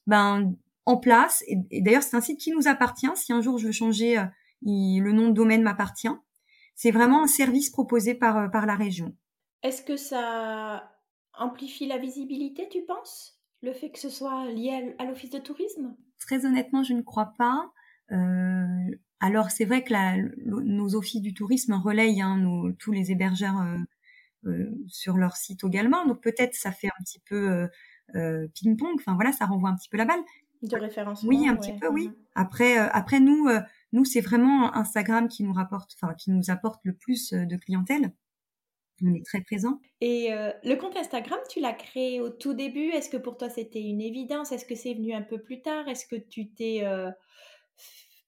ben, 0.07 0.55
en 0.87 0.97
place. 0.97 1.45
Et, 1.47 1.81
d'ailleurs, 1.83 2.03
c'est 2.03 2.17
un 2.17 2.21
site 2.21 2.41
qui 2.41 2.53
nous 2.53 2.69
appartient. 2.69 3.11
Si 3.15 3.33
un 3.33 3.41
jour 3.41 3.59
je 3.59 3.67
veux 3.67 3.73
changer, 3.73 4.17
le 4.63 5.13
nom 5.13 5.29
de 5.29 5.35
domaine 5.35 5.63
m'appartient. 5.63 6.09
C'est 6.75 6.91
vraiment 6.91 7.23
un 7.23 7.27
service 7.27 7.71
proposé 7.71 8.15
par, 8.15 8.51
par 8.51 8.67
la 8.67 8.75
région. 8.75 9.15
Est-ce 9.63 9.83
que 9.83 9.97
ça 9.97 10.91
amplifie 11.35 11.87
la 11.87 11.99
visibilité, 11.99 12.69
tu 12.71 12.83
penses? 12.87 13.41
Le 13.63 13.73
fait 13.73 13.91
que 13.91 13.99
ce 13.99 14.11
soit 14.11 14.47
lié 14.51 14.95
à 14.99 15.05
l'office 15.05 15.31
de 15.31 15.39
tourisme? 15.39 15.97
Très 16.21 16.45
honnêtement, 16.47 16.83
je 16.83 16.93
ne 16.93 17.03
crois 17.03 17.33
pas. 17.39 17.71
Euh, 18.13 18.97
alors 19.21 19.51
c'est 19.51 19.65
vrai 19.65 19.83
que 19.83 19.93
la, 19.93 20.17
nos 20.45 20.95
offices 20.95 21.23
du 21.23 21.33
tourisme 21.33 21.73
relayent 21.73 22.21
hein, 22.21 22.37
nos, 22.37 22.73
tous 22.73 22.93
les 22.93 23.11
hébergeurs 23.11 23.59
euh, 23.61 23.79
euh, 24.47 24.71
sur 24.89 25.17
leur 25.17 25.37
site 25.37 25.65
également, 25.65 26.07
donc 26.07 26.23
peut-être 26.23 26.55
ça 26.55 26.71
fait 26.71 26.89
un 26.89 27.03
petit 27.03 27.21
peu 27.21 27.69
euh, 28.15 28.49
ping-pong. 28.55 28.95
Enfin 28.99 29.15
voilà, 29.15 29.33
ça 29.33 29.47
renvoie 29.47 29.71
un 29.71 29.77
petit 29.77 29.89
peu 29.89 29.97
la 29.97 30.05
balle. 30.05 30.21
De 30.63 30.77
référence. 30.77 31.23
Oui, 31.23 31.49
un 31.49 31.57
petit 31.57 31.75
peu, 31.75 31.89
oui. 31.89 32.09
Mhm. 32.09 32.15
Après, 32.35 32.77
après 32.77 33.21
nous, 33.21 33.49
nous 33.93 34.05
c'est 34.05 34.21
vraiment 34.21 34.75
Instagram 34.75 35.29
qui 35.29 35.45
nous 35.45 35.53
rapporte, 35.53 35.93
enfin 35.95 36.15
qui 36.15 36.31
nous 36.31 36.51
apporte 36.51 36.81
le 36.85 36.95
plus 36.95 37.33
de 37.33 37.57
clientèle. 37.57 38.13
On 39.03 39.15
est 39.15 39.25
très 39.25 39.43
présent. 39.43 39.79
Et 40.01 40.31
le 40.31 40.75
compte 40.77 40.97
Instagram, 40.97 41.39
tu 41.51 41.61
l'as 41.61 41.75
créé 41.75 42.21
au 42.21 42.31
tout 42.31 42.55
début? 42.55 42.89
Est-ce 42.89 43.11
que 43.11 43.19
pour 43.19 43.37
toi 43.37 43.51
c'était 43.51 43.83
une 43.83 44.01
évidence? 44.01 44.53
Est-ce 44.53 44.65
que 44.65 44.75
c'est 44.75 44.95
venu 44.95 45.13
un 45.13 45.23
peu 45.23 45.39
plus 45.39 45.61
tard? 45.61 45.87
Est-ce 45.89 46.07
que 46.07 46.17
tu 46.17 46.49
t'es 46.49 46.83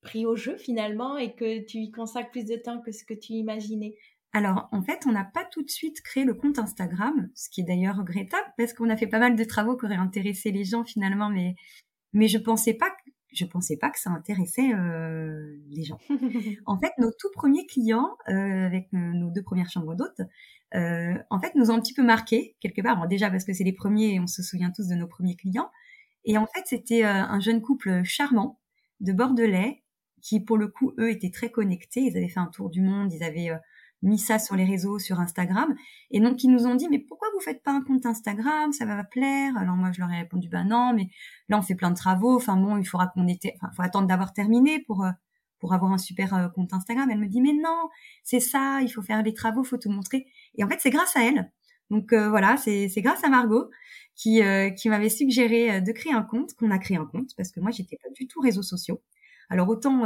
pris 0.01 0.25
au 0.25 0.35
jeu 0.35 0.57
finalement 0.57 1.17
et 1.17 1.33
que 1.35 1.65
tu 1.65 1.77
y 1.77 1.91
consacres 1.91 2.31
plus 2.31 2.45
de 2.45 2.55
temps 2.55 2.81
que 2.81 2.91
ce 2.91 3.03
que 3.03 3.13
tu 3.13 3.33
imaginais? 3.33 3.95
Alors, 4.31 4.69
en 4.71 4.83
fait, 4.83 5.05
on 5.07 5.11
n'a 5.11 5.23
pas 5.23 5.45
tout 5.45 5.63
de 5.63 5.69
suite 5.69 6.01
créé 6.01 6.23
le 6.23 6.35
compte 6.35 6.59
Instagram, 6.59 7.29
ce 7.33 7.49
qui 7.49 7.61
est 7.61 7.63
d'ailleurs 7.63 7.97
regrettable 7.97 8.53
parce 8.57 8.73
qu'on 8.73 8.89
a 8.89 8.97
fait 8.97 9.07
pas 9.07 9.19
mal 9.19 9.35
de 9.35 9.43
travaux 9.43 9.75
qui 9.75 9.85
auraient 9.85 9.95
intéressé 9.95 10.51
les 10.51 10.63
gens 10.63 10.83
finalement, 10.83 11.29
mais 11.29 11.55
mais 12.13 12.27
je 12.27 12.37
pensais 12.37 12.73
pas 12.73 12.91
je 13.31 13.45
pensais 13.45 13.77
pas 13.77 13.91
que 13.91 13.99
ça 13.99 14.09
intéressait 14.09 14.73
euh, 14.73 15.55
les 15.69 15.83
gens. 15.83 15.99
en 16.65 16.79
fait, 16.79 16.91
nos 16.97 17.11
tout 17.11 17.29
premiers 17.33 17.65
clients, 17.67 18.17
euh, 18.27 18.65
avec 18.65 18.87
nos 18.91 19.29
deux 19.29 19.43
premières 19.43 19.69
chambres 19.69 19.95
d'hôtes, 19.95 20.21
euh, 20.75 21.13
en 21.29 21.39
fait, 21.39 21.55
nous 21.55 21.71
ont 21.71 21.75
un 21.75 21.79
petit 21.79 21.93
peu 21.93 22.03
marqué 22.03 22.55
quelque 22.59 22.81
part. 22.81 23.07
déjà 23.07 23.29
parce 23.29 23.43
que 23.43 23.53
c'est 23.53 23.63
les 23.63 23.73
premiers 23.73 24.15
et 24.15 24.19
on 24.19 24.27
se 24.27 24.43
souvient 24.43 24.71
tous 24.71 24.87
de 24.87 24.95
nos 24.95 25.07
premiers 25.07 25.35
clients. 25.35 25.69
Et 26.25 26.37
en 26.37 26.45
fait, 26.45 26.63
c'était 26.65 27.03
euh, 27.05 27.13
un 27.13 27.39
jeune 27.39 27.61
couple 27.61 28.03
charmant 28.03 28.59
de 28.99 29.13
Bordelais 29.13 29.83
qui, 30.21 30.39
pour 30.39 30.57
le 30.57 30.67
coup, 30.67 30.93
eux, 30.99 31.09
étaient 31.09 31.31
très 31.31 31.51
connectés. 31.51 32.01
Ils 32.01 32.17
avaient 32.17 32.29
fait 32.29 32.39
un 32.39 32.47
tour 32.47 32.69
du 32.69 32.81
monde. 32.81 33.11
Ils 33.13 33.23
avaient 33.23 33.49
euh, 33.51 33.57
mis 34.01 34.17
ça 34.19 34.39
sur 34.39 34.55
les 34.55 34.65
réseaux, 34.65 34.99
sur 34.99 35.19
Instagram. 35.19 35.75
Et 36.11 36.19
donc, 36.19 36.43
ils 36.43 36.49
nous 36.49 36.65
ont 36.65 36.75
dit, 36.75 36.87
mais 36.89 36.99
pourquoi 36.99 37.27
vous 37.33 37.41
faites 37.41 37.63
pas 37.63 37.71
un 37.71 37.81
compte 37.81 38.05
Instagram? 38.05 38.71
Ça 38.71 38.85
va 38.85 39.03
plaire. 39.03 39.57
Alors 39.57 39.75
moi, 39.75 39.91
je 39.91 39.99
leur 39.99 40.11
ai 40.11 40.17
répondu, 40.17 40.49
bah 40.49 40.63
non, 40.63 40.93
mais 40.93 41.09
là, 41.49 41.57
on 41.57 41.61
fait 41.61 41.75
plein 41.75 41.91
de 41.91 41.95
travaux. 41.95 42.35
Enfin 42.35 42.57
bon, 42.57 42.77
il 42.77 42.85
faudra 42.85 43.07
qu'on 43.07 43.27
était, 43.27 43.55
enfin, 43.55 43.71
faut 43.75 43.81
attendre 43.81 44.07
d'avoir 44.07 44.33
terminé 44.33 44.79
pour 44.79 45.03
euh, 45.03 45.11
pour 45.59 45.73
avoir 45.73 45.91
un 45.91 45.97
super 45.97 46.33
euh, 46.35 46.47
compte 46.49 46.73
Instagram. 46.73 47.09
Elle 47.11 47.19
me 47.19 47.27
dit, 47.27 47.41
mais 47.41 47.53
non, 47.53 47.89
c'est 48.23 48.39
ça, 48.39 48.79
il 48.81 48.89
faut 48.89 49.01
faire 49.01 49.21
les 49.23 49.33
travaux, 49.33 49.63
faut 49.63 49.77
tout 49.77 49.91
montrer. 49.91 50.27
Et 50.55 50.63
en 50.63 50.69
fait, 50.69 50.79
c'est 50.79 50.89
grâce 50.89 51.15
à 51.17 51.23
elle. 51.23 51.51
Donc 51.89 52.13
euh, 52.13 52.29
voilà, 52.29 52.55
c'est 52.57 52.89
grâce 52.97 53.23
à 53.23 53.29
Margot 53.29 53.69
qui 54.15 54.41
qui 54.77 54.89
m'avait 54.89 55.09
suggéré 55.09 55.81
de 55.81 55.91
créer 55.91 56.13
un 56.13 56.23
compte, 56.23 56.53
qu'on 56.55 56.71
a 56.71 56.77
créé 56.77 56.97
un 56.97 57.05
compte 57.05 57.29
parce 57.37 57.51
que 57.51 57.59
moi, 57.61 57.71
j'étais 57.71 57.97
pas 57.97 58.09
du 58.15 58.27
tout 58.27 58.41
réseaux 58.41 58.61
sociaux. 58.63 59.01
Alors 59.49 59.69
autant 59.69 60.03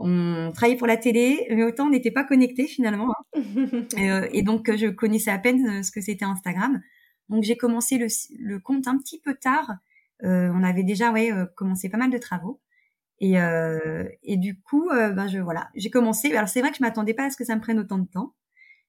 on 0.00 0.52
travaillait 0.54 0.78
pour 0.78 0.86
la 0.86 0.96
télé, 0.96 1.46
mais 1.50 1.64
autant 1.64 1.86
on 1.86 1.90
n'était 1.90 2.10
pas 2.10 2.24
connectés 2.24 2.66
finalement. 2.66 3.12
Hein. 3.34 3.42
Euh, 3.98 4.28
et, 4.32 4.42
donc 4.42 4.70
je 4.74 4.86
connaissais 4.88 5.30
à 5.30 5.38
peine 5.38 5.66
euh, 5.66 5.82
ce 5.82 5.90
que 5.90 6.00
c'était 6.00 6.24
Instagram. 6.24 6.80
Donc 7.28 7.42
j'ai 7.42 7.56
commencé 7.56 7.98
le, 7.98 8.58
compte 8.58 8.86
un 8.86 8.96
petit 8.98 9.20
peu 9.20 9.34
tard. 9.34 9.70
Euh, 10.24 10.50
on 10.54 10.62
avait 10.62 10.82
déjà 10.82 11.10
ouais 11.12 11.30
commencé 11.56 11.88
pas 11.88 11.98
mal 11.98 12.10
de 12.10 12.18
travaux. 12.18 12.60
Et, 13.20 13.34
et 14.22 14.36
du 14.36 14.60
coup, 14.60 14.88
ben 14.90 15.26
je 15.26 15.38
voilà, 15.38 15.68
j'ai 15.74 15.90
commencé. 15.90 16.32
Alors 16.34 16.48
c'est 16.48 16.60
vrai 16.60 16.70
que 16.70 16.76
je 16.76 16.82
m'attendais 16.82 17.14
pas 17.14 17.24
à 17.24 17.30
ce 17.30 17.36
que 17.36 17.44
ça 17.44 17.56
me 17.56 17.60
prenne 17.60 17.80
autant 17.80 17.98
de 17.98 18.06
temps, 18.06 18.34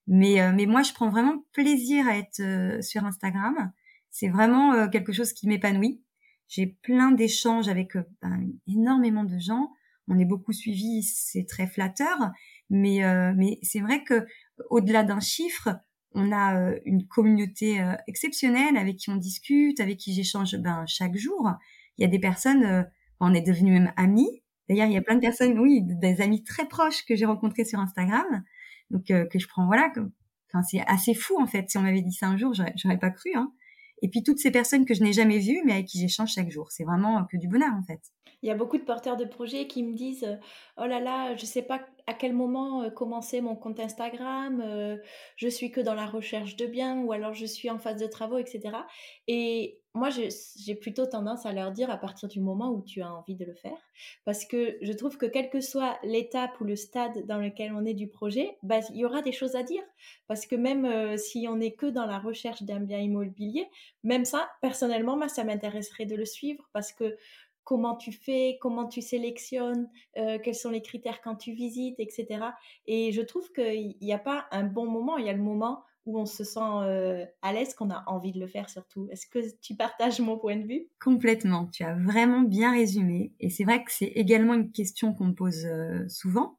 mais 0.07 0.37
mais 0.53 0.67
moi 0.67 0.83
je 0.83 0.93
prends 0.93 1.09
vraiment 1.09 1.43
plaisir 1.51 2.07
à 2.07 2.17
être 2.17 2.81
sur 2.81 3.05
Instagram. 3.05 3.71
C'est 4.11 4.29
vraiment 4.29 4.87
quelque 4.89 5.13
chose 5.13 5.33
qui 5.33 5.47
m'épanouit. 5.47 6.03
J'ai 6.49 6.67
plein 6.67 7.11
d'échanges 7.11 7.69
avec 7.69 7.93
ben, 8.21 8.51
énormément 8.67 9.23
de 9.23 9.39
gens 9.39 9.71
on 10.09 10.17
est 10.19 10.25
beaucoup 10.25 10.53
suivi, 10.53 11.03
c'est 11.03 11.45
très 11.45 11.67
flatteur, 11.67 12.31
mais 12.69 13.03
euh, 13.03 13.33
mais 13.37 13.59
c'est 13.61 13.79
vrai 13.79 14.03
que 14.03 14.25
au-delà 14.69 15.03
d'un 15.03 15.19
chiffre, 15.19 15.69
on 16.13 16.31
a 16.31 16.59
euh, 16.59 16.79
une 16.85 17.07
communauté 17.07 17.79
euh, 17.79 17.93
exceptionnelle 18.07 18.75
avec 18.75 18.97
qui 18.97 19.11
on 19.11 19.15
discute, 19.15 19.79
avec 19.79 19.97
qui 19.97 20.13
j'échange 20.13 20.57
ben 20.57 20.83
chaque 20.87 21.15
jour. 21.15 21.51
Il 21.97 22.01
y 22.01 22.05
a 22.05 22.07
des 22.07 22.19
personnes, 22.19 22.87
on 23.19 23.33
est 23.33 23.41
devenus 23.41 23.73
même 23.73 23.93
amis. 23.97 24.41
D'ailleurs, 24.67 24.87
il 24.87 24.93
y 24.93 24.97
a 24.97 25.01
plein 25.01 25.15
de 25.15 25.19
personnes, 25.21 25.59
oui, 25.59 25.81
des 25.83 26.21
amis 26.21 26.43
très 26.43 26.67
proches 26.67 27.05
que 27.05 27.15
j'ai 27.15 27.25
rencontrés 27.25 27.65
sur 27.65 27.79
Instagram, 27.79 28.43
donc 28.89 29.05
que 29.05 29.39
je 29.39 29.47
prends 29.47 29.65
voilà. 29.67 29.91
Enfin, 30.47 30.63
c'est 30.63 30.81
assez 30.87 31.13
fou 31.13 31.39
en 31.39 31.45
fait. 31.45 31.69
Si 31.69 31.77
on 31.77 31.81
m'avait 31.81 32.01
dit 32.01 32.13
ça 32.13 32.27
un 32.27 32.37
jour, 32.37 32.53
j'aurais 32.53 32.97
pas 32.97 33.11
cru. 33.11 33.31
Hein. 33.35 33.51
Et 34.01 34.09
puis 34.09 34.23
toutes 34.23 34.39
ces 34.39 34.51
personnes 34.51 34.85
que 34.85 34.93
je 34.93 35.03
n'ai 35.03 35.13
jamais 35.13 35.39
vues, 35.39 35.61
mais 35.65 35.73
avec 35.73 35.87
qui 35.87 35.99
j'échange 35.99 36.31
chaque 36.33 36.49
jour. 36.49 36.71
C'est 36.71 36.83
vraiment 36.83 37.25
que 37.25 37.37
du 37.37 37.47
bonheur 37.47 37.73
en 37.73 37.83
fait. 37.83 37.99
Il 38.41 38.47
y 38.47 38.51
a 38.51 38.55
beaucoup 38.55 38.77
de 38.77 38.83
porteurs 38.83 39.17
de 39.17 39.25
projets 39.25 39.67
qui 39.67 39.83
me 39.83 39.93
disent 39.93 40.39
Oh 40.77 40.85
là 40.85 40.99
là, 40.99 41.35
je 41.35 41.41
ne 41.41 41.47
sais 41.47 41.61
pas 41.61 41.81
à 42.07 42.13
quel 42.13 42.33
moment 42.33 42.89
commencer 42.89 43.41
mon 43.41 43.55
compte 43.55 43.79
Instagram, 43.79 44.63
je 45.35 45.47
suis 45.47 45.71
que 45.71 45.81
dans 45.81 45.93
la 45.93 46.07
recherche 46.07 46.55
de 46.55 46.65
biens 46.65 47.01
ou 47.01 47.11
alors 47.11 47.33
je 47.33 47.45
suis 47.45 47.69
en 47.69 47.77
phase 47.77 48.01
de 48.01 48.07
travaux, 48.07 48.37
etc. 48.37 48.77
Et 49.27 49.79
moi, 49.95 50.09
j'ai 50.09 50.75
plutôt 50.75 51.07
tendance 51.07 51.45
à 51.45 51.53
leur 51.53 51.71
dire 51.71 51.89
à 51.89 51.97
partir 51.97 52.29
du 52.29 52.39
moment 52.39 52.71
où 52.71 52.83
tu 52.83 53.01
as 53.01 53.11
envie 53.11 53.35
de 53.35 53.43
le 53.43 53.55
faire. 53.55 53.77
Parce 54.23 54.45
que 54.45 54.77
je 54.81 54.93
trouve 54.93 55.17
que 55.17 55.25
quelle 55.25 55.49
que 55.49 55.61
soit 55.61 55.97
l'étape 56.03 56.59
ou 56.61 56.63
le 56.63 56.75
stade 56.75 57.25
dans 57.25 57.37
lequel 57.37 57.73
on 57.73 57.85
est 57.85 57.95
du 57.95 58.07
projet, 58.07 58.57
bah, 58.61 58.79
il 58.91 58.97
y 58.97 59.05
aura 59.05 59.21
des 59.21 59.31
choses 59.31 59.55
à 59.55 59.63
dire. 59.63 59.83
Parce 60.27 60.45
que 60.45 60.55
même 60.55 61.17
si 61.17 61.47
on 61.49 61.57
n'est 61.57 61.73
que 61.73 61.87
dans 61.87 62.05
la 62.05 62.19
recherche 62.19 62.61
d'un 62.63 62.79
bien 62.79 62.99
immobilier, 62.99 63.67
même 64.03 64.25
ça, 64.25 64.49
personnellement, 64.61 65.17
moi, 65.17 65.27
ça 65.27 65.43
m'intéresserait 65.43 66.05
de 66.05 66.15
le 66.15 66.25
suivre 66.25 66.69
parce 66.71 66.93
que 66.93 67.17
comment 67.69 67.95
tu 67.95 68.11
fais, 68.11 68.57
comment 68.59 68.87
tu 68.87 68.99
sélectionnes, 68.99 69.91
euh, 70.17 70.39
quels 70.43 70.55
sont 70.55 70.71
les 70.71 70.81
critères 70.81 71.21
quand 71.21 71.35
tu 71.35 71.53
visites, 71.53 71.99
etc. 71.99 72.39
Et 72.87 73.11
je 73.11 73.21
trouve 73.21 73.51
qu'il 73.51 73.95
n'y 74.01 74.11
a 74.11 74.17
pas 74.17 74.47
un 74.49 74.63
bon 74.63 74.87
moment, 74.87 75.17
il 75.17 75.27
y 75.27 75.29
a 75.29 75.33
le 75.33 75.43
moment 75.43 75.83
où 76.07 76.17
on 76.17 76.25
se 76.25 76.43
sent 76.43 76.59
euh, 76.59 77.27
à 77.43 77.53
l'aise, 77.53 77.75
qu'on 77.75 77.91
a 77.91 78.03
envie 78.07 78.31
de 78.31 78.39
le 78.39 78.47
faire 78.47 78.71
surtout. 78.71 79.07
Est-ce 79.11 79.27
que 79.27 79.37
tu 79.61 79.75
partages 79.75 80.19
mon 80.19 80.39
point 80.39 80.55
de 80.55 80.65
vue? 80.65 80.87
Complètement, 80.99 81.67
tu 81.67 81.83
as 81.83 81.93
vraiment 81.93 82.41
bien 82.41 82.71
résumé. 82.71 83.33
Et 83.39 83.51
c'est 83.51 83.65
vrai 83.65 83.83
que 83.83 83.91
c'est 83.91 84.13
également 84.15 84.55
une 84.55 84.71
question 84.71 85.13
qu'on 85.13 85.25
me 85.25 85.35
pose 85.35 85.67
euh, 85.67 86.07
souvent. 86.07 86.57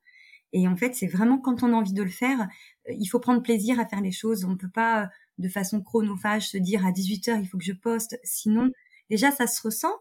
Et 0.52 0.68
en 0.68 0.76
fait, 0.76 0.94
c'est 0.94 1.08
vraiment 1.08 1.38
quand 1.38 1.64
on 1.64 1.72
a 1.72 1.76
envie 1.76 1.92
de 1.92 2.04
le 2.04 2.08
faire, 2.08 2.46
il 2.88 3.06
faut 3.06 3.18
prendre 3.18 3.42
plaisir 3.42 3.80
à 3.80 3.86
faire 3.86 4.00
les 4.00 4.12
choses. 4.12 4.44
On 4.44 4.50
ne 4.50 4.56
peut 4.56 4.70
pas, 4.70 5.10
de 5.38 5.48
façon 5.48 5.82
chronophage, 5.82 6.50
se 6.50 6.56
dire 6.56 6.86
à 6.86 6.92
18h, 6.92 7.40
il 7.40 7.48
faut 7.48 7.58
que 7.58 7.64
je 7.64 7.72
poste. 7.72 8.16
Sinon, 8.22 8.70
déjà, 9.08 9.32
ça 9.32 9.48
se 9.48 9.60
ressent. 9.60 9.96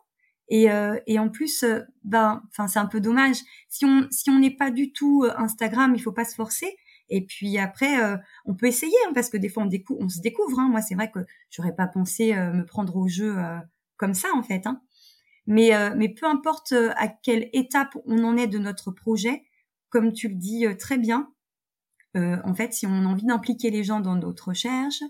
Et, 0.49 0.71
euh, 0.71 0.99
et 1.05 1.19
en 1.19 1.29
plus, 1.29 1.63
euh, 1.63 1.81
ben, 2.03 2.41
enfin, 2.49 2.67
c'est 2.67 2.79
un 2.79 2.87
peu 2.87 2.99
dommage. 2.99 3.37
Si 3.69 3.85
on 3.85 4.07
si 4.09 4.29
on 4.29 4.39
n'est 4.39 4.55
pas 4.55 4.71
du 4.71 4.91
tout 4.91 5.23
euh, 5.23 5.33
Instagram, 5.37 5.93
il 5.95 6.01
faut 6.01 6.11
pas 6.11 6.25
se 6.25 6.35
forcer. 6.35 6.75
Et 7.11 7.25
puis 7.25 7.57
après, 7.57 7.97
on 8.45 8.53
peut 8.53 8.67
essayer 8.67 8.93
hein, 9.07 9.13
parce 9.15 9.31
que 9.31 9.37
des 9.37 9.49
fois 9.49 9.63
on 9.63 10.09
se 10.09 10.21
découvre. 10.21 10.59
Hein. 10.59 10.67
Moi, 10.69 10.81
c'est 10.83 10.93
vrai 10.93 11.09
que 11.09 11.17
j'aurais 11.49 11.73
pas 11.73 11.87
pensé 11.87 12.35
me 12.35 12.63
prendre 12.63 12.95
au 12.97 13.07
jeu 13.07 13.35
comme 13.97 14.13
ça 14.13 14.27
en 14.35 14.43
fait. 14.43 14.67
Hein. 14.67 14.79
Mais 15.47 15.71
mais 15.95 16.09
peu 16.09 16.27
importe 16.27 16.71
à 16.71 17.07
quelle 17.07 17.49
étape 17.51 17.97
on 18.05 18.23
en 18.23 18.37
est 18.37 18.45
de 18.45 18.59
notre 18.59 18.91
projet, 18.91 19.41
comme 19.89 20.13
tu 20.13 20.27
le 20.27 20.35
dis 20.35 20.67
très 20.77 20.99
bien, 20.99 21.33
en 22.13 22.53
fait, 22.53 22.73
si 22.75 22.85
on 22.85 22.91
a 22.91 23.07
envie 23.07 23.25
d'impliquer 23.25 23.71
les 23.71 23.83
gens 23.83 24.01
dans 24.01 24.15
notre 24.15 24.49
recherche, 24.49 25.01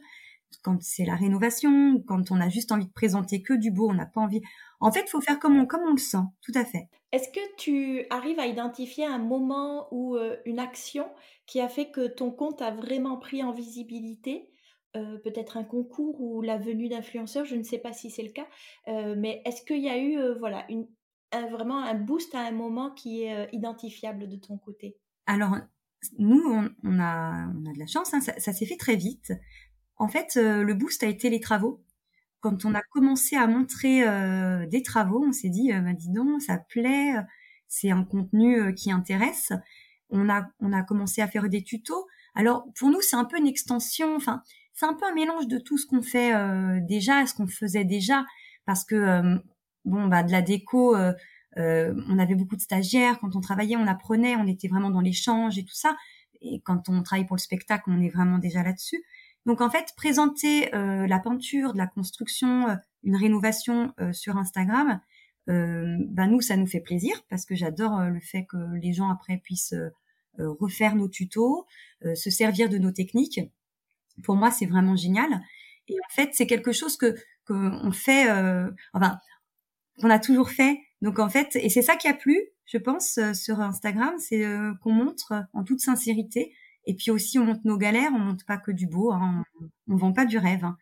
quand 0.63 0.81
c'est 0.81 1.05
la 1.05 1.15
rénovation, 1.15 2.01
quand 2.07 2.31
on 2.31 2.39
a 2.41 2.49
juste 2.49 2.71
envie 2.71 2.87
de 2.87 2.91
présenter 2.91 3.41
que 3.41 3.53
du 3.53 3.71
beau, 3.71 3.89
on 3.89 3.93
n'a 3.93 4.05
pas 4.05 4.21
envie. 4.21 4.41
En 4.79 4.91
fait, 4.91 5.03
il 5.05 5.09
faut 5.09 5.21
faire 5.21 5.39
comme 5.39 5.57
on, 5.57 5.65
comme 5.65 5.81
on 5.87 5.91
le 5.91 5.97
sent, 5.97 6.23
tout 6.41 6.51
à 6.55 6.65
fait. 6.65 6.89
Est-ce 7.11 7.29
que 7.29 7.55
tu 7.57 8.05
arrives 8.09 8.39
à 8.39 8.45
identifier 8.45 9.05
un 9.05 9.17
moment 9.17 9.87
ou 9.91 10.15
euh, 10.15 10.37
une 10.45 10.59
action 10.59 11.05
qui 11.47 11.59
a 11.59 11.67
fait 11.67 11.89
que 11.89 12.07
ton 12.07 12.31
compte 12.31 12.61
a 12.61 12.71
vraiment 12.71 13.17
pris 13.17 13.43
en 13.43 13.51
visibilité? 13.51 14.49
Euh, 14.95 15.17
Peut-être 15.19 15.57
un 15.57 15.63
concours 15.63 16.19
ou 16.21 16.41
la 16.41 16.57
venue 16.57 16.89
d'influenceurs, 16.89 17.45
je 17.45 17.55
ne 17.55 17.63
sais 17.63 17.77
pas 17.77 17.93
si 17.93 18.09
c'est 18.09 18.23
le 18.23 18.31
cas, 18.31 18.47
euh, 18.87 19.15
mais 19.17 19.41
est-ce 19.45 19.63
qu'il 19.63 19.81
y 19.81 19.89
a 19.89 19.99
eu 19.99 20.17
voilà, 20.39 20.65
une, 20.69 20.87
vraiment 21.31 21.79
un 21.79 21.93
boost 21.93 22.33
à 22.33 22.41
un 22.41 22.51
moment 22.51 22.91
qui 22.91 23.23
est 23.23 23.49
identifiable 23.53 24.27
de 24.27 24.35
ton 24.35 24.57
côté? 24.57 24.97
Alors, 25.27 25.57
nous, 26.17 26.41
on, 26.83 26.99
a, 26.99 27.51
on 27.55 27.65
a 27.65 27.73
de 27.73 27.79
la 27.79 27.85
chance, 27.85 28.13
hein, 28.13 28.19
ça 28.21 28.53
s'est 28.53 28.65
fait 28.65 28.77
très 28.77 28.95
vite. 28.95 29.31
En 29.99 30.07
fait, 30.07 30.35
le 30.35 30.73
boost 30.73 31.03
a 31.03 31.07
été 31.07 31.29
les 31.29 31.39
travaux 31.39 31.83
quand 32.41 32.65
on 32.65 32.73
a 32.73 32.81
commencé 32.81 33.35
à 33.35 33.47
montrer 33.47 34.07
euh, 34.07 34.65
des 34.67 34.81
travaux, 34.81 35.23
on 35.25 35.31
s'est 35.31 35.49
dit, 35.49 35.73
euh, 35.73 35.81
bah, 35.81 35.93
dis 35.93 36.09
donc, 36.09 36.41
ça 36.41 36.57
plaît, 36.57 37.13
c'est 37.67 37.91
un 37.91 38.03
contenu 38.03 38.61
euh, 38.61 38.71
qui 38.71 38.91
intéresse. 38.91 39.51
On 40.09 40.29
a, 40.29 40.47
on 40.59 40.73
a 40.73 40.83
commencé 40.83 41.21
à 41.21 41.27
faire 41.27 41.49
des 41.49 41.63
tutos. 41.63 42.07
Alors 42.35 42.65
pour 42.77 42.89
nous, 42.89 43.01
c'est 43.01 43.15
un 43.15 43.25
peu 43.25 43.37
une 43.37 43.47
extension. 43.47 44.15
Enfin, 44.15 44.41
c'est 44.73 44.85
un 44.85 44.93
peu 44.93 45.05
un 45.05 45.13
mélange 45.13 45.47
de 45.47 45.59
tout 45.59 45.77
ce 45.77 45.85
qu'on 45.85 46.01
fait 46.01 46.31
déjà, 46.81 47.25
ce 47.27 47.33
qu'on 47.35 47.47
faisait 47.47 47.83
déjà, 47.83 48.25
parce 48.65 48.85
que 48.85 49.37
bon, 49.85 50.07
bah 50.07 50.23
de 50.23 50.31
la 50.31 50.41
déco. 50.41 50.95
on 50.95 52.19
avait 52.19 52.35
beaucoup 52.35 52.55
de 52.55 52.61
stagiaires. 52.61 53.19
Quand 53.19 53.35
on 53.35 53.41
travaillait, 53.41 53.75
on 53.75 53.87
apprenait, 53.87 54.35
on 54.37 54.47
était 54.47 54.67
vraiment 54.67 54.89
dans 54.89 55.01
l'échange 55.01 55.57
et 55.59 55.65
tout 55.65 55.75
ça. 55.75 55.95
Et 56.41 56.61
quand 56.61 56.89
on 56.89 57.03
travaille 57.03 57.25
pour 57.25 57.35
le 57.35 57.41
spectacle, 57.41 57.83
on 57.87 58.01
est 58.01 58.09
vraiment 58.09 58.39
déjà 58.39 58.63
là-dessus. 58.63 59.03
Donc 59.49 59.61
en 59.61 59.69
fait, 59.71 59.95
présenter 59.97 60.71
euh, 60.75 61.07
la 61.07 61.17
peinture, 61.17 61.73
de 61.73 61.79
la 61.79 61.87
construction, 61.87 62.69
euh, 62.69 62.75
une 63.01 63.15
rénovation 63.15 63.95
euh, 63.99 64.13
sur 64.13 64.37
Instagram, 64.37 65.01
ben 65.47 66.27
nous, 66.27 66.41
ça 66.41 66.55
nous 66.55 66.67
fait 66.67 66.79
plaisir 66.79 67.23
parce 67.27 67.43
que 67.43 67.55
j'adore 67.55 68.01
le 68.03 68.19
fait 68.19 68.45
que 68.45 68.55
les 68.79 68.93
gens 68.93 69.09
après 69.09 69.37
puissent 69.37 69.73
refaire 70.37 70.95
nos 70.95 71.07
tutos, 71.07 71.65
se 72.03 72.29
servir 72.29 72.69
de 72.69 72.77
nos 72.77 72.91
techniques. 72.91 73.39
Pour 74.23 74.35
moi, 74.35 74.51
c'est 74.51 74.67
vraiment 74.67 74.95
génial. 74.95 75.41
Et 75.87 75.95
en 75.95 76.13
fait, 76.13 76.29
c'est 76.33 76.45
quelque 76.45 76.71
chose 76.71 76.97
que 76.97 77.15
qu'on 77.47 77.91
fait, 77.91 78.29
enfin, 78.93 79.17
qu'on 79.99 80.11
a 80.11 80.19
toujours 80.19 80.51
fait. 80.51 80.77
Donc 81.01 81.17
en 81.17 81.29
fait, 81.29 81.55
et 81.55 81.69
c'est 81.69 81.81
ça 81.81 81.95
qui 81.95 82.07
a 82.07 82.13
plu, 82.13 82.39
je 82.67 82.77
pense, 82.77 83.19
sur 83.33 83.59
Instagram, 83.59 84.13
c'est 84.19 84.45
qu'on 84.83 84.93
montre 84.93 85.33
en 85.53 85.63
toute 85.63 85.79
sincérité 85.79 86.53
et 86.85 86.95
puis 86.95 87.11
aussi, 87.11 87.39
on 87.39 87.45
montre 87.45 87.61
nos 87.65 87.77
galères, 87.77 88.11
on 88.15 88.19
montre 88.19 88.45
pas 88.45 88.57
que 88.57 88.71
du 88.71 88.87
beau, 88.87 89.11
hein, 89.11 89.43
on, 89.87 89.95
vend 89.95 90.13
pas 90.13 90.25
du 90.25 90.37
rêve. 90.37 90.65
Hein. 90.65 90.77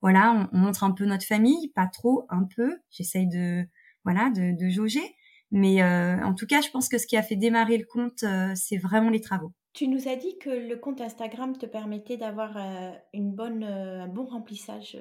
Voilà, 0.00 0.48
on, 0.52 0.58
montre 0.58 0.84
un 0.84 0.92
peu 0.92 1.04
notre 1.04 1.26
famille, 1.26 1.70
pas 1.74 1.86
trop, 1.86 2.26
un 2.30 2.44
peu. 2.44 2.78
J'essaye 2.90 3.28
de, 3.28 3.64
voilà, 4.04 4.30
de, 4.30 4.56
de 4.56 4.70
jauger. 4.70 5.14
Mais 5.50 5.82
euh, 5.82 6.22
en 6.24 6.34
tout 6.34 6.46
cas, 6.46 6.60
je 6.60 6.70
pense 6.70 6.88
que 6.88 6.98
ce 6.98 7.06
qui 7.06 7.16
a 7.16 7.22
fait 7.22 7.36
démarrer 7.36 7.76
le 7.76 7.84
compte, 7.84 8.22
euh, 8.22 8.52
c'est 8.54 8.76
vraiment 8.76 9.10
les 9.10 9.20
travaux. 9.20 9.52
Tu 9.72 9.88
nous 9.88 10.08
as 10.08 10.16
dit 10.16 10.36
que 10.38 10.50
le 10.50 10.76
compte 10.76 11.00
Instagram 11.00 11.56
te 11.56 11.66
permettait 11.66 12.16
d'avoir 12.16 12.56
euh, 12.56 12.90
une 13.12 13.32
bonne, 13.32 13.64
un 13.64 14.08
bon 14.08 14.26
remplissage 14.26 14.98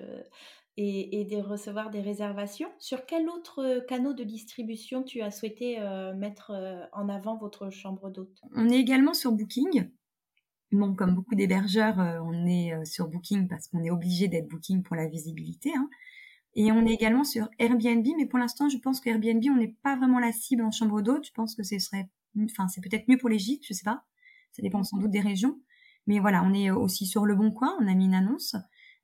et, 0.77 1.21
et, 1.21 1.25
de 1.25 1.37
recevoir 1.37 1.89
des 1.89 2.01
réservations. 2.01 2.69
Sur 2.77 3.05
quel 3.05 3.29
autre 3.29 3.83
canal 3.87 4.15
de 4.15 4.23
distribution 4.23 5.03
tu 5.03 5.21
as 5.21 5.31
souhaité 5.31 5.79
mettre 6.15 6.51
en 6.93 7.09
avant 7.09 7.35
votre 7.35 7.71
chambre 7.71 8.11
d'hôte? 8.11 8.39
On 8.55 8.69
est 8.69 8.77
également 8.77 9.15
sur 9.15 9.31
Booking. 9.31 9.89
Bon, 10.71 10.93
comme 10.93 11.15
beaucoup 11.15 11.35
d'hébergeurs, 11.35 11.99
euh, 11.99 12.19
on 12.23 12.45
est 12.45 12.73
euh, 12.73 12.85
sur 12.85 13.07
Booking 13.07 13.47
parce 13.47 13.67
qu'on 13.67 13.83
est 13.83 13.89
obligé 13.89 14.27
d'être 14.27 14.47
Booking 14.47 14.83
pour 14.83 14.95
la 14.95 15.07
visibilité. 15.07 15.71
Hein. 15.75 15.89
Et 16.55 16.71
on 16.71 16.85
est 16.85 16.93
également 16.93 17.23
sur 17.23 17.49
Airbnb, 17.57 18.05
mais 18.17 18.25
pour 18.25 18.39
l'instant, 18.39 18.69
je 18.69 18.77
pense 18.77 18.99
que 18.99 19.09
Airbnb, 19.09 19.43
on 19.49 19.57
n'est 19.57 19.75
pas 19.83 19.95
vraiment 19.95 20.19
la 20.19 20.31
cible 20.31 20.63
en 20.63 20.71
chambre 20.71 21.01
d'hôte. 21.01 21.25
Je 21.25 21.31
pense 21.31 21.55
que 21.55 21.63
ce 21.63 21.79
serait, 21.79 22.09
enfin, 22.43 22.67
c'est 22.67 22.81
peut-être 22.81 23.07
mieux 23.07 23.17
pour 23.17 23.29
les 23.29 23.39
gîtes, 23.39 23.65
je 23.67 23.73
sais 23.73 23.83
pas. 23.83 24.03
Ça 24.51 24.61
dépend 24.61 24.83
sans 24.83 24.97
doute 24.97 25.11
des 25.11 25.21
régions. 25.21 25.59
Mais 26.07 26.19
voilà, 26.19 26.43
on 26.43 26.53
est 26.53 26.71
aussi 26.71 27.05
sur 27.05 27.25
Le 27.25 27.35
Bon 27.35 27.51
Coin, 27.51 27.75
on 27.79 27.87
a 27.87 27.93
mis 27.93 28.05
une 28.05 28.15
annonce. 28.15 28.55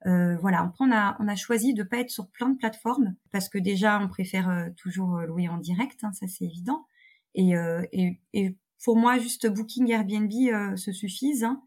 Euh, 0.08 0.38
voilà, 0.38 0.72
on 0.80 0.92
a, 0.92 1.18
on 1.20 1.28
a 1.28 1.36
choisi 1.36 1.74
de 1.74 1.82
pas 1.84 1.98
être 1.98 2.12
sur 2.12 2.30
plein 2.30 2.50
de 2.50 2.58
plateformes 2.58 3.16
parce 3.32 3.50
que 3.50 3.58
déjà, 3.58 4.00
on 4.00 4.08
préfère 4.08 4.50
euh, 4.50 4.70
toujours 4.78 5.18
euh, 5.18 5.26
louer 5.26 5.48
en 5.48 5.58
direct, 5.58 6.04
hein, 6.04 6.12
ça 6.14 6.28
c'est 6.28 6.46
évident. 6.46 6.86
Et, 7.34 7.52
et, 7.92 8.22
et, 8.32 8.56
pour 8.84 8.98
moi, 8.98 9.18
juste 9.18 9.48
Booking 9.48 9.90
Airbnb 9.92 10.32
se 10.76 10.92
suffisent. 10.92 11.44
Hein. 11.44 11.62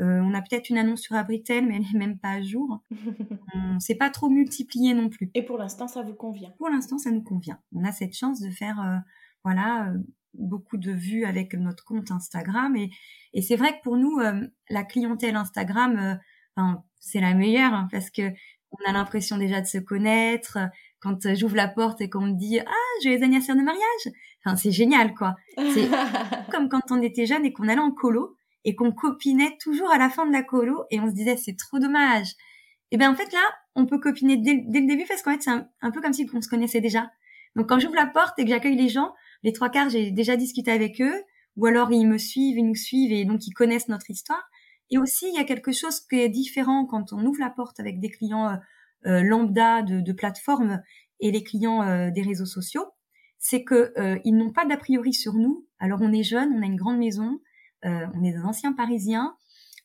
on 0.00 0.34
a 0.34 0.42
peut-être 0.42 0.70
une 0.70 0.78
annonce 0.78 1.02
sur 1.02 1.14
Abritel, 1.14 1.66
mais 1.66 1.76
elle 1.76 1.82
n'est 1.82 2.06
même 2.06 2.18
pas 2.18 2.30
à 2.30 2.42
jour. 2.42 2.82
on 3.54 3.78
s'est 3.80 3.94
pas 3.94 4.10
trop 4.10 4.28
multiplié 4.28 4.94
non 4.94 5.08
plus. 5.08 5.30
Et 5.34 5.42
pour 5.42 5.58
l'instant, 5.58 5.86
ça 5.86 6.02
vous 6.02 6.14
convient? 6.14 6.50
Pour 6.58 6.68
l'instant, 6.68 6.98
ça 6.98 7.10
nous 7.10 7.22
convient. 7.22 7.60
On 7.72 7.84
a 7.84 7.92
cette 7.92 8.14
chance 8.14 8.40
de 8.40 8.50
faire, 8.50 9.02
voilà, 9.44 9.92
beaucoup 10.32 10.78
de 10.78 10.90
vues 10.90 11.24
avec 11.24 11.54
notre 11.54 11.84
compte 11.84 12.10
Instagram. 12.10 12.74
Et, 12.76 12.90
et 13.34 13.42
c'est 13.42 13.56
vrai 13.56 13.76
que 13.76 13.82
pour 13.84 13.96
nous, 13.96 14.18
la 14.68 14.84
clientèle 14.84 15.36
Instagram, 15.36 16.18
c'est 17.00 17.20
la 17.20 17.34
meilleure 17.34 17.74
hein, 17.74 17.88
parce 17.90 18.10
que 18.10 18.32
on 18.72 18.90
a 18.90 18.92
l'impression 18.92 19.38
déjà 19.38 19.60
de 19.60 19.66
se 19.66 19.78
connaître. 19.78 20.58
Quand 21.00 21.26
euh, 21.26 21.34
j'ouvre 21.34 21.56
la 21.56 21.68
porte 21.68 22.00
et 22.00 22.10
qu'on 22.10 22.22
me 22.22 22.32
dit 22.32 22.58
ah 22.60 23.00
joyeux 23.02 23.22
anniversaire 23.22 23.56
de 23.56 23.62
mariage, 23.62 24.14
enfin 24.44 24.56
c'est 24.56 24.72
génial 24.72 25.14
quoi. 25.14 25.36
C'est 25.56 25.88
comme 26.50 26.68
quand 26.68 26.90
on 26.90 27.02
était 27.02 27.26
jeune 27.26 27.44
et 27.44 27.52
qu'on 27.52 27.68
allait 27.68 27.80
en 27.80 27.90
colo 27.90 28.36
et 28.64 28.74
qu'on 28.74 28.92
copinait 28.92 29.56
toujours 29.60 29.90
à 29.90 29.98
la 29.98 30.08
fin 30.08 30.26
de 30.26 30.32
la 30.32 30.42
colo 30.42 30.84
et 30.90 31.00
on 31.00 31.08
se 31.08 31.14
disait 31.14 31.36
c'est 31.36 31.56
trop 31.56 31.78
dommage. 31.78 32.32
Et 32.90 32.96
ben 32.96 33.10
en 33.10 33.14
fait 33.14 33.32
là 33.32 33.42
on 33.74 33.86
peut 33.86 33.98
copiner 33.98 34.36
dès, 34.36 34.54
le 34.54 34.86
début 34.86 35.04
parce 35.06 35.22
qu'en 35.22 35.32
fait 35.32 35.42
c'est 35.42 35.50
un, 35.50 35.90
peu 35.90 36.00
comme 36.00 36.12
si 36.12 36.28
on 36.32 36.40
se 36.40 36.48
connaissait 36.48 36.80
déjà. 36.80 37.10
Donc 37.56 37.68
quand 37.68 37.78
j'ouvre 37.78 37.94
la 37.94 38.06
porte 38.06 38.38
et 38.38 38.44
que 38.44 38.50
j'accueille 38.50 38.76
les 38.76 38.88
gens, 38.88 39.14
les 39.42 39.52
trois 39.52 39.70
quarts 39.70 39.90
j'ai 39.90 40.10
déjà 40.10 40.36
discuté 40.36 40.70
avec 40.70 41.00
eux 41.00 41.22
ou 41.56 41.66
alors 41.66 41.92
ils 41.92 42.06
me 42.06 42.18
suivent, 42.18 42.58
ils 42.58 42.66
nous 42.66 42.74
suivent 42.74 43.12
et 43.12 43.24
donc 43.24 43.46
ils 43.46 43.52
connaissent 43.52 43.88
notre 43.88 44.10
histoire. 44.10 44.42
Et 44.90 44.98
aussi, 44.98 45.26
il 45.28 45.34
y 45.34 45.38
a 45.38 45.44
quelque 45.44 45.72
chose 45.72 46.00
qui 46.00 46.20
est 46.20 46.28
différent 46.28 46.84
quand 46.84 47.12
on 47.12 47.24
ouvre 47.24 47.40
la 47.40 47.50
porte 47.50 47.80
avec 47.80 48.00
des 48.00 48.10
clients 48.10 48.48
euh, 48.48 48.56
euh 49.06 49.22
lambda 49.22 49.82
de, 49.82 50.00
de 50.00 50.12
plateformes 50.12 50.82
et 51.20 51.30
les 51.30 51.42
clients 51.42 51.82
euh, 51.82 52.10
des 52.10 52.22
réseaux 52.22 52.46
sociaux, 52.46 52.84
c'est 53.44 53.62
que 53.62 53.92
euh, 53.98 54.18
ils 54.24 54.34
n'ont 54.34 54.52
pas 54.52 54.64
d'a 54.64 54.78
priori 54.78 55.12
sur 55.12 55.34
nous. 55.34 55.66
Alors 55.78 56.00
on 56.00 56.14
est 56.14 56.22
jeune, 56.22 56.50
on 56.54 56.62
a 56.62 56.66
une 56.66 56.76
grande 56.76 56.96
maison, 56.96 57.40
on 57.82 58.24
est 58.24 58.32
des 58.32 58.42
anciens 58.42 58.72
Parisiens. 58.72 59.36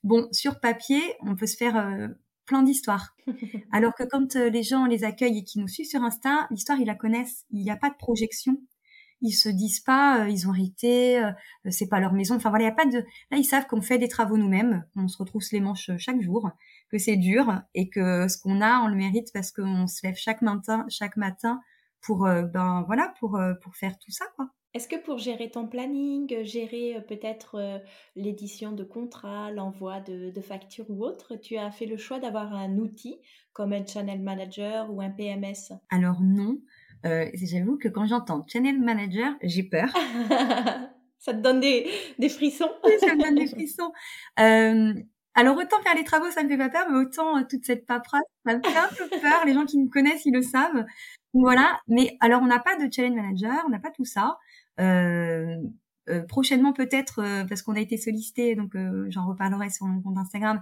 Bon, 0.06 0.30
sur 0.32 0.62
papier, 0.62 1.02
on 1.20 1.36
peut 1.36 1.48
se 1.48 1.58
faire 1.58 2.10
plein 2.46 2.64
d'histoires. 2.64 3.18
Alors 3.74 3.94
que 3.94 4.04
quand 4.04 4.36
les 4.36 4.64
gens 4.64 4.86
les 4.86 5.04
accueillent 5.04 5.40
et 5.40 5.44
qui 5.44 5.60
nous 5.60 5.68
suivent 5.68 5.90
sur 5.90 6.02
Insta, 6.02 6.48
l'histoire 6.50 6.80
ils 6.80 6.88
la 6.88 6.96
connaissent. 6.96 7.46
Il 7.52 7.62
n'y 7.62 7.70
a 7.70 7.76
pas 7.76 7.90
de 7.90 7.98
projection 7.98 8.56
ils 9.22 9.34
se 9.34 9.50
disent 9.50 9.82
pas 9.82 10.24
euh, 10.24 10.30
ils 10.30 10.48
ont 10.48 10.54
hérité, 10.54 11.20
euh, 11.20 11.32
c'est 11.70 11.88
pas 11.88 12.00
leur 12.00 12.14
maison. 12.14 12.36
Enfin 12.36 12.50
voilà, 12.50 12.66
il 12.66 12.68
y 12.68 12.72
a 12.72 12.76
pas 12.76 12.86
de 12.86 13.00
là 13.32 13.38
ils 13.38 13.46
savent 13.46 13.68
qu'on 13.68 13.82
fait 13.82 13.98
des 13.98 14.08
travaux 14.08 14.38
nous-mêmes, 14.38 14.86
qu'on 14.94 15.08
se 15.08 15.18
retrousse 15.18 15.52
les 15.52 15.60
manches 15.60 15.92
chaque 15.98 16.22
jour, 16.22 16.50
que 16.90 16.98
c'est 16.98 17.18
dur 17.18 17.62
et 17.74 17.90
que 17.90 18.28
ce 18.28 18.38
qu'on 18.38 18.62
a 18.62 18.80
on 18.80 18.88
le 18.88 18.96
mérite 18.96 19.30
parce 19.34 19.52
qu'on 19.52 19.88
se 19.88 20.06
lève 20.06 20.16
chaque 20.16 20.42
matin 20.42 20.86
chaque 20.90 21.18
matin 21.18 21.60
pour 22.02 22.26
euh, 22.26 22.44
ben 22.44 22.84
voilà 22.88 23.14
pour 23.20 23.40
pour 23.62 23.76
faire 23.76 23.98
tout 24.00 24.12
ça 24.12 24.26
quoi. 24.36 24.50
Est-ce 24.76 24.88
que 24.88 24.98
pour 25.04 25.18
gérer 25.18 25.50
ton 25.50 25.68
planning, 25.68 26.44
gérer 26.44 27.04
peut-être 27.08 27.82
l'édition 28.16 28.72
de 28.72 28.84
contrats, 28.84 29.50
l'envoi 29.50 30.00
de, 30.00 30.30
de, 30.30 30.42
factures 30.42 30.86
ou 30.90 31.04
autre, 31.04 31.36
tu 31.38 31.58
as 31.58 31.72
fait 31.72 31.88
le 31.88 31.98
choix 31.98 32.20
d'avoir 32.20 32.54
un 32.54 32.78
outil 32.78 33.20
comme 33.52 33.74
un 33.74 33.84
channel 33.84 34.22
manager 34.22 34.94
ou 34.94 35.02
un 35.02 35.10
PMS 35.10 35.74
Alors 35.90 36.22
non, 36.22 36.60
euh, 37.06 37.30
j'avoue 37.34 37.78
que 37.78 37.88
quand 37.88 38.06
j'entends 38.06 38.46
channel 38.48 38.80
manager, 38.80 39.34
j'ai 39.42 39.64
peur. 39.64 39.90
ça 41.20 41.34
te 41.34 41.40
donne 41.40 41.60
des, 41.60 41.90
des 42.18 42.30
frissons? 42.30 42.70
Oui, 42.84 42.92
ça 43.00 43.16
me 43.16 43.24
donne 43.24 43.36
des 43.36 43.48
frissons. 43.48 43.92
Euh, 44.40 44.94
alors 45.36 45.58
autant 45.58 45.82
faire 45.82 45.96
les 45.96 46.04
travaux, 46.04 46.30
ça 46.32 46.44
me 46.44 46.50
fait 46.50 46.58
pas 46.58 46.70
peur, 46.70 46.88
mais 46.90 46.98
autant 46.98 47.38
euh, 47.38 47.44
toute 47.50 47.66
cette 47.66 47.86
paperasse, 47.86 48.24
ça 48.46 48.58
me 48.58 48.62
fait 48.64 48.78
un 48.78 48.90
peu 48.90 49.08
peur. 49.10 49.46
Les 49.46 49.54
gens 49.54 49.66
qui 49.66 49.80
me 49.80 49.90
connaissent, 49.90 50.26
ils 50.26 50.34
le 50.34 50.42
savent. 50.42 50.86
Voilà. 51.34 51.80
Mais 51.88 52.18
alors 52.20 52.42
on 52.42 52.48
n'a 52.48 52.60
pas 52.60 52.76
de 52.78 52.92
challenge 52.92 53.16
manager, 53.16 53.64
on 53.66 53.70
n'a 53.70 53.80
pas 53.80 53.92
tout 53.92 54.06
ça. 54.06 54.38
Euh, 54.80 55.58
euh, 56.10 56.24
prochainement 56.24 56.74
peut-être 56.74 57.46
parce 57.48 57.62
qu'on 57.62 57.76
a 57.76 57.80
été 57.80 57.98
sollicité, 57.98 58.56
donc 58.56 58.76
j'en 59.10 59.28
reparlerai 59.28 59.70
sur 59.70 59.86
mon 59.86 60.02
compte 60.02 60.18
Instagram 60.18 60.62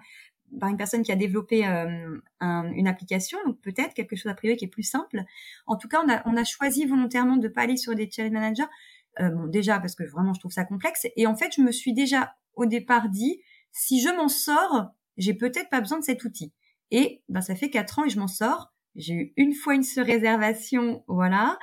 par 0.59 0.70
une 0.70 0.78
personne 0.78 1.03
qui 1.03 1.11
a 1.11 1.15
développé 1.15 1.68
euh, 1.68 2.20
une 2.39 2.88
application, 2.88 3.38
donc 3.45 3.59
peut-être 3.61 3.93
quelque 3.93 4.15
chose 4.15 4.32
a 4.32 4.36
priori 4.36 4.57
qui 4.57 4.65
est 4.65 4.70
plus 4.70 4.84
simple. 4.84 5.24
En 5.65 5.76
tout 5.76 5.88
cas, 5.88 6.01
on 6.26 6.38
a, 6.38 6.43
choisi 6.43 6.86
volontairement 6.86 7.38
de 7.38 7.47
pas 7.47 7.61
aller 7.61 7.78
sur 7.78 7.95
des 7.95 8.09
challenge 8.09 8.34
managers. 8.34 8.63
Euh, 9.20 9.30
bon, 9.30 9.47
déjà 9.47 9.80
parce 9.80 9.95
que 9.95 10.03
vraiment 10.03 10.34
je 10.34 10.39
trouve 10.39 10.51
ça 10.51 10.65
complexe. 10.65 11.07
Et 11.15 11.28
en 11.28 11.36
fait, 11.36 11.53
je 11.55 11.61
me 11.61 11.72
suis 11.72 11.93
déjà 11.93 12.36
au 12.53 12.65
départ 12.65 13.09
dit, 13.09 13.41
si 13.72 14.01
je 14.01 14.09
m'en 14.09 14.30
sors, 14.30 14.89
j'ai 15.18 15.34
peut-être 15.34 15.70
pas 15.70 15.82
besoin 15.82 15.99
de 15.99 16.03
cet 16.03 16.24
outil. 16.24 16.53
Et 16.91 17.22
ben 17.28 17.41
ça 17.41 17.55
fait 17.55 17.70
quatre 17.70 17.99
ans 17.99 18.05
et 18.05 18.09
je 18.09 18.20
m'en 18.20 18.28
sors. 18.28 18.74
J'ai 18.97 19.13
eu 19.13 19.33
une 19.37 19.53
fois 19.53 19.75
une 19.75 19.83
seule 19.83 20.05
réservation, 20.05 21.03
voilà. 21.07 21.57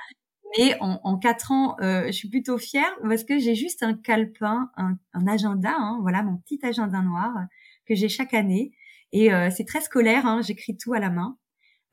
Mais 0.57 0.77
en, 0.79 0.99
en 1.03 1.17
quatre 1.17 1.51
ans, 1.51 1.75
euh, 1.81 2.07
je 2.07 2.11
suis 2.11 2.29
plutôt 2.29 2.57
fière 2.57 2.89
parce 3.03 3.23
que 3.25 3.37
j'ai 3.39 3.55
juste 3.55 3.83
un 3.83 3.93
calepin, 3.93 4.69
un, 4.77 4.97
agenda, 5.27 5.73
hein, 5.77 5.99
voilà 6.01 6.23
mon 6.23 6.37
petit 6.37 6.59
agenda 6.63 7.01
noir 7.01 7.33
que 7.85 7.93
j'ai 7.93 8.09
chaque 8.09 8.33
année. 8.33 8.71
Et 9.11 9.33
euh, 9.33 9.49
c'est 9.49 9.65
très 9.65 9.81
scolaire, 9.81 10.25
hein, 10.25 10.41
j'écris 10.41 10.77
tout 10.77 10.93
à 10.93 10.99
la 10.99 11.09
main. 11.09 11.37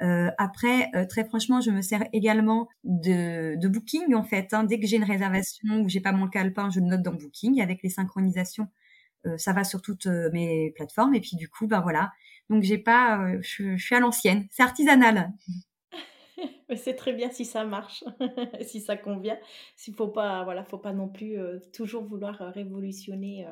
Euh, 0.00 0.30
après, 0.38 0.90
très 1.08 1.24
franchement, 1.24 1.60
je 1.60 1.70
me 1.70 1.80
sers 1.80 2.04
également 2.12 2.68
de, 2.84 3.56
de 3.56 3.68
Booking 3.68 4.14
en 4.14 4.24
fait. 4.24 4.52
Hein. 4.54 4.64
Dès 4.64 4.78
que 4.80 4.86
j'ai 4.86 4.96
une 4.96 5.04
réservation 5.04 5.82
ou 5.82 5.88
j'ai 5.88 6.00
pas 6.00 6.12
mon 6.12 6.28
calepin, 6.28 6.70
je 6.70 6.80
le 6.80 6.86
note 6.86 7.02
dans 7.02 7.14
Booking 7.14 7.60
avec 7.60 7.82
les 7.82 7.90
synchronisations. 7.90 8.68
ça 9.36 9.52
va 9.52 9.64
sur 9.64 9.82
toutes 9.82 10.06
mes 10.06 10.72
plateformes 10.76 11.14
et 11.14 11.20
puis 11.20 11.36
du 11.36 11.48
coup, 11.48 11.66
ben 11.66 11.80
voilà. 11.80 12.12
Donc 12.52 12.62
j'ai 12.62 12.78
pas, 12.78 13.40
je, 13.40 13.76
je 13.76 13.82
suis 13.82 13.94
à 13.94 14.00
l'ancienne. 14.00 14.46
C'est 14.50 14.62
artisanal. 14.62 15.32
C'est 16.76 16.94
très 16.94 17.12
bien 17.12 17.30
si 17.30 17.44
ça 17.44 17.64
marche, 17.64 18.04
si 18.62 18.80
ça 18.80 18.96
convient. 18.96 19.38
S'il 19.76 19.94
faut 19.94 20.08
pas, 20.08 20.44
voilà, 20.44 20.64
faut 20.64 20.78
pas 20.78 20.92
non 20.92 21.08
plus 21.08 21.36
toujours 21.72 22.04
vouloir 22.04 22.38
révolutionner 22.54 23.46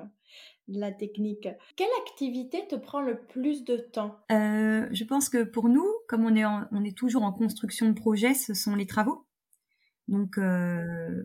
la 0.68 0.92
technique. 0.92 1.48
Quelle 1.76 1.88
activité 2.01 2.66
te 2.68 2.76
prend 2.76 3.01
le 3.01 3.18
plus 3.18 3.64
de 3.64 3.76
temps? 3.76 4.18
Euh, 4.30 4.86
Je 4.92 5.05
pense 5.05 5.28
que 5.28 5.42
pour 5.42 5.68
nous, 5.68 5.86
comme 6.09 6.24
on 6.24 6.34
est, 6.36 6.44
on 6.44 6.84
est 6.84 6.96
toujours 6.96 7.22
en 7.22 7.32
construction 7.32 7.88
de 7.88 7.94
projet, 7.94 8.34
ce 8.34 8.55
sont 8.55 8.74
les 8.76 8.86
travaux. 8.86 9.26
Donc 10.09 10.38
euh, 10.38 11.22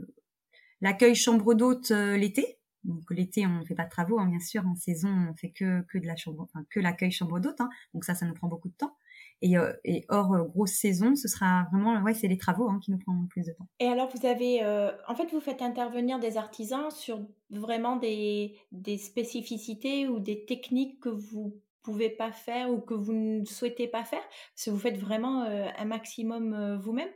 l'accueil 0.81 1.15
chambre 1.15 1.53
d'hôte 1.53 1.91
euh, 1.91 2.17
l'été. 2.17 2.54
Donc 2.85 3.03
l'été, 3.09 3.45
on 3.45 3.59
ne 3.59 3.65
fait 3.65 3.75
pas 3.75 3.85
de 3.85 3.89
travaux, 3.89 4.19
hein, 4.19 4.27
bien 4.27 4.39
sûr. 4.39 4.65
En 4.65 4.75
saison, 4.75 5.09
on 5.31 5.33
fait 5.35 5.51
que 5.51 5.81
que 5.83 5.97
de 5.97 6.05
la 6.05 6.15
chambre, 6.15 6.47
que 6.69 6.79
l'accueil 6.79 7.11
chambre 7.11 7.39
d'hôte. 7.39 7.59
Hein. 7.59 7.69
Donc 7.93 8.05
ça, 8.05 8.15
ça 8.15 8.25
nous 8.25 8.33
prend 8.33 8.47
beaucoup 8.47 8.69
de 8.69 8.75
temps. 8.75 8.95
Et, 9.41 9.57
euh, 9.57 9.73
et 9.83 10.05
hors 10.09 10.33
euh, 10.33 10.43
grosse 10.43 10.71
saison, 10.71 11.15
ce 11.15 11.27
sera 11.27 11.67
vraiment, 11.71 12.01
ouais, 12.01 12.13
c'est 12.13 12.27
les 12.27 12.37
travaux 12.37 12.69
hein, 12.69 12.79
qui 12.81 12.91
nous 12.91 12.97
prennent 12.97 13.21
le 13.21 13.27
plus 13.27 13.45
de 13.45 13.51
temps. 13.51 13.67
Et 13.79 13.87
alors, 13.87 14.09
vous 14.15 14.25
avez, 14.25 14.63
euh, 14.63 14.91
en 15.07 15.15
fait, 15.15 15.29
vous 15.31 15.41
faites 15.41 15.61
intervenir 15.61 16.19
des 16.19 16.37
artisans 16.37 16.89
sur 16.89 17.19
vraiment 17.49 17.97
des, 17.97 18.55
des 18.71 18.97
spécificités 18.97 20.07
ou 20.07 20.19
des 20.19 20.45
techniques 20.45 20.99
que 20.99 21.09
vous 21.09 21.59
pouvez 21.83 22.09
pas 22.09 22.31
faire 22.31 22.71
ou 22.71 22.79
que 22.79 22.93
vous 22.93 23.13
ne 23.13 23.45
souhaitez 23.45 23.87
pas 23.87 24.03
faire, 24.03 24.23
si 24.55 24.71
vous 24.71 24.79
faites 24.79 24.97
vraiment 24.97 25.43
un 25.43 25.85
maximum 25.85 26.77
vous-même. 26.77 27.11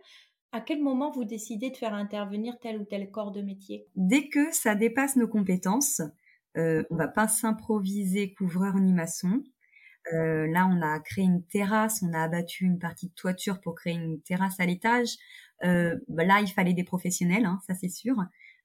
À 0.52 0.62
quel 0.62 0.82
moment 0.82 1.12
vous 1.12 1.26
décidez 1.26 1.70
de 1.70 1.78
faire 1.78 1.94
intervenir 1.94 2.58
tel 2.60 2.80
ou 2.80 2.84
tel 2.84 3.12
corps 3.12 3.32
de 3.32 3.42
métier? 3.42 3.86
Dès 3.96 4.30
que 4.30 4.52
ça 4.52 4.74
dépasse 4.74 5.16
nos 5.16 5.28
compétences, 5.28 6.02
euh, 6.58 6.84
on 6.90 6.96
va 6.96 7.08
pas 7.08 7.28
s'improviser 7.28 8.34
couvreur 8.34 8.76
ni 8.80 8.94
maçon. 8.94 9.44
Euh, 10.14 10.48
là, 10.48 10.68
on 10.68 10.82
a 10.82 11.00
créé 11.00 11.24
une 11.26 11.44
terrasse, 11.46 12.02
on 12.02 12.14
a 12.14 12.24
abattu 12.24 12.66
une 12.66 12.80
partie 12.80 13.10
de 13.10 13.14
toiture 13.14 13.62
pour 13.62 13.76
créer 13.76 13.94
une 13.94 14.22
terrasse 14.22 14.60
à 14.60 14.66
l'étage. 14.66 15.18
Euh, 15.64 15.98
bah 16.08 16.24
là, 16.24 16.42
il 16.42 16.48
fallait 16.48 16.74
des 16.74 16.84
professionnels, 16.84 17.46
hein, 17.46 17.60
ça 17.68 17.76
c'est 17.76 17.90
sûr. 17.90 18.16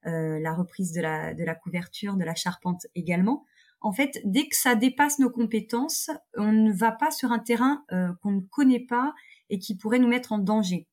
Euh, 0.07 0.39
la 0.39 0.53
reprise 0.53 0.91
de 0.91 1.01
la, 1.01 1.33
de 1.33 1.43
la 1.43 1.55
couverture, 1.55 2.15
de 2.15 2.23
la 2.23 2.35
charpente 2.35 2.87
également. 2.95 3.45
En 3.81 3.91
fait, 3.91 4.19
dès 4.23 4.47
que 4.47 4.55
ça 4.55 4.73
dépasse 4.75 5.19
nos 5.19 5.29
compétences, 5.29 6.09
on 6.35 6.51
ne 6.51 6.71
va 6.71 6.91
pas 6.91 7.11
sur 7.11 7.31
un 7.31 7.39
terrain 7.39 7.83
euh, 7.91 8.13
qu'on 8.21 8.31
ne 8.31 8.41
connaît 8.41 8.85
pas 8.87 9.13
et 9.49 9.59
qui 9.59 9.77
pourrait 9.77 9.99
nous 9.99 10.07
mettre 10.07 10.31
en 10.31 10.39
danger. 10.39 10.87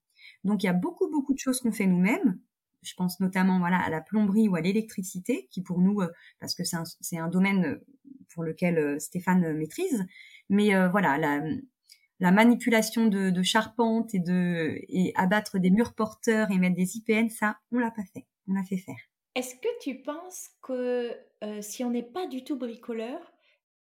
Donc, 0.45 0.63
il 0.63 0.67
y 0.67 0.69
a 0.69 0.75
beaucoup, 0.75 1.11
beaucoup 1.11 1.35
de 1.35 1.39
choses 1.39 1.61
qu'on 1.61 1.73
fait 1.73 1.87
nous-mêmes. 1.87 2.39
Je 2.83 2.95
pense 2.95 3.21
notamment 3.21 3.61
voilà 3.61 3.79
à 3.79 3.91
la 3.91 4.01
plomberie 4.01 4.49
ou 4.49 4.57
à 4.57 4.61
l'électricité, 4.61 5.47
qui 5.51 5.63
pour 5.63 5.81
nous, 5.81 6.01
euh, 6.01 6.09
parce 6.41 6.55
que 6.55 6.65
c'est 6.65 7.19
un, 7.19 7.29
domaine 7.29 7.79
pour 8.35 8.43
lequel 8.43 9.01
Stéphane 9.01 9.53
maîtrise, 9.53 10.05
mais 10.49 10.75
euh, 10.75 10.89
voilà, 10.89 11.17
la, 11.17 11.43
la 12.19 12.33
manipulation 12.33 13.07
de, 13.07 13.31
de, 13.31 13.43
charpente 13.43 14.15
et 14.15 14.19
de 14.19 14.81
abattre 15.15 15.59
des 15.59 15.71
murs 15.71 15.95
porteurs 15.95 16.51
et 16.51 16.59
mettre 16.59 16.77
des 16.77 16.97
IPN, 16.97 17.29
ça, 17.29 17.59
on 17.71 17.79
l'a 17.79 17.91
pas 17.91 18.05
fait. 18.13 18.27
On 18.49 18.55
l'a 18.55 18.65
fait 18.65 18.79
faire. 18.79 18.97
Est-ce 19.35 19.55
que 19.55 19.81
tu 19.81 20.03
penses 20.03 20.51
que 20.63 21.17
euh, 21.43 21.63
si 21.63 21.85
on 21.85 21.91
n'est 21.91 22.03
pas 22.03 22.27
du 22.27 22.45
tout 22.45 22.59
bricoleur, 22.59 23.19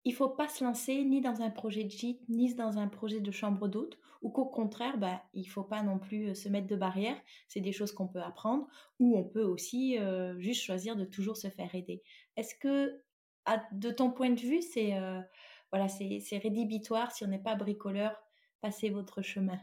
il 0.04 0.14
faut 0.14 0.30
pas 0.30 0.48
se 0.48 0.64
lancer 0.64 1.04
ni 1.04 1.20
dans 1.20 1.42
un 1.42 1.50
projet 1.50 1.84
de 1.84 1.90
gîte, 1.90 2.20
ni 2.28 2.54
dans 2.54 2.78
un 2.78 2.88
projet 2.88 3.20
de 3.20 3.30
chambre 3.30 3.68
d'hôte, 3.68 3.98
ou 4.22 4.30
qu'au 4.30 4.46
contraire, 4.46 4.98
bah, 4.98 5.22
il 5.34 5.44
faut 5.44 5.62
pas 5.62 5.82
non 5.82 5.98
plus 5.98 6.28
euh, 6.28 6.34
se 6.34 6.48
mettre 6.48 6.66
de 6.66 6.76
barrières. 6.76 7.20
C'est 7.48 7.60
des 7.60 7.72
choses 7.72 7.92
qu'on 7.92 8.08
peut 8.08 8.22
apprendre, 8.22 8.66
ou 8.98 9.16
on 9.16 9.24
peut 9.24 9.44
aussi 9.44 9.98
juste 10.38 10.62
choisir 10.62 10.96
de 10.96 11.04
toujours 11.04 11.36
se 11.36 11.48
faire 11.48 11.74
aider. 11.74 12.02
Est-ce 12.36 12.54
que 12.54 13.02
de 13.72 13.90
ton 13.90 14.10
point 14.10 14.30
de 14.30 14.40
vue, 14.40 14.62
c'est 14.62 14.94
voilà, 15.72 15.88
c'est 15.88 16.38
rédhibitoire 16.38 17.12
si 17.12 17.24
on 17.24 17.28
n'est 17.28 17.42
pas 17.42 17.54
bricoleur, 17.54 18.14
passez 18.60 18.90
votre 18.90 19.22
chemin? 19.22 19.58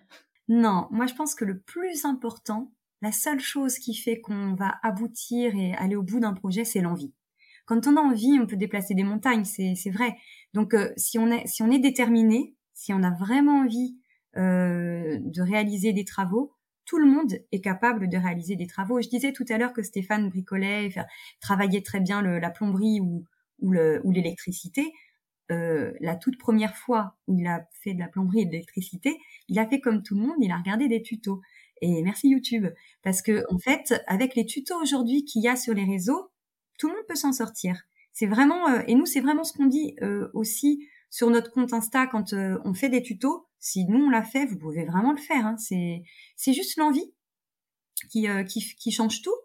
Non, 0.47 0.87
moi 0.91 1.05
je 1.05 1.13
pense 1.13 1.35
que 1.35 1.45
le 1.45 1.59
plus 1.59 2.05
important, 2.05 2.71
la 3.01 3.11
seule 3.11 3.39
chose 3.39 3.77
qui 3.77 3.93
fait 3.93 4.21
qu'on 4.21 4.55
va 4.55 4.75
aboutir 4.81 5.53
et 5.55 5.73
aller 5.75 5.95
au 5.95 6.03
bout 6.03 6.19
d'un 6.19 6.33
projet, 6.33 6.63
c'est 6.65 6.81
l'envie. 6.81 7.13
Quand 7.67 7.85
on 7.85 7.97
a 7.97 8.01
envie, 8.01 8.39
on 8.41 8.47
peut 8.47 8.55
déplacer 8.55 8.95
des 8.95 9.03
montagnes, 9.03 9.43
c'est 9.43 9.89
vrai. 9.91 10.15
Donc 10.53 10.73
euh, 10.73 10.91
si 10.97 11.19
on 11.19 11.29
est 11.29 11.45
si 11.45 11.61
on 11.61 11.69
est 11.69 11.79
déterminé, 11.79 12.55
si 12.73 12.93
on 12.93 13.03
a 13.03 13.11
vraiment 13.11 13.59
envie 13.59 13.97
euh, 14.37 15.19
de 15.21 15.41
réaliser 15.41 15.93
des 15.93 16.05
travaux, 16.05 16.53
tout 16.85 16.97
le 16.97 17.05
monde 17.05 17.33
est 17.51 17.61
capable 17.61 18.07
de 18.07 18.17
réaliser 18.17 18.55
des 18.55 18.67
travaux. 18.67 19.01
Je 19.01 19.09
disais 19.09 19.33
tout 19.33 19.45
à 19.49 19.57
l'heure 19.57 19.73
que 19.73 19.83
Stéphane 19.83 20.29
bricolait, 20.29 20.89
travaillait 21.41 21.81
très 21.81 21.99
bien 21.99 22.21
la 22.21 22.49
plomberie 22.49 23.01
ou, 23.01 23.25
ou 23.59 24.11
l'électricité. 24.11 24.93
Euh, 25.49 25.93
la 26.01 26.15
toute 26.15 26.37
première 26.37 26.75
fois 26.75 27.15
où 27.27 27.39
il 27.39 27.47
a 27.47 27.67
fait 27.83 27.93
de 27.93 27.99
la 27.99 28.07
plomberie 28.07 28.41
et 28.41 28.45
de 28.45 28.51
l'électricité, 28.51 29.17
il 29.47 29.59
a 29.59 29.67
fait 29.67 29.79
comme 29.79 30.03
tout 30.03 30.15
le 30.15 30.21
monde, 30.21 30.35
il 30.41 30.51
a 30.51 30.57
regardé 30.57 30.87
des 30.87 31.01
tutos. 31.01 31.41
Et 31.81 32.01
merci 32.01 32.29
YouTube, 32.29 32.67
parce 33.03 33.21
que 33.21 33.45
en 33.53 33.59
fait, 33.59 33.93
avec 34.07 34.35
les 34.35 34.45
tutos 34.45 34.81
aujourd'hui 34.81 35.25
qu'il 35.25 35.41
y 35.41 35.47
a 35.47 35.55
sur 35.55 35.73
les 35.73 35.85
réseaux, 35.85 36.31
tout 36.77 36.87
le 36.87 36.95
monde 36.95 37.05
peut 37.07 37.15
s'en 37.15 37.33
sortir. 37.33 37.81
C'est 38.13 38.27
vraiment, 38.27 38.69
euh, 38.69 38.81
et 38.87 38.95
nous, 38.95 39.05
c'est 39.05 39.21
vraiment 39.21 39.43
ce 39.43 39.53
qu'on 39.53 39.65
dit 39.65 39.95
euh, 40.01 40.29
aussi 40.33 40.87
sur 41.09 41.29
notre 41.29 41.51
compte 41.51 41.73
Insta 41.73 42.07
quand 42.07 42.33
on 42.33 42.73
fait 42.73 42.89
des 42.89 43.01
tutos. 43.01 43.47
Si 43.59 43.85
nous 43.85 44.05
on 44.05 44.09
l'a 44.09 44.23
fait, 44.23 44.45
vous 44.45 44.57
pouvez 44.57 44.85
vraiment 44.85 45.11
le 45.11 45.17
faire. 45.17 45.45
Hein. 45.45 45.57
C'est, 45.57 46.03
c'est 46.35 46.53
juste 46.53 46.77
l'envie 46.77 47.13
qui, 48.09 48.27
qui, 48.45 48.91
change 48.91 49.21
tout. 49.21 49.35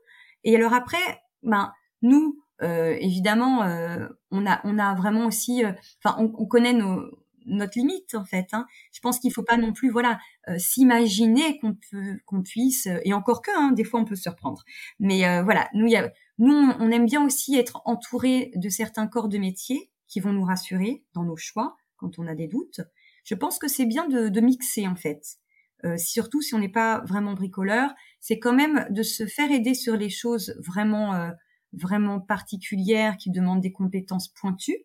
Et 0.44 0.54
alors 0.56 0.74
après, 0.74 1.22
ben 1.42 1.72
nous, 2.02 2.42
euh, 2.62 2.96
évidemment, 3.00 3.62
euh, 3.64 4.06
on 4.30 4.46
a 4.46 4.60
on 4.64 4.78
a 4.78 4.94
vraiment 4.94 5.26
aussi, 5.26 5.64
euh, 5.64 5.72
enfin, 6.02 6.16
on, 6.18 6.46
connaît 6.46 6.72
nos 6.72 7.02
notre 7.46 7.78
limite 7.78 8.14
en 8.14 8.24
fait. 8.24 8.48
Hein. 8.52 8.66
Je 8.92 9.00
pense 9.00 9.18
qu'il 9.18 9.32
faut 9.32 9.42
pas 9.42 9.56
non 9.56 9.72
plus, 9.72 9.90
voilà, 9.90 10.18
s'imaginer 10.58 11.58
qu'on 11.58 11.76
peut 11.90 12.18
qu'on 12.26 12.42
puisse, 12.42 12.88
et 13.04 13.12
encore 13.12 13.42
que, 13.42 13.50
hein, 13.56 13.72
des 13.72 13.84
fois 13.84 14.00
on 14.00 14.04
peut 14.04 14.16
se 14.16 14.22
surprendre. 14.22 14.62
Mais 14.98 15.42
voilà, 15.42 15.68
nous, 15.74 15.86
y 15.86 15.96
a, 15.96 16.12
nous, 16.38 16.54
on 16.54 16.90
aime 16.90 17.06
bien 17.06 17.24
aussi 17.24 17.56
être 17.56 17.82
entouré 17.84 18.52
de 18.56 18.68
certains 18.68 19.06
corps 19.06 19.28
de 19.28 19.38
métier 19.38 19.90
qui 20.08 20.20
vont 20.20 20.32
nous 20.32 20.44
rassurer 20.44 21.04
dans 21.14 21.24
nos 21.24 21.36
choix 21.36 21.76
quand 21.96 22.18
on 22.18 22.26
a 22.26 22.34
des 22.34 22.48
doutes. 22.48 22.80
Je 23.24 23.34
pense 23.34 23.58
que 23.58 23.68
c'est 23.68 23.86
bien 23.86 24.08
de, 24.08 24.28
de, 24.28 24.40
mixer 24.40 24.86
en 24.86 24.96
fait. 24.96 25.38
Euh, 25.84 25.96
surtout 25.96 26.42
si 26.42 26.54
on 26.54 26.58
n'est 26.58 26.68
pas 26.68 27.00
vraiment 27.06 27.34
bricoleur, 27.34 27.92
c'est 28.20 28.38
quand 28.38 28.52
même 28.52 28.86
de 28.90 29.02
se 29.02 29.26
faire 29.26 29.50
aider 29.50 29.74
sur 29.74 29.96
les 29.96 30.10
choses 30.10 30.54
vraiment 30.58 31.14
euh, 31.14 31.30
vraiment 31.72 32.20
particulières 32.20 33.16
qui 33.16 33.30
demandent 33.30 33.60
des 33.60 33.72
compétences 33.72 34.28
pointues 34.28 34.84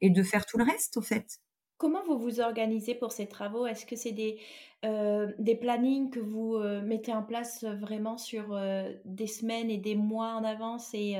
et 0.00 0.10
de 0.10 0.22
faire 0.22 0.46
tout 0.46 0.58
le 0.58 0.64
reste, 0.64 0.96
au 0.96 1.02
fait. 1.02 1.40
Comment 1.76 2.02
vous 2.04 2.18
vous 2.18 2.40
organisez 2.40 2.94
pour 2.94 3.12
ces 3.12 3.26
travaux? 3.26 3.66
Est-ce 3.66 3.84
que 3.84 3.96
c'est 3.96 4.12
des, 4.12 4.40
euh, 4.84 5.32
des 5.38 5.56
plannings 5.56 6.10
que 6.10 6.20
vous 6.20 6.54
euh, 6.54 6.80
mettez 6.82 7.12
en 7.12 7.22
place 7.22 7.64
vraiment 7.64 8.16
sur 8.16 8.52
euh, 8.52 8.92
des 9.04 9.26
semaines 9.26 9.70
et 9.70 9.78
des 9.78 9.96
mois 9.96 10.34
en 10.34 10.44
avance 10.44 10.94
et 10.94 11.16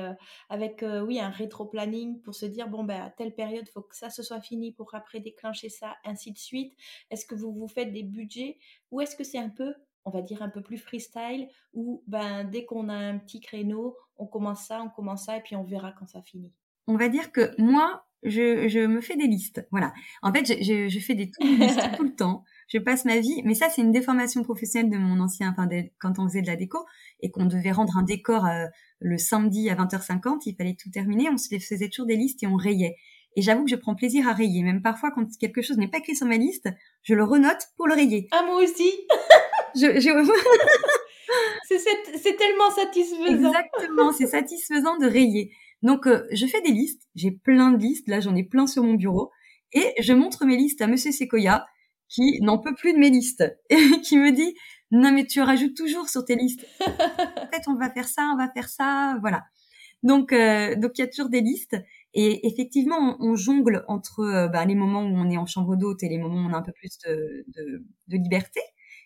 avec 0.49 0.83
oui 1.05 1.19
un 1.19 1.29
rétro-planning 1.29 2.21
pour 2.21 2.35
se 2.35 2.45
dire 2.45 2.69
bon 2.69 2.83
ben 2.83 3.01
à 3.01 3.09
telle 3.09 3.35
période 3.35 3.67
faut 3.69 3.81
que 3.81 3.95
ça 3.95 4.09
se 4.09 4.23
soit 4.23 4.41
fini 4.41 4.71
pour 4.71 4.95
après 4.95 5.19
déclencher 5.19 5.69
ça 5.69 5.95
ainsi 6.05 6.31
de 6.31 6.37
suite? 6.37 6.73
Est-ce 7.11 7.25
que 7.25 7.35
vous 7.35 7.53
vous 7.53 7.67
faites 7.67 7.91
des 7.91 8.03
budgets 8.03 8.57
ou 8.91 9.01
est-ce 9.01 9.15
que 9.15 9.23
c'est 9.23 9.39
un 9.39 9.49
peu 9.49 9.73
on 10.05 10.11
va 10.11 10.21
dire 10.21 10.41
un 10.41 10.49
peu 10.49 10.61
plus 10.61 10.77
freestyle 10.77 11.49
où 11.73 12.03
ben 12.07 12.43
dès 12.45 12.65
qu'on 12.65 12.89
a 12.89 12.95
un 12.95 13.17
petit 13.17 13.41
créneau 13.41 13.97
on 14.17 14.25
commence 14.25 14.65
ça, 14.67 14.81
on 14.81 14.89
commence 14.89 15.25
ça, 15.25 15.37
et 15.37 15.41
puis 15.41 15.55
on 15.55 15.63
verra 15.63 15.91
quand 15.91 16.07
ça 16.07 16.21
finit? 16.21 16.53
On 16.87 16.97
va 16.97 17.09
dire 17.09 17.31
que 17.31 17.59
moi, 17.59 18.05
je, 18.25 18.67
je 18.67 18.79
me 18.79 19.01
fais 19.01 19.15
des 19.15 19.27
listes. 19.27 19.65
Voilà. 19.71 19.93
En 20.21 20.33
fait, 20.33 20.45
je, 20.45 20.63
je, 20.63 20.89
je 20.89 20.99
fais 20.99 21.15
des 21.15 21.31
listes 21.41 21.91
tout 21.97 22.03
le 22.03 22.15
temps. 22.15 22.43
Je 22.67 22.79
passe 22.79 23.05
ma 23.05 23.19
vie, 23.19 23.41
mais 23.45 23.53
ça, 23.53 23.69
c'est 23.69 23.81
une 23.81 23.91
déformation 23.91 24.43
professionnelle 24.43 24.89
de 24.89 24.97
mon 24.97 25.19
ancien, 25.19 25.51
enfin, 25.51 25.69
quand 25.99 26.17
on 26.17 26.27
faisait 26.27 26.41
de 26.41 26.47
la 26.47 26.55
déco 26.55 26.79
et 27.21 27.29
qu'on 27.29 27.45
devait 27.45 27.71
rendre 27.71 27.95
un 27.97 28.03
décor 28.03 28.45
euh, 28.45 28.65
le 28.99 29.17
samedi 29.17 29.69
à 29.69 29.75
20h50, 29.75 30.41
il 30.47 30.55
fallait 30.55 30.75
tout 30.75 30.89
terminer. 30.89 31.29
On 31.29 31.37
se 31.37 31.55
faisait 31.59 31.89
toujours 31.89 32.07
des 32.07 32.15
listes 32.15 32.41
et 32.43 32.47
on 32.47 32.55
rayait. 32.55 32.95
Et 33.35 33.41
j'avoue 33.41 33.65
que 33.65 33.69
je 33.69 33.75
prends 33.75 33.95
plaisir 33.95 34.27
à 34.27 34.33
rayer. 34.33 34.63
Même 34.63 34.81
parfois, 34.81 35.11
quand 35.11 35.25
quelque 35.39 35.61
chose 35.61 35.77
n'est 35.77 35.89
pas 35.89 35.99
écrit 35.99 36.15
sur 36.15 36.25
ma 36.25 36.37
liste, 36.37 36.69
je 37.03 37.13
le 37.13 37.23
renote 37.23 37.67
pour 37.77 37.87
le 37.87 37.93
rayer. 37.93 38.27
Ah, 38.31 38.43
moi 38.45 38.63
aussi. 38.63 38.89
je, 39.75 39.99
je... 39.99 40.09
c'est 42.17 42.37
tellement 42.37 42.71
satisfaisant. 42.71 43.51
Exactement, 43.51 44.11
c'est 44.11 44.27
satisfaisant 44.27 44.97
de 44.97 45.05
rayer. 45.05 45.51
Donc, 45.81 46.07
euh, 46.07 46.25
je 46.31 46.45
fais 46.45 46.61
des 46.61 46.71
listes. 46.71 47.03
J'ai 47.15 47.31
plein 47.31 47.71
de 47.71 47.77
listes. 47.77 48.07
Là, 48.07 48.19
j'en 48.19 48.35
ai 48.35 48.43
plein 48.43 48.67
sur 48.67 48.83
mon 48.83 48.93
bureau. 48.93 49.31
Et 49.73 49.93
je 50.01 50.13
montre 50.13 50.45
mes 50.45 50.57
listes 50.57 50.81
à 50.81 50.87
Monsieur 50.87 51.11
Sequoia, 51.11 51.65
qui 52.07 52.39
n'en 52.41 52.57
peut 52.57 52.75
plus 52.75 52.93
de 52.93 52.97
mes 52.99 53.09
listes. 53.09 53.43
Et 53.69 54.01
qui 54.01 54.17
me 54.17 54.31
dit, 54.31 54.55
non, 54.91 55.11
mais 55.11 55.25
tu 55.25 55.41
rajoutes 55.41 55.75
toujours 55.75 56.09
sur 56.09 56.25
tes 56.25 56.35
listes. 56.35 56.65
en 56.81 57.47
fait, 57.51 57.67
on 57.67 57.75
va 57.75 57.89
faire 57.89 58.07
ça, 58.07 58.29
on 58.33 58.37
va 58.37 58.49
faire 58.53 58.69
ça. 58.69 59.17
Voilà. 59.21 59.43
Donc, 60.03 60.33
euh, 60.33 60.75
donc 60.75 60.91
il 60.97 61.01
y 61.01 61.03
a 61.03 61.07
toujours 61.07 61.29
des 61.29 61.41
listes. 61.41 61.75
Et 62.13 62.47
effectivement, 62.47 63.17
on, 63.19 63.35
jongle 63.35 63.83
entre 63.87 64.21
euh, 64.21 64.47
bah, 64.47 64.63
les 64.65 64.75
moments 64.75 65.01
où 65.01 65.13
on 65.15 65.29
est 65.29 65.37
en 65.37 65.45
chambre 65.45 65.75
d'hôte 65.75 66.03
et 66.03 66.09
les 66.09 66.17
moments 66.17 66.35
où 66.35 66.49
on 66.49 66.53
a 66.53 66.57
un 66.57 66.61
peu 66.61 66.71
plus 66.71 66.97
de, 67.05 67.45
de, 67.55 67.83
de 68.07 68.17
liberté. 68.17 68.61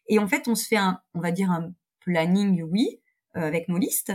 Et 0.08 0.20
en 0.20 0.28
fait, 0.28 0.48
on 0.48 0.56
se 0.56 0.68
fait 0.68 0.78
un, 0.78 1.00
on 1.14 1.22
va 1.22 1.32
dire 1.32 1.50
un 1.52 1.72
planning, 2.02 2.62
oui, 2.64 3.00
euh, 3.38 3.42
avec 3.42 3.70
nos 3.70 3.78
listes. 3.78 4.14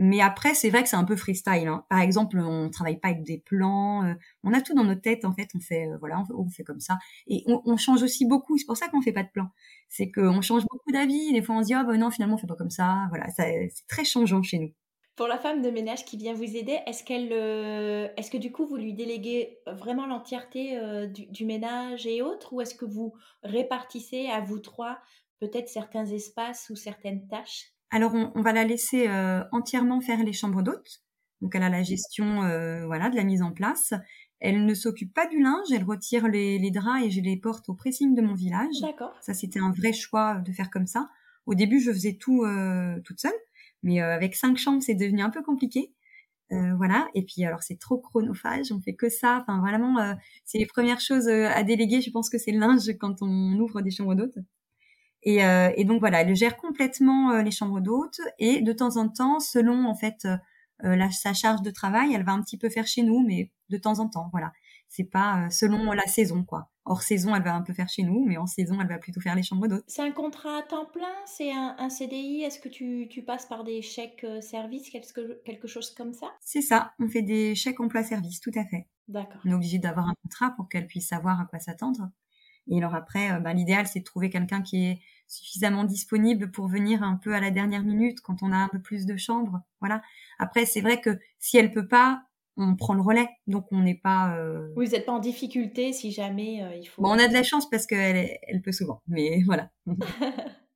Mais 0.00 0.20
après, 0.20 0.54
c'est 0.54 0.70
vrai 0.70 0.84
que 0.84 0.88
c'est 0.88 0.96
un 0.96 1.04
peu 1.04 1.16
freestyle. 1.16 1.66
Hein. 1.66 1.84
Par 1.90 1.98
exemple, 1.98 2.38
on 2.38 2.70
travaille 2.70 3.00
pas 3.00 3.08
avec 3.08 3.24
des 3.24 3.38
plans. 3.38 4.04
Euh, 4.04 4.14
on 4.44 4.52
a 4.52 4.60
tout 4.60 4.72
dans 4.72 4.84
notre 4.84 5.00
tête, 5.00 5.24
en 5.24 5.32
fait. 5.32 5.48
On 5.56 5.60
fait, 5.60 5.88
euh, 5.88 5.96
voilà, 5.98 6.22
on, 6.36 6.48
fait 6.48 6.62
comme 6.62 6.78
ça. 6.78 6.98
Et 7.26 7.42
on, 7.46 7.76
change 7.76 8.04
aussi 8.04 8.24
beaucoup. 8.24 8.56
C'est 8.56 8.64
pour 8.64 8.76
ça 8.76 8.86
qu'on 8.88 9.02
fait 9.02 9.12
pas 9.12 9.24
de 9.24 9.30
plan. 9.30 9.48
C'est 9.88 10.12
qu'on 10.12 10.40
change 10.40 10.62
beaucoup 10.70 10.92
d'avis. 10.92 11.32
Des 11.32 11.42
fois, 11.42 11.56
on 11.56 11.62
se 11.62 11.66
dit, 11.66 11.74
oh, 11.74 11.84
ben 11.84 11.98
non, 11.98 12.12
finalement, 12.12 12.36
on 12.36 12.38
fait 12.38 12.46
pas 12.46 12.54
comme 12.54 12.70
ça. 12.70 13.06
Voilà, 13.08 13.26
c'est 13.30 13.72
très 13.88 14.04
changeant 14.04 14.40
chez 14.40 14.60
nous. 14.60 14.72
Pour 15.16 15.26
la 15.26 15.36
femme 15.36 15.62
de 15.62 15.70
ménage 15.70 16.04
qui 16.04 16.16
vient 16.16 16.34
vous 16.34 16.56
aider, 16.56 16.78
est-ce 16.86 17.02
qu'elle, 17.02 17.32
est-ce 17.32 18.30
que 18.30 18.36
du 18.36 18.52
coup 18.52 18.66
vous 18.66 18.76
lui 18.76 18.94
déléguez 18.94 19.58
vraiment 19.66 20.06
l'entièreté 20.06 20.78
du, 21.08 21.44
ménage 21.44 22.06
et 22.06 22.22
autres, 22.22 22.52
ou 22.52 22.60
est-ce 22.60 22.76
que 22.76 22.84
vous 22.84 23.14
répartissez 23.42 24.28
à 24.28 24.40
vous 24.40 24.60
trois 24.60 25.00
peut-être 25.40 25.68
certains 25.68 26.06
espaces 26.06 26.70
ou 26.70 26.76
certaines 26.76 27.26
tâches? 27.26 27.72
Alors, 27.90 28.14
on, 28.14 28.42
va 28.42 28.52
la 28.52 28.64
laisser 28.64 29.08
euh, 29.08 29.42
entièrement 29.52 30.00
faire 30.00 30.22
les 30.22 30.32
chambres 30.32 30.62
d'hôtes. 30.62 31.02
Donc, 31.40 31.54
elle 31.54 31.62
a 31.62 31.70
la 31.70 31.82
gestion 31.82 32.42
euh, 32.42 32.84
voilà, 32.86 33.08
de 33.08 33.16
la 33.16 33.24
mise 33.24 33.42
en 33.42 33.52
place. 33.52 33.94
Elle 34.40 34.66
ne 34.66 34.74
s'occupe 34.74 35.14
pas 35.14 35.26
du 35.26 35.40
linge, 35.40 35.66
elle 35.72 35.84
retire 35.84 36.28
les, 36.28 36.70
draps 36.70 37.04
et 37.04 37.10
je 37.10 37.20
les 37.20 37.36
porte 37.36 37.68
au 37.68 37.74
pressing 37.74 38.14
de 38.14 38.22
mon 38.22 38.34
village. 38.34 38.74
D'accord. 38.82 39.14
Ça, 39.20 39.34
c'était 39.34 39.58
un 39.58 39.72
vrai 39.72 39.92
choix 39.92 40.36
de 40.44 40.52
faire 40.52 40.70
comme 40.70 40.86
ça. 40.86 41.08
Au 41.46 41.54
début, 41.54 41.80
je 41.80 41.90
faisais 41.90 42.14
tout 42.14 42.44
euh, 42.44 43.00
toute 43.04 43.20
seule, 43.20 43.32
mais 43.82 44.00
avec 44.00 44.36
cinq 44.36 44.58
chambres, 44.58 44.82
c'est 44.82 44.94
devenu 44.94 45.22
un 45.22 45.30
peu 45.30 45.42
compliqué. 45.42 45.94
voilà. 46.50 47.08
Et 47.14 47.24
puis 47.24 47.44
alors 47.44 47.62
c'est 47.62 47.78
trop 47.78 47.98
chronophage, 47.98 48.70
on 48.70 48.80
fait 48.80 48.94
que 48.94 49.08
ça. 49.08 49.38
Enfin 49.40 49.60
vraiment, 49.60 50.14
c'est 50.44 50.58
les 50.58 50.66
premières 50.66 51.00
choses 51.00 51.28
à 51.28 51.62
déléguer. 51.62 52.00
Je 52.02 52.10
pense 52.10 52.28
que 52.28 52.38
c'est 52.38 52.52
le 52.52 52.58
linge 52.58 52.92
quand 53.00 53.22
on 53.22 53.58
ouvre 53.58 53.80
des 53.80 53.90
chambres 53.90 54.14
d'hôtes. 54.14 54.38
Et, 55.22 55.44
euh, 55.44 55.70
et, 55.76 55.84
donc 55.84 56.00
voilà, 56.00 56.22
elle 56.22 56.34
gère 56.34 56.56
complètement 56.56 57.32
euh, 57.32 57.42
les 57.42 57.50
chambres 57.50 57.80
d'hôtes 57.80 58.20
et 58.38 58.60
de 58.60 58.72
temps 58.72 58.96
en 58.96 59.08
temps, 59.08 59.40
selon 59.40 59.86
en 59.86 59.94
fait 59.94 60.26
euh, 60.84 60.96
la, 60.96 61.10
sa 61.10 61.34
charge 61.34 61.62
de 61.62 61.70
travail, 61.70 62.14
elle 62.14 62.24
va 62.24 62.32
un 62.32 62.42
petit 62.42 62.58
peu 62.58 62.68
faire 62.68 62.86
chez 62.86 63.02
nous, 63.02 63.24
mais 63.26 63.50
de 63.68 63.76
temps 63.76 63.98
en 63.98 64.08
temps, 64.08 64.28
voilà. 64.32 64.52
C'est 64.90 65.04
pas 65.04 65.50
selon 65.50 65.92
la 65.92 66.06
saison, 66.06 66.44
quoi. 66.44 66.70
Hors 66.86 67.02
saison, 67.02 67.34
elle 67.34 67.42
va 67.42 67.54
un 67.54 67.60
peu 67.60 67.74
faire 67.74 67.90
chez 67.90 68.02
nous, 68.02 68.24
mais 68.24 68.38
en 68.38 68.46
saison, 68.46 68.80
elle 68.80 68.88
va 68.88 68.96
plutôt 68.96 69.20
faire 69.20 69.34
les 69.34 69.42
chambres 69.42 69.68
d'hôtes. 69.68 69.84
C'est 69.86 70.00
un 70.00 70.12
contrat 70.12 70.60
à 70.60 70.62
temps 70.62 70.86
plein? 70.86 71.12
C'est 71.26 71.52
un, 71.52 71.76
un, 71.78 71.90
CDI 71.90 72.42
Est-ce 72.44 72.58
que 72.58 72.70
tu, 72.70 73.06
tu, 73.10 73.22
passes 73.22 73.44
par 73.44 73.64
des 73.64 73.82
chèques 73.82 74.24
services, 74.40 74.88
quelque, 74.88 75.42
quelque 75.44 75.68
chose 75.68 75.90
comme 75.90 76.14
ça? 76.14 76.28
C'est 76.40 76.62
ça, 76.62 76.94
on 77.00 77.08
fait 77.08 77.20
des 77.20 77.54
chèques 77.54 77.80
emploi-service, 77.80 78.40
tout 78.40 78.52
à 78.54 78.64
fait. 78.64 78.86
D'accord. 79.08 79.42
On 79.44 79.50
est 79.50 79.54
obligé 79.54 79.78
d'avoir 79.78 80.08
un 80.08 80.14
contrat 80.22 80.54
pour 80.56 80.70
qu'elle 80.70 80.86
puisse 80.86 81.08
savoir 81.08 81.38
à 81.38 81.44
quoi 81.44 81.58
s'attendre. 81.58 82.08
Et 82.70 82.78
alors 82.78 82.94
après, 82.94 83.40
ben, 83.40 83.54
l'idéal, 83.54 83.86
c'est 83.86 84.00
de 84.00 84.04
trouver 84.04 84.30
quelqu'un 84.30 84.62
qui 84.62 84.84
est 84.84 85.00
suffisamment 85.26 85.84
disponible 85.84 86.50
pour 86.50 86.68
venir 86.68 87.02
un 87.02 87.16
peu 87.16 87.34
à 87.34 87.40
la 87.40 87.50
dernière 87.50 87.82
minute 87.82 88.20
quand 88.20 88.42
on 88.42 88.52
a 88.52 88.56
un 88.56 88.68
peu 88.68 88.80
plus 88.80 89.06
de 89.06 89.16
chambres. 89.16 89.60
Voilà. 89.80 90.02
Après, 90.38 90.66
c'est 90.66 90.80
vrai 90.80 91.00
que 91.00 91.18
si 91.38 91.58
elle 91.58 91.70
peut 91.70 91.86
pas, 91.86 92.22
on 92.58 92.74
prend 92.74 92.94
le 92.94 93.00
relais, 93.00 93.28
donc 93.46 93.66
on 93.70 93.80
n'est 93.80 93.94
pas. 93.94 94.36
Euh... 94.36 94.68
Vous 94.74 94.82
n'êtes 94.82 95.06
pas 95.06 95.12
en 95.12 95.20
difficulté 95.20 95.92
si 95.92 96.10
jamais 96.10 96.62
euh, 96.62 96.74
il 96.74 96.86
faut. 96.86 97.02
Bon, 97.02 97.10
on 97.10 97.18
a 97.18 97.28
de 97.28 97.32
la 97.32 97.44
chance 97.44 97.70
parce 97.70 97.86
qu'elle 97.86 98.36
elle 98.42 98.62
peut 98.62 98.72
souvent, 98.72 99.00
mais 99.06 99.42
voilà. 99.46 99.70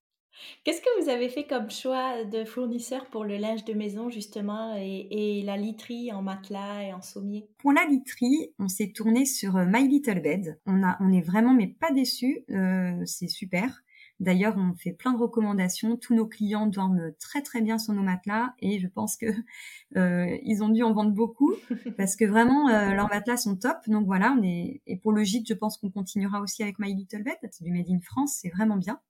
Qu'est-ce 0.64 0.80
que 0.80 1.02
vous 1.02 1.08
avez 1.08 1.28
fait 1.28 1.44
comme 1.44 1.70
choix 1.70 2.24
de 2.24 2.44
fournisseur 2.44 3.06
pour 3.06 3.24
le 3.24 3.36
linge 3.36 3.64
de 3.64 3.74
maison 3.74 4.10
justement 4.10 4.76
et, 4.76 5.08
et 5.10 5.42
la 5.42 5.56
literie 5.56 6.12
en 6.12 6.22
matelas 6.22 6.82
et 6.84 6.92
en 6.92 7.02
sommier? 7.02 7.48
Pour 7.58 7.72
la 7.72 7.84
literie, 7.84 8.52
on 8.58 8.68
s'est 8.68 8.92
tourné 8.92 9.24
sur 9.24 9.56
euh, 9.56 9.64
My 9.66 9.86
Little 9.88 10.20
Bed. 10.20 10.60
On 10.66 10.82
a, 10.82 10.96
on 11.00 11.12
est 11.12 11.20
vraiment 11.20 11.54
mais 11.54 11.68
pas 11.68 11.92
déçus. 11.92 12.44
Euh, 12.50 13.02
c'est 13.04 13.28
super 13.28 13.82
D'ailleurs, 14.22 14.54
on 14.56 14.74
fait 14.76 14.92
plein 14.92 15.12
de 15.12 15.18
recommandations. 15.18 15.96
Tous 15.96 16.14
nos 16.14 16.28
clients 16.28 16.66
dorment 16.66 17.12
très 17.18 17.42
très 17.42 17.60
bien 17.60 17.76
sur 17.76 17.92
nos 17.92 18.02
matelas 18.02 18.54
et 18.60 18.78
je 18.78 18.86
pense 18.86 19.16
que 19.16 19.26
euh, 19.96 20.38
ils 20.44 20.62
ont 20.62 20.68
dû 20.68 20.84
en 20.84 20.92
vendre 20.92 21.10
beaucoup 21.10 21.54
parce 21.96 22.14
que 22.14 22.24
vraiment 22.24 22.68
euh, 22.68 22.94
leurs 22.94 23.08
matelas 23.08 23.38
sont 23.38 23.56
top. 23.56 23.78
Donc 23.88 24.06
voilà, 24.06 24.36
on 24.38 24.42
est 24.44 24.80
et 24.86 24.96
pour 24.96 25.10
le 25.10 25.24
gîte, 25.24 25.48
je 25.48 25.54
pense 25.54 25.76
qu'on 25.76 25.90
continuera 25.90 26.40
aussi 26.40 26.62
avec 26.62 26.78
My 26.78 26.94
Little 26.94 27.24
Bed. 27.24 27.36
C'est 27.50 27.64
du 27.64 27.72
made 27.72 27.90
in 27.90 28.00
France, 28.00 28.38
c'est 28.40 28.50
vraiment 28.50 28.76
bien. 28.76 29.00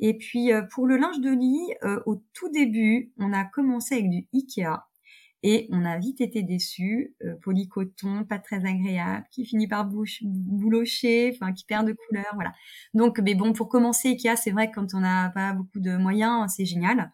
Et 0.00 0.16
puis 0.16 0.52
euh, 0.52 0.62
pour 0.62 0.86
le 0.86 0.96
linge 0.96 1.20
de 1.20 1.30
lit, 1.30 1.74
au 2.06 2.16
tout 2.32 2.48
début, 2.50 3.12
on 3.18 3.32
a 3.32 3.44
commencé 3.44 3.94
avec 3.94 4.10
du 4.10 4.26
Ikea. 4.34 4.84
Et 5.46 5.68
on 5.70 5.84
a 5.84 5.98
vite 5.98 6.22
été 6.22 6.42
déçus. 6.42 7.14
Euh, 7.22 7.34
polycoton, 7.42 8.24
pas 8.24 8.38
très 8.38 8.64
agréable, 8.64 9.26
qui 9.30 9.44
finit 9.44 9.68
par 9.68 9.84
bouche, 9.84 10.20
boulocher, 10.22 11.32
enfin 11.34 11.52
qui 11.52 11.66
perd 11.66 11.86
de 11.86 11.92
couleur, 11.92 12.24
voilà. 12.32 12.54
Donc, 12.94 13.18
mais 13.20 13.34
bon, 13.34 13.52
pour 13.52 13.68
commencer, 13.68 14.08
Ikea, 14.08 14.36
c'est 14.36 14.52
vrai 14.52 14.70
que 14.70 14.76
quand 14.76 14.94
on 14.94 15.00
n'a 15.00 15.28
pas 15.34 15.52
beaucoup 15.52 15.80
de 15.80 15.98
moyens, 15.98 16.50
c'est 16.56 16.64
génial. 16.64 17.12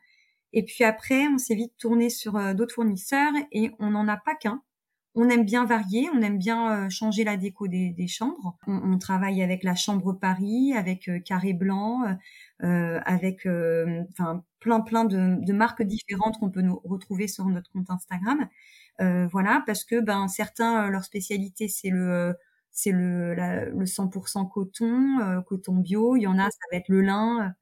Et 0.53 0.64
puis 0.64 0.85
après, 0.85 1.26
on 1.26 1.39
s'est 1.39 1.57
vite 1.57 1.76
tourné 1.76 2.09
sur 2.09 2.37
euh, 2.37 2.55
d'autres 2.55 2.74
fournisseurs 2.76 3.33
et 3.51 3.72
on 3.81 3.91
n'en 3.91 4.07
a 4.07 4.16
pas 4.16 4.37
qu'un. 4.37 4.62
On 5.16 5.28
aime 5.28 5.45
bien 5.45 5.64
varier, 5.64 6.09
on 6.14 6.22
aime 6.22 6.39
bien 6.39 6.85
euh, 6.87 6.89
changer 6.89 7.24
la 7.24 7.37
déco 7.37 7.66
des, 7.66 7.91
des 7.91 8.07
chambres. 8.07 8.57
On, 8.68 8.93
on, 8.93 8.99
travaille 8.99 9.43
avec 9.43 9.64
la 9.64 9.74
Chambre 9.74 10.12
Paris, 10.12 10.72
avec 10.72 11.09
euh, 11.09 11.18
Carré 11.18 11.53
Blanc, 11.53 12.05
euh, 12.05 12.14
avec 12.63 13.47
enfin 14.11 14.45
plein 14.61 14.81
plein 14.81 15.05
de, 15.05 15.53
marques 15.53 15.83
différentes 15.83 16.39
qu'on 16.39 16.51
peut 16.51 16.65
retrouver 16.85 17.29
sur 17.29 17.47
notre 17.47 17.71
compte 17.73 17.91
Instagram. 17.91 18.49
voilà, 18.99 19.63
parce 19.67 19.85
que 19.85 20.01
ben 20.01 20.29
certains 20.29 20.91
leur 20.91 21.05
spécialité 21.05 21.69
c'est 21.69 21.91
le 21.91 22.35
c'est 22.73 22.93
le, 22.93 23.35
le 23.35 23.85
100% 23.85 24.49
coton, 24.49 25.43
coton 25.47 25.75
bio. 25.77 26.17
Il 26.17 26.23
y 26.23 26.27
en 26.27 26.39
a, 26.39 26.45
ça 26.45 26.59
va 26.71 26.79
être 26.79 26.89
le 26.89 27.03
lin. 27.03 27.55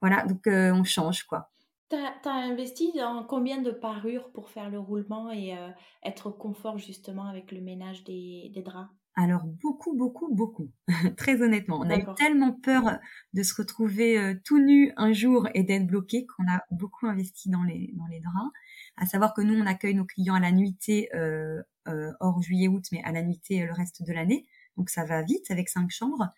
voilà, 0.00 0.24
donc 0.24 0.46
on 0.46 0.84
change 0.84 1.24
quoi. 1.24 1.50
Tu 1.88 1.96
as, 1.96 2.32
investi 2.32 2.92
dans 2.96 3.22
combien 3.22 3.62
de 3.62 3.70
parures 3.70 4.32
pour 4.32 4.50
faire 4.50 4.70
le 4.70 4.80
roulement 4.80 5.30
et 5.30 5.56
euh, 5.56 5.68
être 6.02 6.30
confort 6.30 6.78
justement 6.78 7.26
avec 7.26 7.52
le 7.52 7.60
ménage 7.60 8.02
des 8.02 8.50
draps? 8.64 8.90
Alors 9.16 9.44
beaucoup, 9.44 9.96
beaucoup, 9.96 10.32
beaucoup. 10.32 10.70
Très 11.16 11.42
honnêtement, 11.42 11.80
on 11.80 11.90
a 11.90 11.96
eu 11.96 12.04
tellement 12.16 12.52
peur 12.52 12.98
de 13.32 13.42
se 13.42 13.54
retrouver 13.54 14.18
euh, 14.18 14.34
tout 14.44 14.58
nu 14.58 14.92
un 14.96 15.12
jour 15.12 15.48
et 15.54 15.62
d'être 15.62 15.86
bloqué 15.86 16.26
qu'on 16.26 16.50
a 16.50 16.62
beaucoup 16.70 17.06
investi 17.06 17.48
dans 17.48 17.62
les 17.62 17.92
dans 17.96 18.06
les 18.06 18.20
draps. 18.20 18.52
À 18.96 19.06
savoir 19.06 19.34
que 19.34 19.40
nous, 19.40 19.54
on 19.54 19.66
accueille 19.66 19.94
nos 19.94 20.04
clients 20.04 20.34
à 20.34 20.40
la 20.40 20.52
nuitée 20.52 21.08
euh, 21.14 21.62
euh 21.88 22.12
hors 22.20 22.42
juillet-août, 22.42 22.84
mais 22.92 23.02
à 23.04 23.12
la 23.12 23.22
nuitée 23.22 23.64
le 23.64 23.72
reste 23.72 24.02
de 24.06 24.12
l'année. 24.12 24.46
Donc 24.76 24.90
ça 24.90 25.04
va 25.04 25.22
vite 25.22 25.50
avec 25.50 25.68
cinq 25.68 25.90
chambres. 25.90 26.28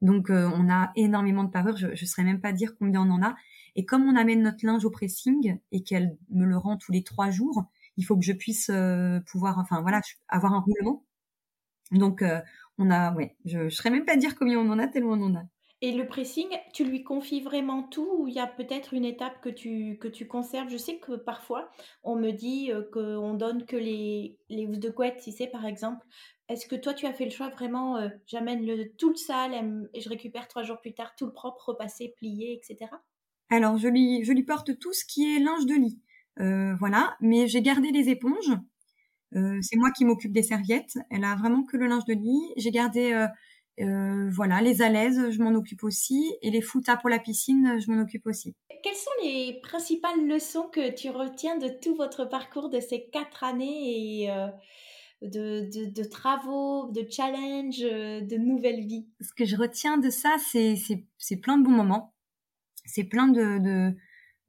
Donc 0.00 0.30
on 0.30 0.70
a 0.70 0.92
énormément 0.94 1.42
de 1.42 1.50
parures. 1.50 1.76
Je 1.76 1.88
ne 1.88 1.94
saurais 1.96 2.24
même 2.24 2.40
pas 2.40 2.52
dire 2.52 2.76
combien 2.78 3.02
on 3.02 3.10
en 3.10 3.22
a. 3.22 3.34
Et 3.74 3.84
comme 3.84 4.04
on 4.04 4.16
amène 4.16 4.42
notre 4.42 4.64
linge 4.64 4.84
au 4.84 4.90
pressing 4.90 5.58
et 5.72 5.82
qu'elle 5.82 6.16
me 6.30 6.44
le 6.44 6.56
rend 6.56 6.76
tous 6.76 6.92
les 6.92 7.02
trois 7.02 7.30
jours, 7.30 7.64
il 7.96 8.04
faut 8.04 8.16
que 8.16 8.24
je 8.24 8.32
puisse 8.32 8.70
euh, 8.70 9.20
pouvoir, 9.20 9.58
enfin 9.58 9.82
voilà, 9.82 10.00
avoir 10.28 10.52
un 10.52 10.60
roulement. 10.60 11.04
Donc 11.90 12.22
euh, 12.22 12.40
on 12.78 12.90
a, 12.90 13.12
ouais, 13.14 13.36
je 13.44 13.58
ne 13.58 13.68
saurais 13.70 13.90
même 13.90 14.04
pas 14.04 14.16
dire 14.16 14.34
combien 14.36 14.58
on 14.58 14.70
en 14.70 14.78
a 14.78 14.88
tellement 14.88 15.12
on 15.12 15.22
en 15.22 15.34
a. 15.36 15.42
Et 15.80 15.92
le 15.92 16.08
pressing, 16.08 16.48
tu 16.72 16.84
lui 16.84 17.04
confies 17.04 17.40
vraiment 17.40 17.84
tout 17.84 18.08
ou 18.18 18.26
il 18.26 18.34
y 18.34 18.40
a 18.40 18.48
peut-être 18.48 18.94
une 18.94 19.04
étape 19.04 19.40
que 19.40 19.48
tu, 19.48 19.96
que 19.98 20.08
tu 20.08 20.26
conserves? 20.26 20.68
Je 20.68 20.76
sais 20.76 20.98
que 20.98 21.12
parfois, 21.12 21.70
on 22.02 22.16
me 22.16 22.32
dit 22.32 22.72
euh, 22.72 22.82
qu'on 22.92 23.34
donne 23.34 23.64
que 23.64 23.76
les, 23.76 24.36
les 24.48 24.66
housses 24.66 24.80
de 24.80 24.90
couette, 24.90 25.20
si 25.20 25.30
c'est 25.30 25.46
par 25.46 25.66
exemple. 25.66 26.04
Est-ce 26.48 26.66
que 26.66 26.74
toi, 26.76 26.94
tu 26.94 27.06
as 27.06 27.12
fait 27.12 27.26
le 27.26 27.30
choix 27.30 27.50
vraiment, 27.50 28.00
j'amène 28.26 28.64
le, 28.64 28.90
tout 28.96 29.10
le 29.10 29.16
sale 29.16 29.52
et 29.92 30.00
je 30.00 30.08
récupère 30.08 30.48
trois 30.48 30.62
jours 30.62 30.80
plus 30.80 30.94
tard 30.94 31.14
tout 31.14 31.26
le 31.26 31.32
propre, 31.32 31.68
repassé, 31.68 32.14
plié, 32.16 32.54
etc. 32.54 32.90
Alors, 33.50 33.76
je 33.78 33.88
lui, 33.88 34.24
je 34.24 34.32
lui 34.32 34.44
porte 34.44 34.78
tout 34.78 34.92
ce 34.92 35.04
qui 35.04 35.36
est 35.36 35.40
linge 35.40 35.66
de 35.66 35.74
lit. 35.74 36.00
Euh, 36.40 36.74
voilà, 36.76 37.16
mais 37.20 37.48
j'ai 37.48 37.62
gardé 37.62 37.90
les 37.90 38.10
éponges. 38.10 38.52
Euh, 39.36 39.58
c'est 39.62 39.76
moi 39.76 39.90
qui 39.90 40.04
m'occupe 40.04 40.32
des 40.32 40.42
serviettes. 40.42 40.98
Elle 41.10 41.24
a 41.24 41.34
vraiment 41.36 41.64
que 41.64 41.76
le 41.76 41.86
linge 41.86 42.04
de 42.06 42.14
lit. 42.14 42.52
J'ai 42.56 42.70
gardé, 42.70 43.12
euh, 43.12 43.26
euh 43.80 44.30
voilà, 44.30 44.60
les 44.60 44.82
alaises, 44.82 45.30
je 45.30 45.42
m'en 45.42 45.54
occupe 45.54 45.84
aussi, 45.84 46.34
et 46.42 46.50
les 46.50 46.62
foutas 46.62 46.96
pour 46.96 47.10
la 47.10 47.18
piscine, 47.18 47.78
je 47.80 47.90
m'en 47.90 48.02
occupe 48.02 48.26
aussi. 48.26 48.54
Quelles 48.82 48.94
sont 48.94 49.10
les 49.22 49.60
principales 49.62 50.26
leçons 50.26 50.68
que 50.72 50.94
tu 50.94 51.10
retiens 51.10 51.58
de 51.58 51.68
tout 51.68 51.94
votre 51.94 52.24
parcours 52.24 52.70
de 52.70 52.80
ces 52.80 53.08
quatre 53.12 53.44
années 53.44 54.22
et 54.22 54.30
euh, 54.30 54.48
de, 55.22 55.68
de, 55.70 55.90
de, 55.90 56.04
travaux, 56.04 56.90
de 56.92 57.04
challenges, 57.10 57.80
de 57.80 58.36
nouvelles 58.36 58.86
vies? 58.86 59.06
Ce 59.20 59.32
que 59.34 59.44
je 59.44 59.56
retiens 59.56 59.98
de 59.98 60.10
ça, 60.10 60.36
c'est 60.38 61.36
plein 61.36 61.58
de 61.58 61.64
bons 61.64 61.70
moments 61.70 62.14
c'est 62.90 63.04
plein 63.04 63.28
de, 63.28 63.94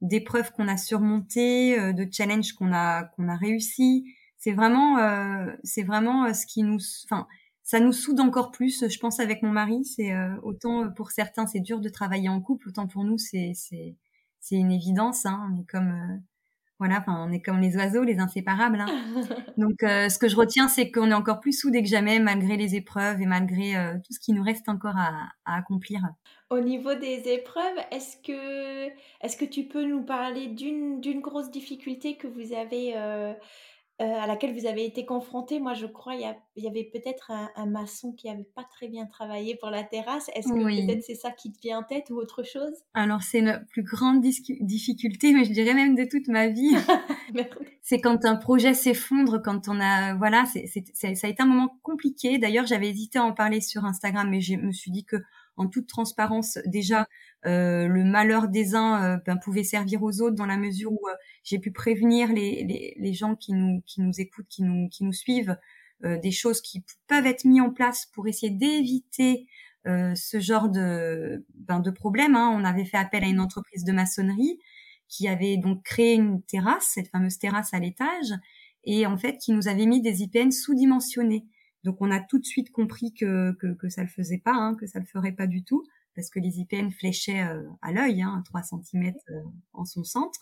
d'épreuves 0.00 0.50
qu'on 0.52 0.66
a 0.66 0.78
surmontées, 0.78 1.92
de 1.92 2.08
challenges 2.10 2.54
qu'on 2.54 2.72
a 2.72 3.04
qu'on 3.04 3.28
a 3.28 3.36
réussi. 3.36 4.06
C'est 4.40 4.52
vraiment 4.52 4.98
euh, 4.98 5.52
c'est 5.62 5.84
vraiment 5.84 6.24
euh, 6.24 6.32
ce 6.32 6.46
qui 6.46 6.64
nous 6.64 6.80
enfin 7.04 7.28
ça 7.62 7.78
nous 7.78 7.92
soude 7.92 8.18
encore 8.18 8.50
plus, 8.50 8.88
je 8.88 8.98
pense 8.98 9.20
avec 9.20 9.42
mon 9.42 9.50
mari, 9.50 9.84
c'est 9.84 10.12
autant 10.42 10.90
pour 10.90 11.12
certains 11.12 11.46
c'est 11.46 11.60
dur 11.60 11.80
de 11.80 11.88
travailler 11.88 12.28
en 12.28 12.40
couple, 12.40 12.70
autant 12.70 12.88
pour 12.88 13.04
nous 13.04 13.18
c'est 13.18 13.52
c'est 13.54 13.96
c'est 14.40 14.56
une 14.56 14.72
évidence 14.72 15.24
hein, 15.24 15.48
on 15.52 15.60
est 15.60 15.66
comme 15.66 16.20
voilà, 16.80 16.96
enfin, 16.98 17.26
on 17.28 17.30
est 17.30 17.42
comme 17.42 17.60
les 17.60 17.76
oiseaux, 17.76 18.04
les 18.04 18.20
inséparables. 18.20 18.80
Hein. 18.80 18.86
Donc, 19.58 19.82
euh, 19.82 20.08
ce 20.08 20.18
que 20.18 20.28
je 20.28 20.36
retiens, 20.36 20.66
c'est 20.66 20.90
qu'on 20.90 21.10
est 21.10 21.14
encore 21.14 21.40
plus 21.40 21.52
soudés 21.52 21.82
que 21.82 21.88
jamais, 21.88 22.18
malgré 22.20 22.56
les 22.56 22.74
épreuves 22.74 23.20
et 23.20 23.26
malgré 23.26 23.76
euh, 23.76 23.98
tout 23.98 24.14
ce 24.14 24.18
qui 24.18 24.32
nous 24.32 24.42
reste 24.42 24.66
encore 24.66 24.96
à, 24.96 25.28
à, 25.44 25.58
accomplir. 25.58 26.00
Au 26.48 26.58
niveau 26.58 26.94
des 26.94 27.28
épreuves, 27.28 27.76
est-ce 27.90 28.16
que, 28.16 28.86
est-ce 29.20 29.36
que 29.36 29.44
tu 29.44 29.64
peux 29.64 29.84
nous 29.84 30.02
parler 30.02 30.46
d'une, 30.46 31.02
d'une 31.02 31.20
grosse 31.20 31.50
difficulté 31.50 32.16
que 32.16 32.26
vous 32.26 32.54
avez 32.54 32.96
euh, 32.96 33.34
euh, 33.34 33.34
à 34.00 34.26
laquelle 34.26 34.58
vous 34.58 34.66
avez 34.66 34.84
été 34.86 35.04
confronté. 35.04 35.60
Moi, 35.60 35.74
je 35.74 35.86
crois 35.86 36.14
il 36.14 36.22
y, 36.56 36.66
avait 36.66 36.84
peut-être 36.84 37.30
un, 37.30 37.66
maçon 37.66 38.12
qui 38.12 38.28
avait 38.28 38.48
pas 38.54 38.64
très 38.64 38.88
bien 38.88 39.06
travaillé 39.06 39.56
pour 39.56 39.70
la 39.70 39.82
terrasse. 39.82 40.30
Est-ce 40.34 40.48
que 40.48 40.86
peut-être 40.86 41.04
c'est 41.04 41.14
ça 41.14 41.30
qui 41.30 41.52
te 41.52 41.60
vient 41.60 41.80
en 41.80 41.82
tête 41.82 42.08
ou 42.10 42.16
autre 42.16 42.42
chose? 42.42 42.72
Alors, 42.94 43.22
c'est 43.22 43.42
notre 43.42 43.66
plus 43.66 43.82
grande 43.82 44.20
difficulté, 44.22 45.32
mais 45.32 45.44
je 45.44 45.52
dirais 45.52 45.74
même 45.74 45.94
de 45.94 46.04
toute 46.04 46.28
ma 46.28 46.48
vie. 46.48 46.74
c'est 47.82 48.00
quand 48.00 48.24
un 48.24 48.36
projet 48.36 48.74
s'effondre, 48.74 49.40
quand 49.42 49.68
on 49.68 49.78
a... 49.80 50.14
Voilà, 50.14 50.44
c'est, 50.46 50.66
ça 50.94 51.26
a 51.26 51.30
été 51.30 51.42
un 51.42 51.46
moment 51.46 51.76
compliqué. 51.82 52.38
D'ailleurs, 52.38 52.66
j'avais 52.66 52.88
hésité 52.88 53.18
à 53.18 53.24
en 53.24 53.32
parler 53.32 53.60
sur 53.60 53.84
Instagram, 53.84 54.28
mais 54.30 54.40
je 54.40 54.54
me 54.54 54.72
suis 54.72 54.90
dit 54.90 55.04
que 55.04 55.16
en 55.56 55.68
toute 55.68 55.86
transparence, 55.86 56.58
déjà, 56.64 57.06
euh, 57.46 57.86
le 57.86 58.04
malheur 58.04 58.48
des 58.48 58.74
uns 58.74 59.02
euh, 59.02 59.18
ben, 59.26 59.36
pouvait 59.36 59.64
servir 59.64 60.02
aux 60.02 60.20
autres 60.22 60.36
dans 60.36 60.46
la 60.46 60.56
mesure 60.56 60.92
où 60.92 61.08
euh, 61.08 61.14
j'ai 61.50 61.58
pu 61.58 61.72
prévenir 61.72 62.32
les, 62.32 62.64
les, 62.64 62.94
les, 62.96 63.12
gens 63.12 63.34
qui 63.34 63.52
nous, 63.52 63.82
qui 63.86 64.00
nous 64.00 64.20
écoutent, 64.20 64.46
qui 64.48 64.62
nous, 64.62 64.88
qui 64.88 65.04
nous 65.04 65.12
suivent, 65.12 65.56
des 66.02 66.30
choses 66.30 66.62
qui 66.62 66.82
peuvent 67.08 67.26
être 67.26 67.44
mises 67.44 67.60
en 67.60 67.70
place 67.70 68.06
pour 68.14 68.26
essayer 68.26 68.50
d'éviter 68.50 69.46
ce 69.84 70.40
genre 70.40 70.70
de, 70.70 71.44
ben, 71.54 71.80
de 71.80 71.90
problème. 71.90 72.36
Hein. 72.36 72.56
On 72.58 72.64
avait 72.64 72.86
fait 72.86 72.96
appel 72.96 73.22
à 73.22 73.26
une 73.26 73.40
entreprise 73.40 73.84
de 73.84 73.92
maçonnerie 73.92 74.58
qui 75.08 75.28
avait 75.28 75.58
donc 75.58 75.82
créé 75.82 76.14
une 76.14 76.42
terrasse, 76.42 76.92
cette 76.94 77.08
fameuse 77.08 77.38
terrasse 77.38 77.74
à 77.74 77.80
l'étage, 77.80 78.32
et 78.84 79.04
en 79.06 79.18
fait 79.18 79.36
qui 79.36 79.52
nous 79.52 79.68
avait 79.68 79.84
mis 79.84 80.00
des 80.00 80.22
IPN 80.22 80.52
sous-dimensionnés. 80.52 81.44
Donc 81.84 81.96
on 82.00 82.10
a 82.10 82.20
tout 82.20 82.38
de 82.38 82.46
suite 82.46 82.70
compris 82.70 83.12
que, 83.12 83.52
que, 83.60 83.74
que 83.74 83.88
ça 83.88 84.02
le 84.02 84.08
faisait 84.08 84.38
pas, 84.38 84.54
hein, 84.54 84.76
que 84.76 84.86
ça 84.86 85.00
le 85.00 85.06
ferait 85.06 85.32
pas 85.32 85.46
du 85.46 85.64
tout 85.64 85.84
parce 86.14 86.30
que 86.30 86.40
les 86.40 86.60
IPN 86.60 86.90
fléchaient 86.90 87.42
euh, 87.42 87.62
à 87.82 87.92
l'œil, 87.92 88.22
hein, 88.22 88.42
3 88.46 88.62
cm 88.62 89.12
euh, 89.30 89.42
en 89.72 89.84
son 89.84 90.04
centre. 90.04 90.40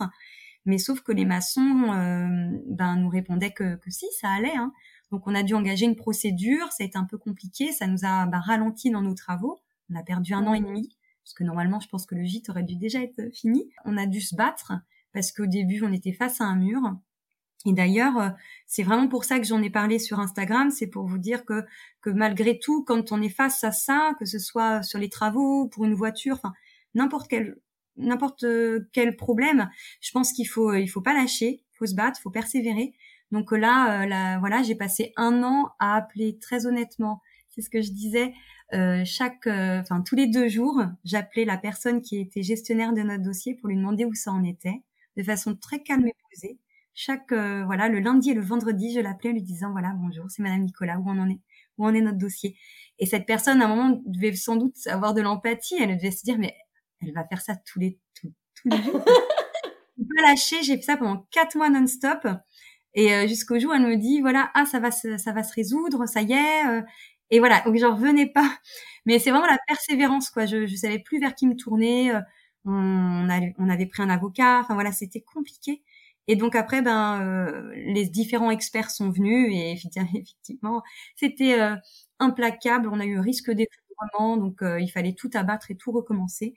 Mais 0.69 0.77
sauf 0.77 1.01
que 1.01 1.13
les 1.13 1.25
maçons 1.25 1.95
euh, 1.95 2.51
ben, 2.67 2.97
nous 2.97 3.09
répondaient 3.09 3.53
que, 3.53 3.77
que 3.77 3.91
si, 3.91 4.05
ça 4.21 4.29
allait. 4.29 4.55
Hein. 4.55 4.75
Donc 5.11 5.27
on 5.27 5.35
a 5.35 5.43
dû 5.43 5.55
engager 5.55 5.87
une 5.87 5.97
procédure, 5.97 6.71
ça 6.73 6.85
a 6.85 6.87
été 6.87 6.99
un 6.99 7.07
peu 7.07 7.17
compliqué, 7.17 7.73
ça 7.73 7.87
nous 7.87 8.05
a 8.05 8.27
ben, 8.27 8.39
ralenti 8.39 8.91
dans 8.91 9.01
nos 9.01 9.15
travaux. 9.15 9.59
On 9.91 9.99
a 9.99 10.03
perdu 10.03 10.35
un 10.35 10.47
an 10.47 10.53
et 10.53 10.61
demi, 10.61 10.95
parce 11.25 11.33
que 11.33 11.43
normalement 11.43 11.81
je 11.81 11.89
pense 11.89 12.05
que 12.05 12.15
le 12.15 12.23
gîte 12.23 12.51
aurait 12.51 12.65
dû 12.65 12.77
déjà 12.77 13.01
être 13.01 13.35
fini. 13.35 13.71
On 13.87 13.97
a 13.97 14.05
dû 14.05 14.21
se 14.21 14.37
battre, 14.37 14.75
parce 15.15 15.33
qu'au 15.33 15.47
début 15.47 15.83
on 15.83 15.91
était 15.91 16.13
face 16.13 16.43
à 16.43 16.45
un 16.45 16.57
mur. 16.57 16.83
Et 17.65 17.73
d'ailleurs, 17.73 18.19
euh, 18.19 18.29
c'est 18.67 18.83
vraiment 18.83 19.09
pour 19.09 19.25
ça 19.25 19.39
que 19.39 19.47
j'en 19.47 19.63
ai 19.63 19.71
parlé 19.71 19.99
sur 19.99 20.21
Instagram, 20.21 20.71
c'est 20.71 20.87
pour 20.87 21.07
vous 21.07 21.19
dire 21.19 21.47
que, 21.47 21.65
que 22.03 22.11
malgré 22.11 22.59
tout, 22.59 22.85
quand 22.85 23.11
on 23.11 23.23
est 23.23 23.31
face 23.31 23.65
à 23.65 23.73
ça, 23.73 24.13
que 24.19 24.27
ce 24.27 24.39
soit 24.39 24.83
sur 24.83 24.99
les 24.99 25.09
travaux, 25.09 25.67
pour 25.67 25.87
une 25.87 25.95
voiture, 25.95 26.35
enfin 26.37 26.53
n'importe 26.95 27.29
quel 27.29 27.57
n'importe 27.99 28.45
quel 28.93 29.17
problème, 29.17 29.71
je 30.01 30.11
pense 30.13 30.33
qu'il 30.33 30.49
faut 30.49 30.75
il 30.75 30.89
faut 30.89 31.01
pas 31.03 31.15
lâcher, 31.15 31.63
faut 31.79 31.87
se 31.87 31.95
battre, 31.95 32.21
faut 32.21 32.31
persévérer. 32.31 32.95
Donc 33.33 33.53
là, 33.53 34.03
euh, 34.03 34.07
là 34.07 34.39
voilà, 34.39 34.63
j'ai 34.63 34.75
passé 34.75 35.13
un 35.17 35.43
an 35.43 35.71
à 35.79 35.97
appeler 35.97 36.39
très 36.39 36.67
honnêtement, 36.67 37.23
c'est 37.51 37.63
ce 37.63 37.71
que 37.71 37.83
je 37.83 37.91
disais, 37.93 38.33
euh, 38.75 39.03
chaque, 39.05 39.47
enfin 39.47 40.03
tous 40.03 40.15
les 40.17 40.27
deux 40.27 40.49
jours, 40.49 40.83
j'appelais 41.05 41.45
la 41.45 41.59
personne 41.59 42.03
qui 42.03 42.19
était 42.19 42.43
gestionnaire 42.43 42.93
de 42.93 43.03
notre 43.03 43.23
dossier 43.23 43.55
pour 43.55 43.69
lui 43.69 43.77
demander 43.77 44.05
où 44.05 44.15
ça 44.15 44.33
en 44.33 44.45
était, 44.45 44.83
de 45.17 45.23
façon 45.23 45.57
très 45.57 45.83
calme 45.83 46.07
et 46.07 46.15
posée 46.31 46.59
chaque 46.99 47.31
euh, 47.31 47.65
voilà 47.65 47.89
le 47.89 48.01
lundi 48.01 48.31
et 48.31 48.35
le 48.35 48.43
vendredi, 48.43 48.93
je 48.93 48.99
l'appelais 48.99 49.31
lui 49.31 49.43
disant 49.43 49.71
voilà 49.71 49.93
bonjour, 49.97 50.25
c'est 50.29 50.43
Madame 50.43 50.63
Nicolas, 50.63 50.99
où 50.99 51.05
on 51.09 51.17
en 51.21 51.31
est, 51.31 51.39
où 51.79 51.87
en 51.87 51.95
est 51.95 52.01
notre 52.01 52.19
dossier? 52.19 52.57
Et 52.99 53.07
cette 53.07 53.25
personne 53.25 53.63
à 53.63 53.67
un 53.67 53.69
moment 53.69 54.03
devait 54.05 54.35
sans 54.35 54.57
doute 54.57 54.75
avoir 54.89 55.15
de 55.15 55.21
l'empathie, 55.21 55.77
elle 55.81 55.97
devait 55.97 56.11
se 56.11 56.25
dire 56.25 56.39
mais 56.41 56.57
elle 57.03 57.13
va 57.13 57.25
faire 57.27 57.41
ça 57.41 57.57
tous 57.57 57.79
les 57.81 57.99
tous, 58.15 58.33
tous 58.55 58.69
les 58.69 58.83
jours. 58.83 59.05
pas 59.99 60.23
lâcher. 60.23 60.63
J'ai 60.63 60.77
fait 60.77 60.83
ça 60.83 60.97
pendant 60.97 61.27
quatre 61.31 61.57
mois 61.57 61.71
non-stop. 61.71 62.27
Et 62.95 63.13
euh, 63.15 63.27
jusqu'au 63.29 63.59
jour, 63.59 63.75
elle 63.75 63.83
me 63.83 63.97
dit, 63.97 64.21
voilà, 64.21 64.51
ah, 64.55 64.67
ça 64.67 64.81
va 64.81 64.91
se, 64.91 65.19
ça 65.19 65.33
va 65.33 65.43
se 65.43 65.55
résoudre, 65.55 66.07
ça 66.07 66.23
y 66.23 66.33
est. 66.33 66.67
Euh. 66.69 66.83
et 67.31 67.39
voilà, 67.39 67.61
donc 67.63 67.77
j'en 67.77 67.95
revenais 67.95 68.27
pas. 68.27 68.51
Mais 69.07 69.19
c'est 69.19 69.31
vraiment 69.31 69.47
la 69.47 69.59
persévérance, 69.67 70.31
quoi. 70.31 70.47
Je, 70.47 70.67
je 70.67 70.77
savais 70.77 70.99
plus 70.99 71.21
vers 71.21 71.35
qui 71.35 71.47
me 71.47 71.57
tourner. 71.57 72.13
Euh, 72.15 72.21
on, 72.65 73.29
on 73.59 73.69
avait 73.71 73.87
pris 73.87 74.03
un 74.03 74.11
avocat. 74.11 74.61
Enfin 74.61 74.75
voilà, 74.75 74.93
c'était 74.93 75.21
compliqué. 75.23 75.83
Et 76.29 76.37
donc 76.37 76.55
après, 76.57 76.83
ben, 76.83 77.73
les 77.75 78.07
différents 78.07 78.51
experts 78.51 78.91
sont 78.91 79.11
venus 79.11 79.49
et 79.55 79.73
effectivement, 80.13 80.83
c'était 81.17 81.59
implacable. 82.19 82.89
On 82.93 83.01
a 83.01 83.07
eu 83.07 83.17
un 83.19 83.23
risque 83.23 83.51
d'effondrement, 83.51 84.37
donc 84.37 84.59
il 84.63 84.89
fallait 84.91 85.15
tout 85.15 85.31
abattre 85.35 85.71
et 85.71 85.77
tout 85.77 85.91
recommencer 85.93 86.55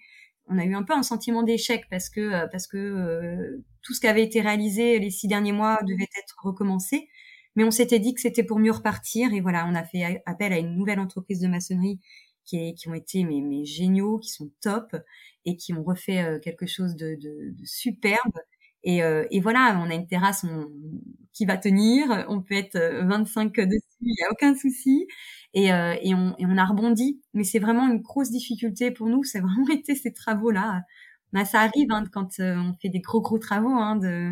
on 0.51 0.57
a 0.57 0.65
eu 0.65 0.75
un 0.75 0.83
peu 0.83 0.93
un 0.93 1.03
sentiment 1.03 1.43
d'échec 1.43 1.85
parce 1.89 2.09
que 2.09 2.21
euh, 2.21 2.47
parce 2.51 2.67
que 2.67 2.77
euh, 2.77 3.63
tout 3.81 3.93
ce 3.93 4.01
qui 4.01 4.07
avait 4.07 4.23
été 4.23 4.41
réalisé 4.41 4.99
les 4.99 5.09
six 5.09 5.27
derniers 5.27 5.53
mois 5.53 5.79
devait 5.87 6.07
être 6.19 6.37
recommencé. 6.43 7.09
Mais 7.55 7.63
on 7.63 7.71
s'était 7.71 7.99
dit 7.99 8.13
que 8.13 8.21
c'était 8.21 8.43
pour 8.43 8.59
mieux 8.59 8.71
repartir 8.71 9.33
et 9.33 9.41
voilà, 9.41 9.65
on 9.67 9.75
a 9.75 9.83
fait 9.83 10.21
appel 10.25 10.53
à 10.53 10.57
une 10.59 10.75
nouvelle 10.77 10.99
entreprise 10.99 11.39
de 11.41 11.47
maçonnerie 11.47 11.99
qui, 12.45 12.57
est, 12.57 12.73
qui 12.75 12.87
ont 12.89 12.93
été 12.93 13.23
mais, 13.23 13.41
mais 13.41 13.65
géniaux, 13.65 14.19
qui 14.19 14.29
sont 14.29 14.51
top 14.61 14.95
et 15.45 15.57
qui 15.57 15.73
ont 15.73 15.83
refait 15.83 16.23
euh, 16.23 16.39
quelque 16.39 16.65
chose 16.65 16.95
de, 16.95 17.15
de, 17.15 17.51
de 17.51 17.65
superbe. 17.65 18.33
Et, 18.83 19.01
et, 19.29 19.39
voilà, 19.39 19.79
on 19.79 19.89
a 19.89 19.93
une 19.93 20.07
terrasse 20.07 20.45
qui 21.33 21.45
va 21.45 21.57
tenir, 21.57 22.25
on 22.29 22.41
peut 22.41 22.55
être 22.55 22.77
25 23.05 23.53
dessus, 23.59 23.81
il 24.01 24.15
n'y 24.17 24.23
a 24.27 24.31
aucun 24.31 24.55
souci. 24.55 25.07
Et, 25.53 25.73
euh, 25.73 25.95
et, 26.01 26.13
on, 26.13 26.35
et, 26.37 26.45
on, 26.45 26.57
a 26.57 26.65
rebondi. 26.65 27.21
Mais 27.33 27.43
c'est 27.43 27.59
vraiment 27.59 27.87
une 27.87 28.01
grosse 28.01 28.31
difficulté 28.31 28.91
pour 28.91 29.07
nous. 29.07 29.23
C'est 29.23 29.39
vraiment 29.39 29.67
été 29.71 29.95
ces 29.95 30.13
travaux-là. 30.13 30.83
Bah, 31.33 31.45
ça 31.45 31.61
arrive 31.61 31.91
hein, 31.91 32.03
quand 32.11 32.39
euh, 32.39 32.55
on 32.55 32.75
fait 32.81 32.89
des 32.89 32.99
gros 32.99 33.21
gros 33.21 33.39
travaux 33.39 33.69
hein, 33.69 33.95
de, 33.95 34.31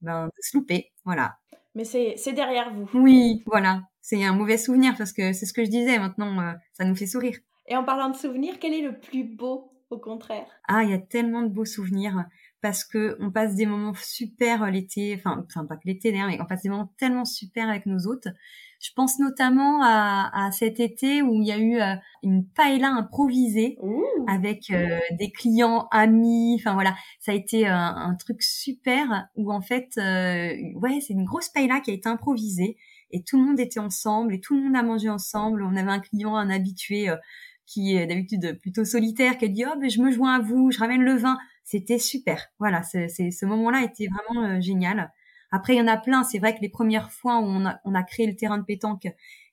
ben, 0.00 0.26
de 0.26 0.42
se 0.42 0.56
louper. 0.56 0.92
Voilà. 1.04 1.36
Mais 1.74 1.84
c'est 1.84 2.32
derrière 2.32 2.72
vous. 2.74 2.88
Oui, 2.94 3.42
voilà. 3.46 3.82
C'est 4.00 4.24
un 4.24 4.32
mauvais 4.32 4.58
souvenir 4.58 4.96
parce 4.96 5.12
que 5.12 5.32
c'est 5.32 5.46
ce 5.46 5.52
que 5.52 5.64
je 5.64 5.70
disais. 5.70 5.98
Maintenant, 5.98 6.40
euh, 6.40 6.52
ça 6.72 6.84
nous 6.84 6.96
fait 6.96 7.06
sourire. 7.06 7.38
Et 7.68 7.76
en 7.76 7.84
parlant 7.84 8.10
de 8.10 8.16
souvenirs, 8.16 8.58
quel 8.60 8.74
est 8.74 8.82
le 8.82 8.98
plus 8.98 9.24
beau 9.24 9.72
au 9.90 9.98
contraire? 9.98 10.46
Ah, 10.66 10.82
il 10.82 10.90
y 10.90 10.94
a 10.94 10.98
tellement 10.98 11.42
de 11.42 11.48
beaux 11.48 11.64
souvenirs 11.64 12.24
parce 12.62 12.84
que 12.84 13.16
on 13.20 13.30
passe 13.30 13.54
des 13.54 13.66
moments 13.66 13.94
super 13.94 14.70
l'été, 14.70 15.14
enfin, 15.18 15.44
enfin 15.46 15.64
pas 15.64 15.76
que 15.76 15.86
l'été 15.86 16.12
d'ailleurs, 16.12 16.28
mais 16.28 16.40
on 16.40 16.46
passe 16.46 16.62
des 16.62 16.68
moments 16.68 16.92
tellement 16.98 17.24
super 17.24 17.68
avec 17.68 17.86
nos 17.86 18.06
hôtes. 18.06 18.28
Je 18.82 18.90
pense 18.96 19.18
notamment 19.18 19.82
à, 19.82 20.30
à 20.32 20.50
cet 20.52 20.80
été 20.80 21.20
où 21.20 21.42
il 21.42 21.48
y 21.48 21.52
a 21.52 21.58
eu 21.58 21.80
euh, 21.80 21.94
une 22.22 22.46
paella 22.46 22.88
improvisée 22.88 23.76
avec 24.26 24.70
euh, 24.70 24.98
des 25.18 25.30
clients 25.30 25.86
amis. 25.90 26.56
Enfin 26.58 26.72
voilà, 26.72 26.94
ça 27.18 27.32
a 27.32 27.34
été 27.34 27.66
un, 27.66 27.94
un 27.94 28.14
truc 28.14 28.42
super 28.42 29.28
où 29.36 29.52
en 29.52 29.60
fait, 29.60 29.90
euh, 29.98 30.54
ouais, 30.76 31.00
c'est 31.00 31.12
une 31.12 31.26
grosse 31.26 31.50
paella 31.50 31.80
qui 31.80 31.90
a 31.90 31.94
été 31.94 32.08
improvisée 32.08 32.78
et 33.10 33.22
tout 33.22 33.38
le 33.38 33.46
monde 33.46 33.60
était 33.60 33.80
ensemble 33.80 34.34
et 34.34 34.40
tout 34.40 34.56
le 34.56 34.62
monde 34.62 34.76
a 34.76 34.82
mangé 34.82 35.10
ensemble. 35.10 35.62
On 35.62 35.76
avait 35.76 35.90
un 35.90 36.00
client, 36.00 36.36
un 36.36 36.48
habitué 36.48 37.10
qui 37.66 37.96
est 37.96 38.06
d'habitude 38.06 38.58
plutôt 38.60 38.84
solitaire, 38.84 39.36
qui 39.36 39.44
a 39.44 39.48
dit 39.48 39.64
oh 39.66 39.78
ben 39.78 39.90
je 39.90 40.00
me 40.00 40.10
joins 40.10 40.34
à 40.34 40.40
vous, 40.40 40.70
je 40.70 40.78
ramène 40.78 41.02
le 41.02 41.16
vin. 41.16 41.36
C'était 41.70 42.00
super. 42.00 42.48
Voilà, 42.58 42.82
c'est 42.82 43.08
ce 43.08 43.46
moment-là 43.46 43.84
était 43.84 44.08
vraiment 44.08 44.60
génial. 44.60 45.12
Après, 45.52 45.76
il 45.76 45.78
y 45.78 45.80
en 45.80 45.86
a 45.86 45.96
plein. 45.96 46.24
C'est 46.24 46.40
vrai 46.40 46.52
que 46.52 46.60
les 46.62 46.68
premières 46.68 47.12
fois 47.12 47.38
où 47.38 47.44
on 47.44 47.64
a, 47.64 47.78
on 47.84 47.94
a 47.94 48.02
créé 48.02 48.26
le 48.26 48.34
terrain 48.34 48.58
de 48.58 48.64
pétanque 48.64 49.06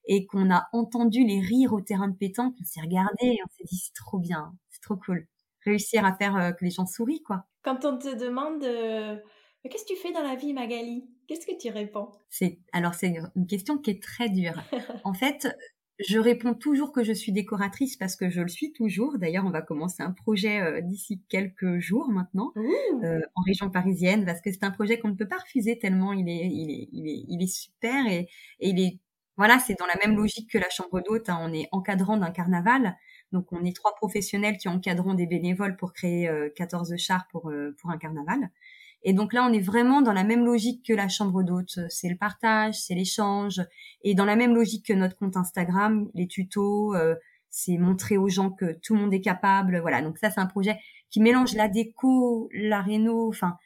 et 0.07 0.26
qu'on 0.26 0.49
a 0.49 0.68
entendu 0.74 1.24
les 1.24 1.39
rires 1.39 1.74
au 1.74 1.82
terrain 1.82 2.07
de 2.07 2.15
pétanque, 2.15 2.55
on 2.59 2.63
s'est 2.63 2.82
regardé 2.82 3.28
et 3.28 3.38
on 3.45 3.49
s'est 3.55 3.65
dit 3.65 3.78
c'est 3.78 3.93
trop 3.93 4.18
bien, 4.18 4.51
c'est 4.72 4.82
trop 4.82 4.95
cool. 4.95 5.28
Réussir 5.63 6.05
à 6.05 6.15
faire 6.15 6.36
euh, 6.36 6.51
que 6.53 6.65
les 6.65 6.72
gens 6.72 6.88
sourient, 6.88 7.22
quoi. 7.22 7.45
Quand 7.61 7.86
on 7.86 7.99
te 7.99 8.15
demande 8.15 8.63
euh, 8.63 9.15
qu'est-ce 9.70 9.84
que 9.84 9.93
tu 9.93 9.99
fais 9.99 10.11
dans 10.11 10.24
la 10.24 10.34
vie, 10.34 10.53
Magali? 10.53 11.07
Qu'est-ce 11.28 11.45
que 11.45 11.55
tu 11.55 11.70
réponds? 11.70 12.09
C'est 12.32 12.57
alors 12.74 12.95
c'est 12.95 13.15
une 13.36 13.45
question 13.45 13.78
qui 13.78 13.91
est 13.91 14.01
très 14.01 14.30
dure. 14.30 14.59
en 15.03 15.13
fait, 15.13 15.47
je 16.00 16.20
réponds 16.20 16.54
toujours 16.54 16.91
que 16.91 17.04
je 17.04 17.14
suis 17.14 17.32
décoratrice 17.32 17.98
parce 17.98 18.16
que 18.16 18.30
je 18.30 18.41
le 18.41 18.48
suis 18.48 18.72
toujours. 18.72 19.18
D'ailleurs, 19.18 19.45
on 19.45 19.50
va 19.50 19.62
commencer 19.62 20.04
un 20.04 20.12
projet 20.12 20.62
euh, 20.62 20.82
d'ici 20.82 21.22
quelques 21.30 21.80
jours 21.80 22.10
maintenant 22.10 22.54
euh, 23.04 23.22
en 23.36 23.41
région 23.41 23.70
parisienne 23.70 24.26
parce 24.26 24.41
que 24.41 24.52
c'est 24.52 24.64
un 24.64 24.72
projet 24.72 25.00
qu'on 25.00 25.10
ne 25.10 25.16
peut 25.16 25.28
pas 25.28 25.38
refuser 25.38 25.80
tellement 25.80 26.14
il 26.14 26.30
est, 26.30 26.48
il 26.48 26.70
est, 26.72 26.89
il 26.91 27.08
est, 27.08 27.26
il 27.28 27.43
est 27.43 27.48
super 27.54 28.06
et, 28.08 28.30
et 28.60 28.70
il 28.70 28.80
est 28.80 29.00
voilà, 29.38 29.60
c'est 29.60 29.78
dans 29.78 29.86
la 29.86 29.95
même 30.04 30.18
logique 30.18 30.50
que 30.50 30.58
la 30.58 30.70
chambre 30.70 31.00
d'hôte. 31.02 31.30
Hein. 31.30 31.38
On 31.41 31.54
est 31.54 31.70
encadrant 31.72 32.18
d'un 32.18 32.32
carnaval, 32.32 32.98
donc 33.32 33.52
on 33.52 33.64
est 33.64 33.76
trois 33.76 33.93
professionnels 33.95 34.58
qui 34.58 34.68
encadront 34.68 35.14
des 35.14 35.28
bénévoles 35.28 35.78
pour 35.78 35.93
créer 35.93 36.28
euh, 36.28 36.50
14 36.56 36.95
chars 36.98 37.28
pour 37.32 37.50
euh, 37.52 37.76
pour 37.80 37.91
un 37.91 37.98
carnaval. 38.00 38.50
Et 39.04 39.14
donc 39.14 39.34
là, 39.34 39.48
on 39.50 39.54
est 39.54 39.62
vraiment 39.62 40.02
dans 40.02 40.14
la 40.14 40.24
même 40.24 40.45
logique 40.45 40.86
que 40.86 40.93
la 40.93 41.08
chambre 41.08 41.43
d'hôte. 41.43 41.80
C'est 41.89 42.10
le 42.10 42.18
partage, 42.18 42.76
c'est 42.76 42.95
l'échange. 42.95 43.62
Et 44.04 44.16
dans 44.16 44.26
la 44.26 44.36
même 44.36 44.56
logique 44.56 44.88
que 44.88 44.93
notre 44.93 45.16
compte 45.16 45.38
Instagram, 45.38 46.10
les 46.14 46.28
tutos, 46.28 46.95
euh, 46.95 47.16
c'est 47.50 47.78
montrer 47.78 48.18
aux 48.18 48.30
gens 48.30 48.50
que 48.50 48.74
tout 48.82 48.95
le 48.95 49.02
monde 49.02 49.14
est 49.14 49.22
capable. 49.22 49.80
Voilà. 49.80 50.02
Donc 50.02 50.18
ça, 50.18 50.30
c'est 50.32 50.39
un 50.39 50.48
projet 50.48 50.78
qui 51.10 51.22
mélange 51.22 51.54
la 51.56 51.68
déco, 51.68 52.50
la 52.54 52.82
réno, 52.82 53.30
enfin, 53.30 53.58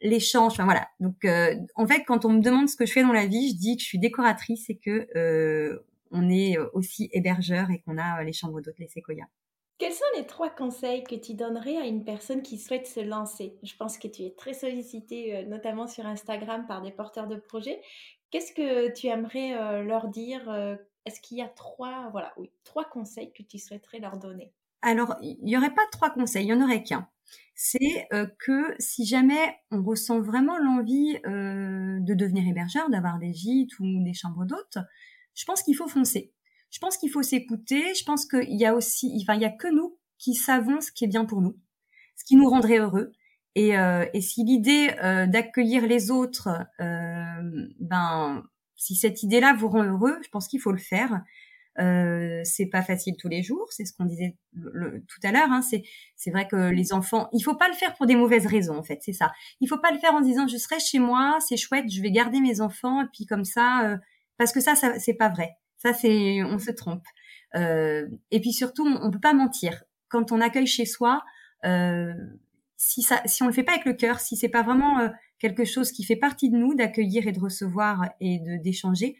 l'échange. 0.00 0.52
Enfin 0.52 0.64
voilà. 0.64 0.88
Donc 1.00 1.24
euh, 1.24 1.54
en 1.76 1.86
fait, 1.86 2.04
quand 2.04 2.24
on 2.24 2.30
me 2.30 2.40
demande 2.40 2.68
ce 2.68 2.76
que 2.76 2.86
je 2.86 2.92
fais 2.92 3.02
dans 3.02 3.12
la 3.12 3.26
vie, 3.26 3.50
je 3.50 3.56
dis 3.56 3.76
que 3.76 3.82
je 3.82 3.86
suis 3.86 3.98
décoratrice 3.98 4.68
et 4.70 4.78
que 4.78 5.08
euh, 5.16 5.78
on 6.10 6.28
est 6.30 6.56
aussi 6.72 7.10
hébergeur 7.12 7.70
et 7.70 7.80
qu'on 7.80 7.98
a 7.98 8.22
les 8.24 8.32
chambres 8.32 8.60
d'hôtes, 8.60 8.78
les 8.78 8.88
séquoias. 8.88 9.26
Quels 9.78 9.92
sont 9.92 10.04
les 10.16 10.26
trois 10.26 10.50
conseils 10.50 11.04
que 11.04 11.14
tu 11.14 11.34
donnerais 11.34 11.76
à 11.76 11.86
une 11.86 12.04
personne 12.04 12.42
qui 12.42 12.58
souhaite 12.58 12.88
se 12.88 12.98
lancer? 12.98 13.56
Je 13.62 13.76
pense 13.76 13.96
que 13.96 14.08
tu 14.08 14.22
es 14.22 14.34
très 14.36 14.52
sollicité, 14.52 15.36
euh, 15.36 15.44
notamment 15.44 15.86
sur 15.86 16.04
Instagram, 16.04 16.66
par 16.66 16.82
des 16.82 16.90
porteurs 16.90 17.28
de 17.28 17.36
projets. 17.36 17.80
Qu'est-ce 18.32 18.52
que 18.52 18.92
tu 18.92 19.06
aimerais 19.06 19.54
euh, 19.54 19.84
leur 19.84 20.08
dire 20.08 20.50
euh, 20.50 20.74
Est-ce 21.06 21.20
qu'il 21.20 21.38
y 21.38 21.42
a 21.42 21.48
trois, 21.48 22.08
voilà, 22.10 22.34
oui, 22.38 22.50
trois 22.64 22.86
conseils 22.86 23.32
que 23.32 23.44
tu 23.44 23.58
souhaiterais 23.58 24.00
leur 24.00 24.18
donner? 24.18 24.52
Alors, 24.82 25.14
il 25.22 25.38
n'y 25.42 25.56
aurait 25.56 25.74
pas 25.74 25.86
trois 25.92 26.10
conseils, 26.10 26.46
il 26.46 26.52
n'y 26.52 26.60
en 26.60 26.64
aurait 26.64 26.82
qu'un. 26.82 27.08
C'est 27.54 28.08
que 28.38 28.74
si 28.78 29.04
jamais 29.04 29.58
on 29.72 29.82
ressent 29.82 30.20
vraiment 30.20 30.56
l'envie 30.56 31.18
de 31.24 32.14
devenir 32.14 32.46
hébergeur, 32.46 32.88
d'avoir 32.88 33.18
des 33.18 33.34
gîtes 33.34 33.78
ou 33.80 33.84
des 34.04 34.14
chambres 34.14 34.46
d'hôtes, 34.46 34.78
je 35.34 35.44
pense 35.44 35.62
qu'il 35.62 35.74
faut 35.74 35.88
foncer 35.88 36.32
je 36.70 36.78
pense 36.78 36.96
qu'il 36.96 37.10
faut 37.10 37.22
s'écouter. 37.22 37.94
Je 37.94 38.04
pense 38.04 38.26
qu'il 38.26 38.56
y 38.56 38.66
a 38.66 38.74
aussi, 38.74 39.12
enfin, 39.22 39.34
il 39.34 39.42
y 39.42 39.46
a 39.46 39.50
que 39.50 39.68
nous 39.68 39.96
qui 40.18 40.34
savons 40.34 40.80
ce 40.80 40.90
qui 40.92 41.04
est 41.04 41.08
bien 41.08 41.24
pour 41.24 41.40
nous, 41.40 41.56
ce 42.16 42.24
qui 42.24 42.36
nous 42.36 42.48
rendrait 42.48 42.78
heureux. 42.78 43.12
Et, 43.54 43.76
euh, 43.78 44.06
et 44.14 44.20
si 44.20 44.44
l'idée 44.44 44.90
euh, 45.02 45.26
d'accueillir 45.26 45.86
les 45.86 46.10
autres, 46.10 46.48
euh, 46.80 47.68
ben, 47.80 48.44
si 48.76 48.94
cette 48.94 49.22
idée-là 49.22 49.54
vous 49.54 49.68
rend 49.68 49.84
heureux, 49.84 50.16
je 50.22 50.28
pense 50.28 50.48
qu'il 50.48 50.60
faut 50.60 50.72
le 50.72 50.78
faire. 50.78 51.22
Euh, 51.80 52.40
c'est 52.42 52.66
pas 52.66 52.82
facile 52.82 53.14
tous 53.16 53.28
les 53.28 53.42
jours, 53.42 53.66
c'est 53.70 53.84
ce 53.84 53.92
qu'on 53.92 54.04
disait 54.04 54.36
tout 54.52 55.20
à 55.22 55.30
l'heure. 55.30 55.50
Hein, 55.50 55.62
c'est 55.62 55.82
c'est 56.16 56.30
vrai 56.30 56.48
que 56.48 56.70
les 56.70 56.92
enfants, 56.92 57.28
il 57.32 57.40
faut 57.40 57.54
pas 57.54 57.68
le 57.68 57.74
faire 57.74 57.94
pour 57.94 58.06
des 58.06 58.16
mauvaises 58.16 58.46
raisons 58.46 58.76
en 58.76 58.82
fait, 58.82 58.98
c'est 59.02 59.12
ça. 59.12 59.32
Il 59.60 59.68
faut 59.68 59.78
pas 59.78 59.92
le 59.92 59.98
faire 59.98 60.14
en 60.14 60.20
disant 60.20 60.48
je 60.48 60.56
serai 60.56 60.80
chez 60.80 60.98
moi, 60.98 61.38
c'est 61.40 61.56
chouette, 61.56 61.84
je 61.88 62.02
vais 62.02 62.10
garder 62.10 62.40
mes 62.40 62.60
enfants 62.60 63.02
et 63.02 63.06
puis 63.12 63.26
comme 63.26 63.44
ça, 63.44 63.84
euh, 63.84 63.96
parce 64.38 64.52
que 64.52 64.60
ça, 64.60 64.74
ça 64.74 64.98
c'est 64.98 65.14
pas 65.14 65.28
vrai. 65.28 65.56
Ça, 65.78 65.92
c'est, 65.92 66.42
on 66.42 66.58
se 66.58 66.70
trompe. 66.72 67.04
Euh, 67.54 68.06
et 68.30 68.40
puis 68.40 68.52
surtout, 68.52 68.86
on, 68.86 69.10
peut 69.10 69.20
pas 69.20 69.32
mentir. 69.32 69.84
Quand 70.08 70.32
on 70.32 70.40
accueille 70.40 70.66
chez 70.66 70.84
soi, 70.84 71.22
euh, 71.64 72.12
si 72.76 73.02
ça, 73.02 73.22
si 73.24 73.42
on 73.42 73.46
le 73.46 73.52
fait 73.52 73.62
pas 73.62 73.72
avec 73.72 73.84
le 73.84 73.94
cœur, 73.94 74.20
si 74.20 74.36
c'est 74.36 74.48
pas 74.48 74.62
vraiment 74.62 75.00
euh, 75.00 75.08
quelque 75.38 75.64
chose 75.64 75.92
qui 75.92 76.04
fait 76.04 76.16
partie 76.16 76.50
de 76.50 76.56
nous 76.56 76.74
d'accueillir 76.74 77.26
et 77.26 77.32
de 77.32 77.40
recevoir 77.40 78.10
et 78.20 78.38
de 78.40 78.62
d'échanger, 78.62 79.16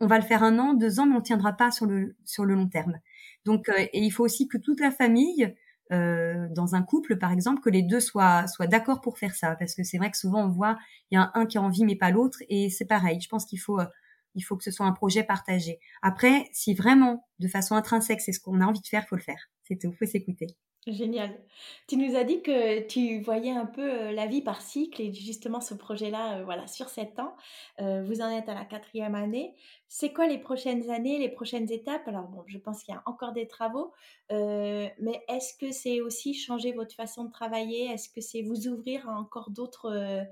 on 0.00 0.06
va 0.06 0.18
le 0.18 0.24
faire 0.24 0.42
un 0.42 0.58
an, 0.58 0.74
deux 0.74 1.00
ans, 1.00 1.06
mais 1.06 1.16
on 1.16 1.20
tiendra 1.20 1.52
pas 1.52 1.70
sur 1.70 1.86
le 1.86 2.16
sur 2.24 2.44
le 2.44 2.54
long 2.54 2.68
terme. 2.68 2.98
Donc, 3.44 3.68
et 3.68 4.00
il 4.00 4.10
faut 4.10 4.24
aussi 4.24 4.48
que 4.48 4.58
toute 4.58 4.80
la 4.80 4.90
famille, 4.90 5.54
dans 5.90 6.74
un 6.74 6.82
couple 6.82 7.16
par 7.16 7.32
exemple, 7.32 7.62
que 7.62 7.70
les 7.70 7.82
deux 7.82 8.00
soient 8.00 8.46
soient 8.46 8.66
d'accord 8.66 9.00
pour 9.00 9.18
faire 9.18 9.34
ça, 9.34 9.56
parce 9.56 9.74
que 9.74 9.82
c'est 9.82 9.98
vrai 9.98 10.10
que 10.10 10.18
souvent 10.18 10.44
on 10.44 10.48
voit 10.48 10.78
il 11.10 11.16
y 11.16 11.18
a 11.18 11.30
un 11.34 11.46
qui 11.46 11.58
a 11.58 11.62
envie 11.62 11.84
mais 11.84 11.96
pas 11.96 12.10
l'autre, 12.10 12.38
et 12.48 12.68
c'est 12.70 12.84
pareil. 12.84 13.20
Je 13.20 13.28
pense 13.28 13.46
qu'il 13.46 13.60
faut 13.60 13.80
il 14.34 14.42
faut 14.42 14.56
que 14.56 14.64
ce 14.64 14.70
soit 14.70 14.86
un 14.86 14.92
projet 14.92 15.24
partagé. 15.24 15.78
Après, 16.02 16.48
si 16.52 16.74
vraiment, 16.74 17.28
de 17.38 17.48
façon 17.48 17.74
intrinsèque, 17.74 18.20
c'est 18.20 18.32
ce 18.32 18.40
qu'on 18.40 18.60
a 18.60 18.66
envie 18.66 18.80
de 18.80 18.86
faire, 18.86 19.06
faut 19.08 19.16
le 19.16 19.22
faire. 19.22 19.50
C'est 19.64 19.78
tout, 19.78 19.92
faut 19.92 20.06
s'écouter. 20.06 20.48
Génial. 20.86 21.38
Tu 21.86 21.96
nous 21.98 22.16
as 22.16 22.24
dit 22.24 22.40
que 22.40 22.80
tu 22.86 23.20
voyais 23.20 23.50
un 23.50 23.66
peu 23.66 23.82
euh, 23.82 24.12
la 24.12 24.26
vie 24.26 24.40
par 24.40 24.62
cycle 24.62 25.02
et 25.02 25.12
justement 25.12 25.60
ce 25.60 25.74
projet-là, 25.74 26.38
euh, 26.38 26.44
voilà, 26.44 26.66
sur 26.66 26.88
sept 26.88 27.18
ans, 27.18 27.36
euh, 27.80 28.02
vous 28.04 28.22
en 28.22 28.30
êtes 28.30 28.48
à 28.48 28.54
la 28.54 28.64
quatrième 28.64 29.14
année. 29.14 29.54
C'est 29.88 30.12
quoi 30.14 30.26
les 30.26 30.38
prochaines 30.38 30.88
années, 30.88 31.18
les 31.18 31.28
prochaines 31.28 31.70
étapes? 31.70 32.08
Alors 32.08 32.28
bon, 32.28 32.42
je 32.46 32.56
pense 32.56 32.82
qu'il 32.82 32.94
y 32.94 32.96
a 32.96 33.02
encore 33.04 33.32
des 33.32 33.46
travaux, 33.46 33.92
mais 34.30 35.22
est-ce 35.28 35.54
que 35.58 35.72
c'est 35.72 36.00
aussi 36.00 36.32
changer 36.32 36.72
votre 36.72 36.94
façon 36.94 37.24
de 37.24 37.30
travailler? 37.30 37.86
Est-ce 37.90 38.08
que 38.08 38.20
c'est 38.22 38.42
vous 38.42 38.68
ouvrir 38.68 39.08
à 39.08 39.18
encore 39.18 39.50
d'autres 39.50 40.24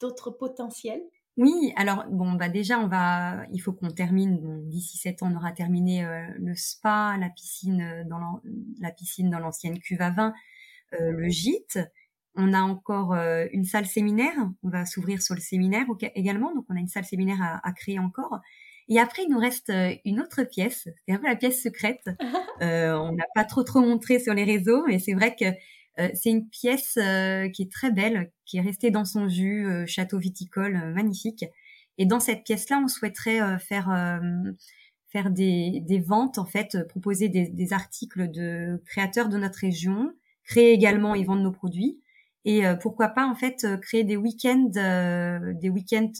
d'autres 0.00 0.30
potentiels? 0.30 1.02
Oui, 1.38 1.72
alors 1.76 2.04
bon, 2.10 2.32
bah 2.32 2.50
déjà 2.50 2.78
on 2.78 2.88
va, 2.88 3.46
il 3.52 3.58
faut 3.58 3.72
qu'on 3.72 3.90
termine. 3.90 4.68
D'ici 4.68 4.98
sept 4.98 5.22
ans, 5.22 5.30
on 5.32 5.36
aura 5.36 5.52
terminé 5.52 6.04
euh, 6.04 6.26
le 6.38 6.54
spa, 6.54 7.16
la 7.18 7.30
piscine 7.30 7.80
euh, 7.80 8.04
dans 8.04 8.42
la 8.80 8.90
piscine 8.90 9.30
dans 9.30 9.38
l'ancienne 9.38 9.78
cuve 9.78 10.02
à 10.02 10.10
vin. 10.10 10.34
le 10.92 11.28
gîte. 11.28 11.78
On 12.34 12.54
a 12.54 12.60
encore 12.62 13.14
une 13.52 13.64
salle 13.64 13.86
séminaire. 13.86 14.34
On 14.62 14.70
va 14.70 14.86
s'ouvrir 14.86 15.22
sur 15.22 15.34
le 15.34 15.40
séminaire 15.40 15.86
également. 16.14 16.54
Donc, 16.54 16.64
on 16.70 16.76
a 16.76 16.80
une 16.80 16.88
salle 16.88 17.04
séminaire 17.04 17.42
à, 17.42 17.66
à 17.66 17.72
créer 17.72 17.98
encore. 17.98 18.40
Et 18.88 18.98
après, 18.98 19.24
il 19.24 19.30
nous 19.30 19.38
reste 19.38 19.72
une 20.04 20.20
autre 20.20 20.44
pièce. 20.44 20.88
C'est 21.06 21.14
un 21.14 21.18
peu 21.18 21.26
la 21.26 21.36
pièce 21.36 21.62
secrète. 21.62 22.08
on 22.60 23.12
n'a 23.12 23.24
pas 23.34 23.44
trop 23.44 23.62
trop 23.64 23.80
montré 23.80 24.18
sur 24.18 24.34
les 24.34 24.44
réseaux, 24.44 24.84
mais 24.86 24.98
c'est 24.98 25.14
vrai 25.14 25.36
que 25.36 25.44
c'est 26.14 26.30
une 26.30 26.48
pièce 26.48 26.98
qui 27.52 27.62
est 27.62 27.70
très 27.70 27.90
belle, 27.90 28.32
qui 28.52 28.58
est 28.58 28.60
restée 28.60 28.90
dans 28.90 29.06
son 29.06 29.28
jus, 29.28 29.66
château 29.86 30.18
viticole 30.18 30.92
magnifique. 30.92 31.46
Et 31.96 32.04
dans 32.04 32.20
cette 32.20 32.44
pièce-là, 32.44 32.82
on 32.84 32.86
souhaiterait 32.86 33.58
faire 33.58 34.20
faire 35.08 35.30
des, 35.30 36.04
ventes 36.06 36.36
en 36.36 36.44
fait, 36.44 36.86
proposer 36.86 37.30
des, 37.30 37.72
articles 37.72 38.30
de 38.30 38.82
créateurs 38.84 39.30
de 39.30 39.38
notre 39.38 39.60
région, 39.60 40.12
créer 40.44 40.72
également 40.72 41.14
et 41.14 41.24
vendre 41.24 41.40
nos 41.40 41.50
produits. 41.50 41.98
Et 42.44 42.64
pourquoi 42.82 43.08
pas 43.08 43.26
en 43.26 43.34
fait 43.34 43.66
créer 43.80 44.04
des 44.04 44.18
week-ends, 44.18 44.68
des 44.68 45.70
week-ends 45.70 46.12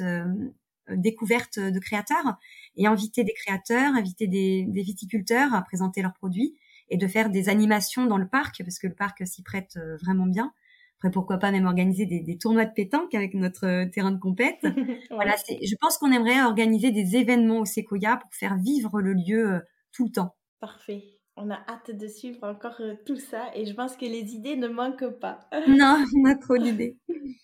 découvertes 0.89 1.59
de 1.59 1.79
créateurs 1.81 2.39
et 2.77 2.87
inviter 2.87 3.25
des 3.25 3.35
créateurs, 3.35 3.95
inviter 3.95 4.27
des, 4.27 4.67
viticulteurs 4.73 5.53
à 5.53 5.61
présenter 5.61 6.01
leurs 6.01 6.15
produits 6.15 6.57
et 6.89 6.97
de 6.97 7.07
faire 7.07 7.29
des 7.29 7.51
animations 7.51 8.07
dans 8.07 8.17
le 8.17 8.27
parc 8.27 8.63
parce 8.63 8.79
que 8.79 8.87
le 8.87 8.95
parc 8.95 9.27
s'y 9.27 9.43
prête 9.43 9.79
vraiment 10.01 10.25
bien. 10.25 10.55
Après, 11.03 11.11
pourquoi 11.11 11.39
pas 11.39 11.51
même 11.51 11.67
organiser 11.67 12.07
des, 12.07 12.21
des 12.21 12.39
tournois 12.39 12.65
de 12.65 12.73
pétanque 12.73 13.13
avec 13.17 13.35
notre 13.35 13.67
euh, 13.67 13.87
terrain 13.87 14.13
de 14.13 14.21
compète. 14.21 14.61
voilà, 15.11 15.35
je 15.49 15.75
pense 15.81 15.99
qu'on 15.99 16.13
aimerait 16.13 16.41
organiser 16.45 16.93
des 16.93 17.17
événements 17.17 17.59
au 17.59 17.65
Sequoia 17.65 18.19
pour 18.19 18.33
faire 18.33 18.57
vivre 18.57 19.01
le 19.01 19.13
lieu 19.13 19.55
euh, 19.55 19.59
tout 19.91 20.05
le 20.05 20.13
temps. 20.13 20.37
Parfait. 20.61 21.03
On 21.37 21.51
a 21.51 21.59
hâte 21.69 21.91
de 21.91 22.07
suivre 22.07 22.45
encore 22.45 22.77
euh, 22.79 22.95
tout 23.05 23.17
ça 23.17 23.51
et 23.57 23.67
je 23.67 23.75
pense 23.75 23.97
que 23.97 24.05
les 24.05 24.37
idées 24.37 24.55
ne 24.55 24.69
manquent 24.69 25.19
pas. 25.19 25.41
non, 25.67 26.05
on 26.17 26.25
a 26.25 26.37
trop 26.37 26.57
d'idées. 26.57 26.97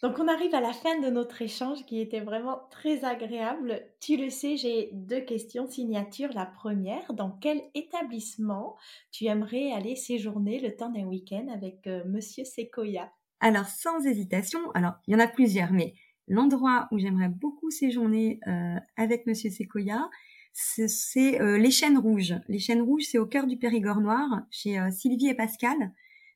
Donc 0.04 0.20
on 0.20 0.28
arrive 0.28 0.54
à 0.54 0.60
la 0.60 0.72
fin 0.72 1.00
de 1.00 1.10
notre 1.10 1.42
échange 1.42 1.84
qui 1.84 2.00
était 2.00 2.20
vraiment 2.20 2.60
très 2.70 3.04
agréable. 3.04 3.82
Tu 3.98 4.16
le 4.16 4.30
sais, 4.30 4.56
j'ai 4.56 4.90
deux 4.92 5.22
questions 5.22 5.66
signature. 5.66 6.28
La 6.32 6.46
première, 6.46 7.12
dans 7.12 7.32
quel 7.40 7.60
établissement 7.74 8.76
tu 9.10 9.24
aimerais 9.24 9.72
aller 9.72 9.96
séjourner 9.96 10.60
le 10.60 10.76
temps 10.76 10.90
d'un 10.90 11.06
week-end 11.06 11.48
avec 11.52 11.88
Monsieur 12.06 12.44
Sequoia? 12.44 13.10
Alors, 13.40 13.66
sans 13.66 14.04
hésitation, 14.04 14.70
alors 14.72 14.94
il 15.06 15.12
y 15.12 15.16
en 15.16 15.20
a 15.20 15.28
plusieurs, 15.28 15.72
mais 15.72 15.94
l'endroit 16.26 16.88
où 16.90 16.98
j'aimerais 16.98 17.28
beaucoup 17.28 17.70
séjourner 17.70 18.40
euh, 18.46 18.76
avec 18.96 19.26
Monsieur 19.26 19.50
Sequoia, 19.50 20.10
c'est 20.52 21.40
euh, 21.40 21.56
les 21.56 21.70
Chênes 21.70 21.98
Rouges. 21.98 22.34
Les 22.48 22.58
Chênes 22.58 22.82
Rouges, 22.82 23.04
c'est 23.10 23.18
au 23.18 23.26
cœur 23.26 23.46
du 23.46 23.56
Périgord 23.56 24.00
noir, 24.00 24.42
chez 24.50 24.78
euh, 24.78 24.90
Sylvie 24.90 25.28
et 25.28 25.34
Pascal. 25.34 25.92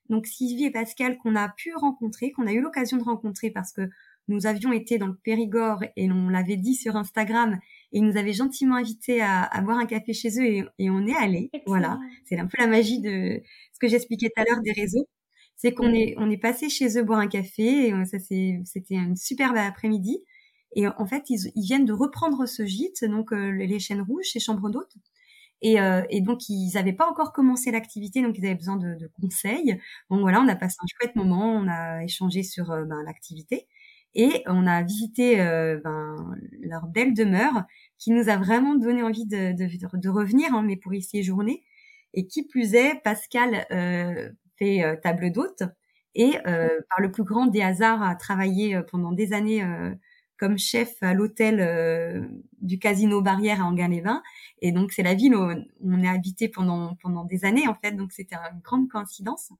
Donc 0.09 0.27
Sylvie 0.27 0.65
et 0.65 0.71
Pascal 0.71 1.17
qu'on 1.17 1.35
a 1.35 1.49
pu 1.49 1.73
rencontrer, 1.75 2.31
qu'on 2.31 2.47
a 2.47 2.53
eu 2.53 2.61
l'occasion 2.61 2.97
de 2.97 3.03
rencontrer 3.03 3.51
parce 3.51 3.73
que 3.73 3.89
nous 4.29 4.45
avions 4.45 4.71
été 4.71 4.97
dans 4.97 5.07
le 5.07 5.15
Périgord 5.15 5.83
et 5.97 6.09
on 6.09 6.29
l'avait 6.29 6.55
dit 6.55 6.75
sur 6.75 6.95
Instagram 6.95 7.59
et 7.91 7.97
ils 7.97 8.05
nous 8.05 8.15
avaient 8.15 8.33
gentiment 8.33 8.75
invités 8.75 9.21
à, 9.21 9.49
boire 9.61 9.77
un 9.77 9.85
café 9.85 10.13
chez 10.13 10.39
eux 10.39 10.69
et, 10.79 10.89
on 10.89 11.05
est 11.07 11.15
allé. 11.15 11.51
Voilà, 11.67 11.99
c'est 12.25 12.39
un 12.39 12.47
peu 12.47 12.57
la 12.59 12.67
magie 12.67 13.01
de 13.01 13.41
ce 13.73 13.79
que 13.79 13.87
j'expliquais 13.89 14.29
tout 14.33 14.41
à 14.41 14.45
l'heure 14.45 14.61
des 14.61 14.71
réseaux 14.71 15.07
c'est 15.63 15.73
qu'on 15.73 15.93
est 15.93 16.13
on 16.17 16.29
est 16.29 16.37
passé 16.37 16.67
chez 16.67 16.97
eux 16.99 17.03
boire 17.03 17.19
un 17.19 17.27
café 17.27 17.87
et 17.87 17.93
euh, 17.93 18.03
ça 18.03 18.19
c'était 18.19 18.95
une 18.95 19.15
superbe 19.15 19.55
après-midi. 19.55 20.21
Et 20.75 20.87
en 20.87 21.05
fait 21.05 21.29
ils, 21.29 21.51
viennent 21.55 21.85
de 21.85 21.93
reprendre 21.93 22.45
ce 22.47 22.65
gîte 22.65 23.05
donc 23.05 23.31
euh, 23.31 23.51
les 23.51 23.79
chaînes 23.79 24.01
rouges 24.01 24.25
chez 24.25 24.39
Chambre 24.39 24.69
d'hôtes. 24.69 24.95
Et, 25.61 25.79
euh, 25.79 26.03
et, 26.09 26.19
donc 26.19 26.49
ils 26.49 26.71
n'avaient 26.73 26.91
pas 26.91 27.09
encore 27.09 27.31
commencé 27.31 27.71
l'activité 27.71 28.21
donc 28.21 28.37
ils 28.37 28.45
avaient 28.45 28.55
besoin 28.55 28.75
de, 28.75 28.95
de, 28.95 29.09
conseils. 29.21 29.79
Donc 30.09 30.19
voilà 30.19 30.41
on 30.41 30.47
a 30.49 30.55
passé 30.57 30.75
un 30.81 30.87
chouette 30.99 31.15
moment 31.15 31.55
on 31.55 31.69
a 31.69 32.03
échangé 32.03 32.43
sur 32.43 32.65
ben, 32.67 33.01
l'activité. 33.05 33.67
Et 34.15 34.43
on 34.47 34.67
a 34.67 34.83
visité 34.83 35.37
ben, 35.37 36.35
leur 36.59 36.87
belle 36.87 37.13
demeure 37.13 37.63
qui 37.97 38.11
nous 38.11 38.29
a 38.29 38.37
vraiment 38.37 38.75
donné 38.75 39.01
envie 39.01 39.25
de, 39.25 39.53
de, 39.53 39.97
de 39.97 40.09
revenir 40.09 40.53
hein, 40.53 40.63
mais 40.63 40.75
pour 40.75 40.93
y 40.93 41.01
séjourner. 41.01 41.63
Et 42.13 42.27
qui 42.27 42.43
plus 42.43 42.75
est 42.75 43.01
Pascal 43.03 43.65
euh, 43.71 44.29
fait 44.63 44.83
euh, 44.83 44.95
table 44.95 45.31
d'hôte 45.31 45.63
et 46.15 46.37
euh, 46.47 46.79
par 46.89 47.01
le 47.01 47.11
plus 47.11 47.23
grand 47.23 47.47
des 47.47 47.61
hasards 47.61 48.03
a 48.03 48.15
travaillé 48.15 48.75
euh, 48.75 48.83
pendant 48.83 49.11
des 49.11 49.33
années 49.33 49.63
comme 50.37 50.57
chef 50.57 51.01
à 51.01 51.13
l'hôtel 51.13 52.27
du 52.59 52.77
Casino 52.77 53.21
Barrière 53.21 53.61
à 53.61 53.65
Anguin-les-Vins. 53.65 54.21
Et 54.61 54.73
donc, 54.73 54.91
c'est 54.91 55.03
la 55.03 55.13
ville 55.13 55.35
où 55.35 55.49
on 55.83 56.03
est 56.03 56.07
habité 56.07 56.49
pendant, 56.49 56.95
pendant 57.01 57.23
des 57.23 57.45
années, 57.45 57.67
en 57.67 57.75
fait. 57.75 57.93
Donc, 57.93 58.11
c'était 58.11 58.35
une 58.35 58.59
grande 58.59 58.89
coïncidence. 58.89 59.53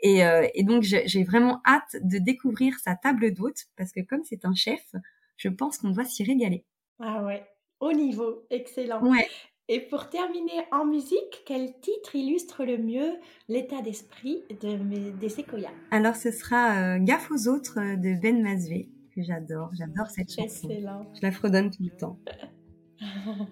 Et, 0.00 0.20
et 0.54 0.62
donc, 0.62 0.82
j'ai 0.82 1.24
vraiment 1.24 1.62
hâte 1.64 1.96
de 2.02 2.18
découvrir 2.18 2.78
sa 2.80 2.96
table 2.96 3.32
d'hôte 3.32 3.64
parce 3.76 3.92
que 3.92 4.00
comme 4.00 4.24
c'est 4.24 4.44
un 4.44 4.54
chef, 4.54 4.84
je 5.38 5.48
pense 5.48 5.78
qu'on 5.78 5.90
doit 5.90 6.04
s'y 6.04 6.22
régaler. 6.22 6.66
Ah 6.98 7.24
ouais, 7.24 7.46
au 7.80 7.92
niveau, 7.92 8.44
excellent. 8.50 9.02
Ouais. 9.02 9.28
Et 9.68 9.80
pour 9.80 10.08
terminer 10.08 10.64
en 10.70 10.84
musique, 10.84 11.42
quel 11.44 11.72
titre 11.80 12.14
illustre 12.14 12.64
le 12.64 12.78
mieux 12.78 13.14
l'état 13.48 13.82
d'esprit 13.82 14.44
de, 14.62 15.10
des 15.18 15.28
séquoias? 15.28 15.72
Alors 15.90 16.14
ce 16.14 16.30
sera 16.30 16.76
euh, 16.76 16.98
Gaffe 17.00 17.32
aux 17.32 17.48
autres 17.48 17.80
euh, 17.80 17.96
de 17.96 18.14
Ben 18.20 18.40
Masvé, 18.42 18.88
que 19.12 19.22
j'adore. 19.24 19.70
J'adore 19.76 20.06
cette 20.06 20.30
chanson. 20.30 20.68
Excellent. 20.68 21.10
Je 21.14 21.20
la 21.22 21.32
fredonne 21.32 21.72
tout 21.72 21.82
le 21.82 21.90
temps. 21.90 22.16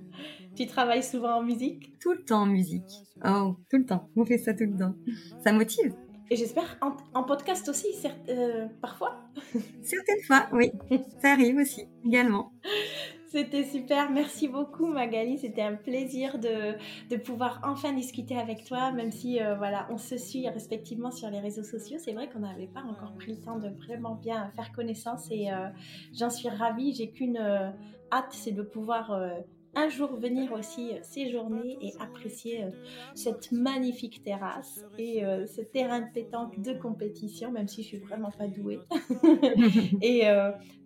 tu 0.57 0.67
travailles 0.67 1.03
souvent 1.03 1.39
en 1.39 1.43
musique? 1.43 1.99
Tout 1.99 2.13
le 2.13 2.25
temps 2.25 2.43
en 2.43 2.47
musique. 2.47 2.93
Oh, 3.25 3.57
tout 3.69 3.79
le 3.79 3.87
temps. 3.87 4.09
On 4.15 4.25
fait 4.25 4.39
ça 4.39 4.55
tout 4.55 4.67
le 4.67 4.79
temps. 4.79 4.95
Ça 5.43 5.53
motive. 5.53 5.95
Et 6.31 6.37
j'espère 6.37 6.79
en, 7.13 7.25
podcast 7.25 7.69
aussi, 7.69 7.89
euh, 8.29 8.67
parfois. 8.81 9.21
Certaines 9.83 10.23
fois, 10.27 10.49
oui. 10.53 10.73
Ça 11.21 11.33
arrive 11.33 11.57
aussi, 11.57 11.87
également. 12.05 12.53
C'était 13.35 13.65
super. 13.65 14.13
Merci 14.13 14.47
beaucoup, 14.47 14.87
Magali. 14.87 15.39
C'était 15.39 15.63
un 15.63 15.75
plaisir 15.75 16.39
de, 16.39 16.77
de, 17.11 17.17
pouvoir 17.17 17.61
enfin 17.65 17.93
discuter 17.93 18.39
avec 18.39 18.65
toi, 18.65 18.93
même 18.93 19.11
si 19.11 19.43
euh, 19.43 19.57
voilà, 19.57 19.89
on 19.91 19.99
se 19.99 20.17
suit 20.17 20.49
respectivement 20.49 21.11
sur 21.11 21.29
les 21.31 21.41
réseaux 21.41 21.65
sociaux. 21.65 21.99
C'est 21.99 22.13
vrai 22.13 22.29
qu'on 22.29 22.39
n'avait 22.39 22.69
pas 22.69 22.85
encore 22.85 23.13
pris 23.15 23.33
le 23.33 23.41
temps 23.41 23.59
de 23.59 23.71
vraiment 23.71 24.15
bien 24.15 24.53
faire 24.55 24.71
connaissance 24.71 25.27
et 25.33 25.51
euh, 25.51 25.67
j'en 26.17 26.31
suis 26.31 26.49
ravie. 26.49 26.95
J'ai 26.95 27.11
qu'une 27.11 27.39
euh, 27.39 27.71
hâte, 28.13 28.31
c'est 28.31 28.53
de 28.53 28.63
pouvoir 28.63 29.21
un 29.77 29.89
jour 29.89 30.15
venir 30.17 30.53
aussi 30.53 30.93
euh, 30.93 30.99
séjourner 31.03 31.79
et 31.81 31.93
apprécier 32.01 32.65
euh, 32.65 32.71
cette 33.15 33.53
magnifique 33.53 34.23
terrasse 34.23 34.85
et 34.99 35.25
euh, 35.25 35.47
ce 35.47 35.61
terrain 35.61 36.01
de 36.01 36.13
pétanque 36.13 36.61
de 36.61 36.73
compétition, 36.75 37.51
même 37.51 37.69
si 37.69 37.83
je 37.83 37.89
suis 37.89 37.99
vraiment 37.99 38.31
pas 38.31 38.47
douée. 38.47 38.81
et 40.03 40.23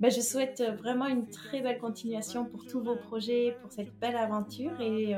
ben, 0.01 0.11
je 0.11 0.21
souhaite 0.21 0.63
vraiment 0.79 1.07
une 1.07 1.27
très 1.27 1.61
belle 1.61 1.79
continuation 1.79 2.45
pour 2.45 2.65
tous 2.67 2.81
vos 2.81 2.97
projets, 2.97 3.57
pour 3.63 3.73
cette 3.73 3.93
belle 4.01 4.17
aventure 4.17 4.81
et 4.81 5.15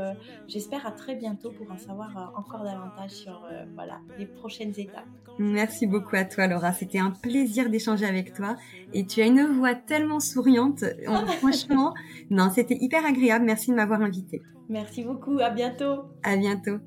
j'espère 0.48 0.86
à 0.86 0.92
très 0.92 1.14
bientôt 1.14 1.50
pour 1.50 1.70
en 1.70 1.78
savoir 1.78 2.32
encore 2.36 2.64
davantage 2.64 3.10
sur 3.10 3.46
voilà, 3.74 4.00
les 4.18 4.26
prochaines 4.26 4.72
étapes. 4.76 5.06
Merci 5.38 5.86
beaucoup 5.86 6.16
à 6.16 6.24
toi 6.24 6.46
Laura, 6.46 6.72
c'était 6.72 6.98
un 6.98 7.10
plaisir 7.10 7.70
d'échanger 7.70 8.06
avec 8.06 8.34
toi 8.34 8.56
et 8.92 9.06
tu 9.06 9.20
as 9.22 9.26
une 9.26 9.44
voix 9.46 9.74
tellement 9.74 10.20
souriante. 10.20 10.84
Franchement, 11.38 11.94
non, 12.30 12.50
c'était 12.54 12.78
hyper 12.80 13.04
agréable. 13.04 13.44
Merci 13.44 13.59
Merci 13.60 13.72
de 13.72 13.76
m'avoir 13.76 14.00
invité. 14.00 14.40
Merci 14.70 15.04
beaucoup. 15.04 15.38
À 15.38 15.50
bientôt. 15.50 16.04
À 16.22 16.34
bientôt. 16.34 16.78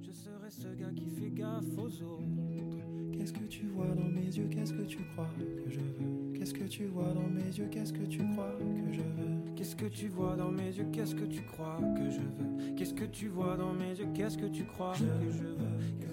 Je 0.00 0.12
serai 0.12 0.48
ce 0.48 0.68
gars 0.68 0.92
qui 0.94 1.10
fait 1.10 1.30
gaffe 1.30 1.64
aux 1.76 2.02
autres. 2.04 2.22
Qu'est-ce 3.12 3.32
que 3.32 3.44
tu 3.48 3.66
vois 3.66 3.88
dans 3.88 4.04
mes 4.04 4.26
yeux? 4.26 4.46
Qu'est-ce 4.48 4.72
que 4.72 4.82
tu 4.82 4.98
crois 5.12 5.26
que 5.36 5.68
je 5.68 5.80
veux? 5.80 6.32
Qu'est-ce 6.38 6.54
que 6.54 6.62
tu 6.62 6.86
vois 6.86 7.12
dans 7.12 7.26
mes 7.28 7.50
yeux? 7.58 7.66
Qu'est-ce 7.72 7.92
que 7.92 8.04
tu 8.04 8.18
crois 8.18 8.56
que 8.60 8.92
je 8.92 9.00
veux? 9.00 9.56
Qu'est-ce 9.56 9.74
que 9.74 9.86
tu 9.86 10.06
vois 10.06 10.36
dans 10.36 10.52
mes 10.52 10.68
yeux? 10.68 10.86
Qu'est-ce 10.92 11.16
que 11.16 11.24
tu 11.24 11.42
crois 11.42 11.78
que 11.96 12.10
je 12.10 12.20
veux? 12.20 12.76
Qu'est-ce 12.76 12.94
que 12.94 13.04
tu 13.06 13.26
vois 13.26 13.56
dans 13.56 13.72
mes 13.72 13.98
yeux? 13.98 14.06
Qu'est-ce 14.14 14.38
que 14.38 14.46
tu 14.46 14.64
crois 14.66 14.92
que 14.92 14.98
je 15.30 15.42
veux? 15.42 15.56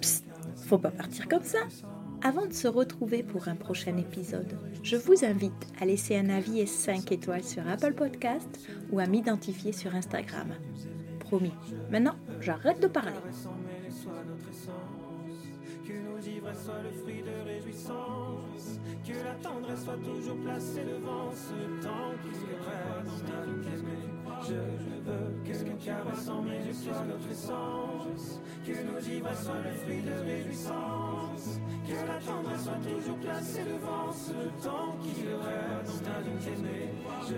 Psst, 0.00 0.24
faut 0.66 0.78
pas 0.78 0.90
partir 0.90 1.28
comme 1.28 1.44
ça. 1.44 1.60
Avant 2.22 2.46
de 2.46 2.52
se 2.52 2.66
retrouver 2.66 3.22
pour 3.22 3.46
un 3.46 3.54
prochain 3.54 3.96
épisode, 3.96 4.58
je 4.82 4.96
vous 4.96 5.24
invite 5.24 5.66
à 5.80 5.84
laisser 5.84 6.16
un 6.16 6.30
avis 6.30 6.58
et 6.60 6.66
5 6.66 7.12
étoiles 7.12 7.44
sur 7.44 7.66
Apple 7.68 7.94
Podcast 7.94 8.48
ou 8.90 8.98
à 8.98 9.06
m'identifier 9.06 9.72
sur 9.72 9.94
Instagram. 9.94 10.48
Promis. 11.20 11.52
Maintenant, 11.90 12.16
j'arrête 12.40 12.80
de 12.82 12.88
parler. 12.88 13.12
Que 15.86 15.92
nos 15.92 16.18
ivresse 16.18 16.64
soit 16.64 16.82
le 16.82 16.90
fruit 16.90 17.22
de 17.22 17.48
réjouissance, 17.48 18.80
que 19.06 19.12
la 19.12 19.34
tendresse 19.40 19.84
soit 19.84 19.98
toujours 19.98 20.36
placée 20.38 20.84
devant 20.84 21.30
ce 21.30 21.82
temps 21.82 22.12
qui 22.22 22.44
reste. 22.66 24.17
Je, 24.46 24.54
veux 24.54 25.34
que 25.44 25.64
nos 25.64 25.76
caresses 25.76 26.28
en 26.28 26.42
mes 26.42 26.58
yeux 26.64 26.72
soit 26.72 27.04
notre 27.04 27.30
essence, 27.30 28.40
que 28.64 28.72
nos 28.72 29.00
ivresses 29.00 29.44
soient 29.44 29.62
le 29.64 29.72
fruit 29.72 30.02
de 30.02 30.12
réjouissance. 30.24 31.60
Que 31.86 31.94
la 32.06 32.18
tendresse 32.20 32.64
soit 32.64 32.80
toujours 32.84 33.18
placée 33.18 33.64
devant 33.64 34.12
ce 34.12 34.32
temps 34.62 34.96
qui 35.02 35.24
reste. 35.24 36.02
Je, 36.40 36.54
je 37.28 37.34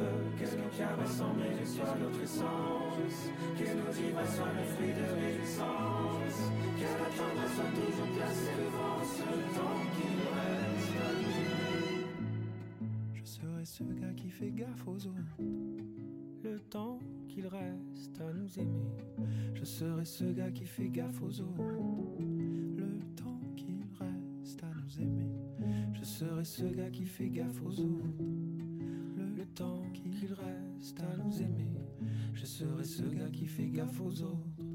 veux 0.00 0.20
que 0.38 0.56
nos 0.56 0.70
caresses 0.76 1.20
en 1.20 1.34
mes 1.34 1.52
yeux 1.58 1.66
soit 1.66 1.96
notre 2.00 2.22
essence, 2.22 3.18
que 3.58 3.64
nos 3.64 3.92
vivres 3.92 4.26
soient 4.34 4.54
le 4.56 4.64
fruit 4.74 4.94
de 4.94 5.06
réjouissance, 5.20 6.38
que 6.78 6.88
la 6.98 7.10
tendresse 7.12 7.54
soit 7.54 7.72
toujours 7.76 8.10
placée 8.16 8.56
devant 8.58 9.00
ce 9.04 9.26
temps 9.54 9.82
qu'il 9.94 10.16
reste 10.34 10.96
à 10.96 11.12
nous. 11.20 11.60
Je 13.14 13.24
serai 13.24 13.64
ce 13.64 13.84
gars 13.84 14.14
qui 14.16 14.30
fait 14.30 14.50
gaffe 14.50 14.86
aux 14.86 15.06
autres, 15.06 15.36
le 16.42 16.58
temps 16.58 16.98
qu'il 17.28 17.46
reste 17.46 18.20
à 18.20 18.32
nous 18.32 18.58
aimer. 18.58 18.90
Je 19.54 19.64
serai 19.64 20.04
ce 20.04 20.24
gars 20.24 20.50
qui 20.50 20.64
fait 20.64 20.88
gaffe 20.88 21.20
aux 21.22 21.40
autres, 21.40 22.18
le 22.76 22.98
temps 23.14 23.40
qu'il 23.56 23.84
reste 23.98 24.62
à 24.62 24.70
nous 24.82 25.00
aimer. 25.00 25.30
Je 25.92 26.04
serai 26.04 26.44
ce 26.44 26.64
gars 26.64 26.90
qui 26.90 27.04
fait 27.04 27.28
gaffe 27.28 27.62
aux 27.62 27.80
autres 27.80 28.06
le 29.36 29.46
temps 29.46 29.82
qu'il 29.94 30.32
reste 30.32 31.00
à 31.00 31.16
nous 31.16 31.40
aimer. 31.40 31.70
Je 32.34 32.44
serai 32.44 32.84
ce 32.84 33.02
gars 33.02 33.30
qui 33.30 33.46
fait 33.46 33.68
gaffe 33.68 34.00
aux 34.00 34.22
autres. 34.22 34.69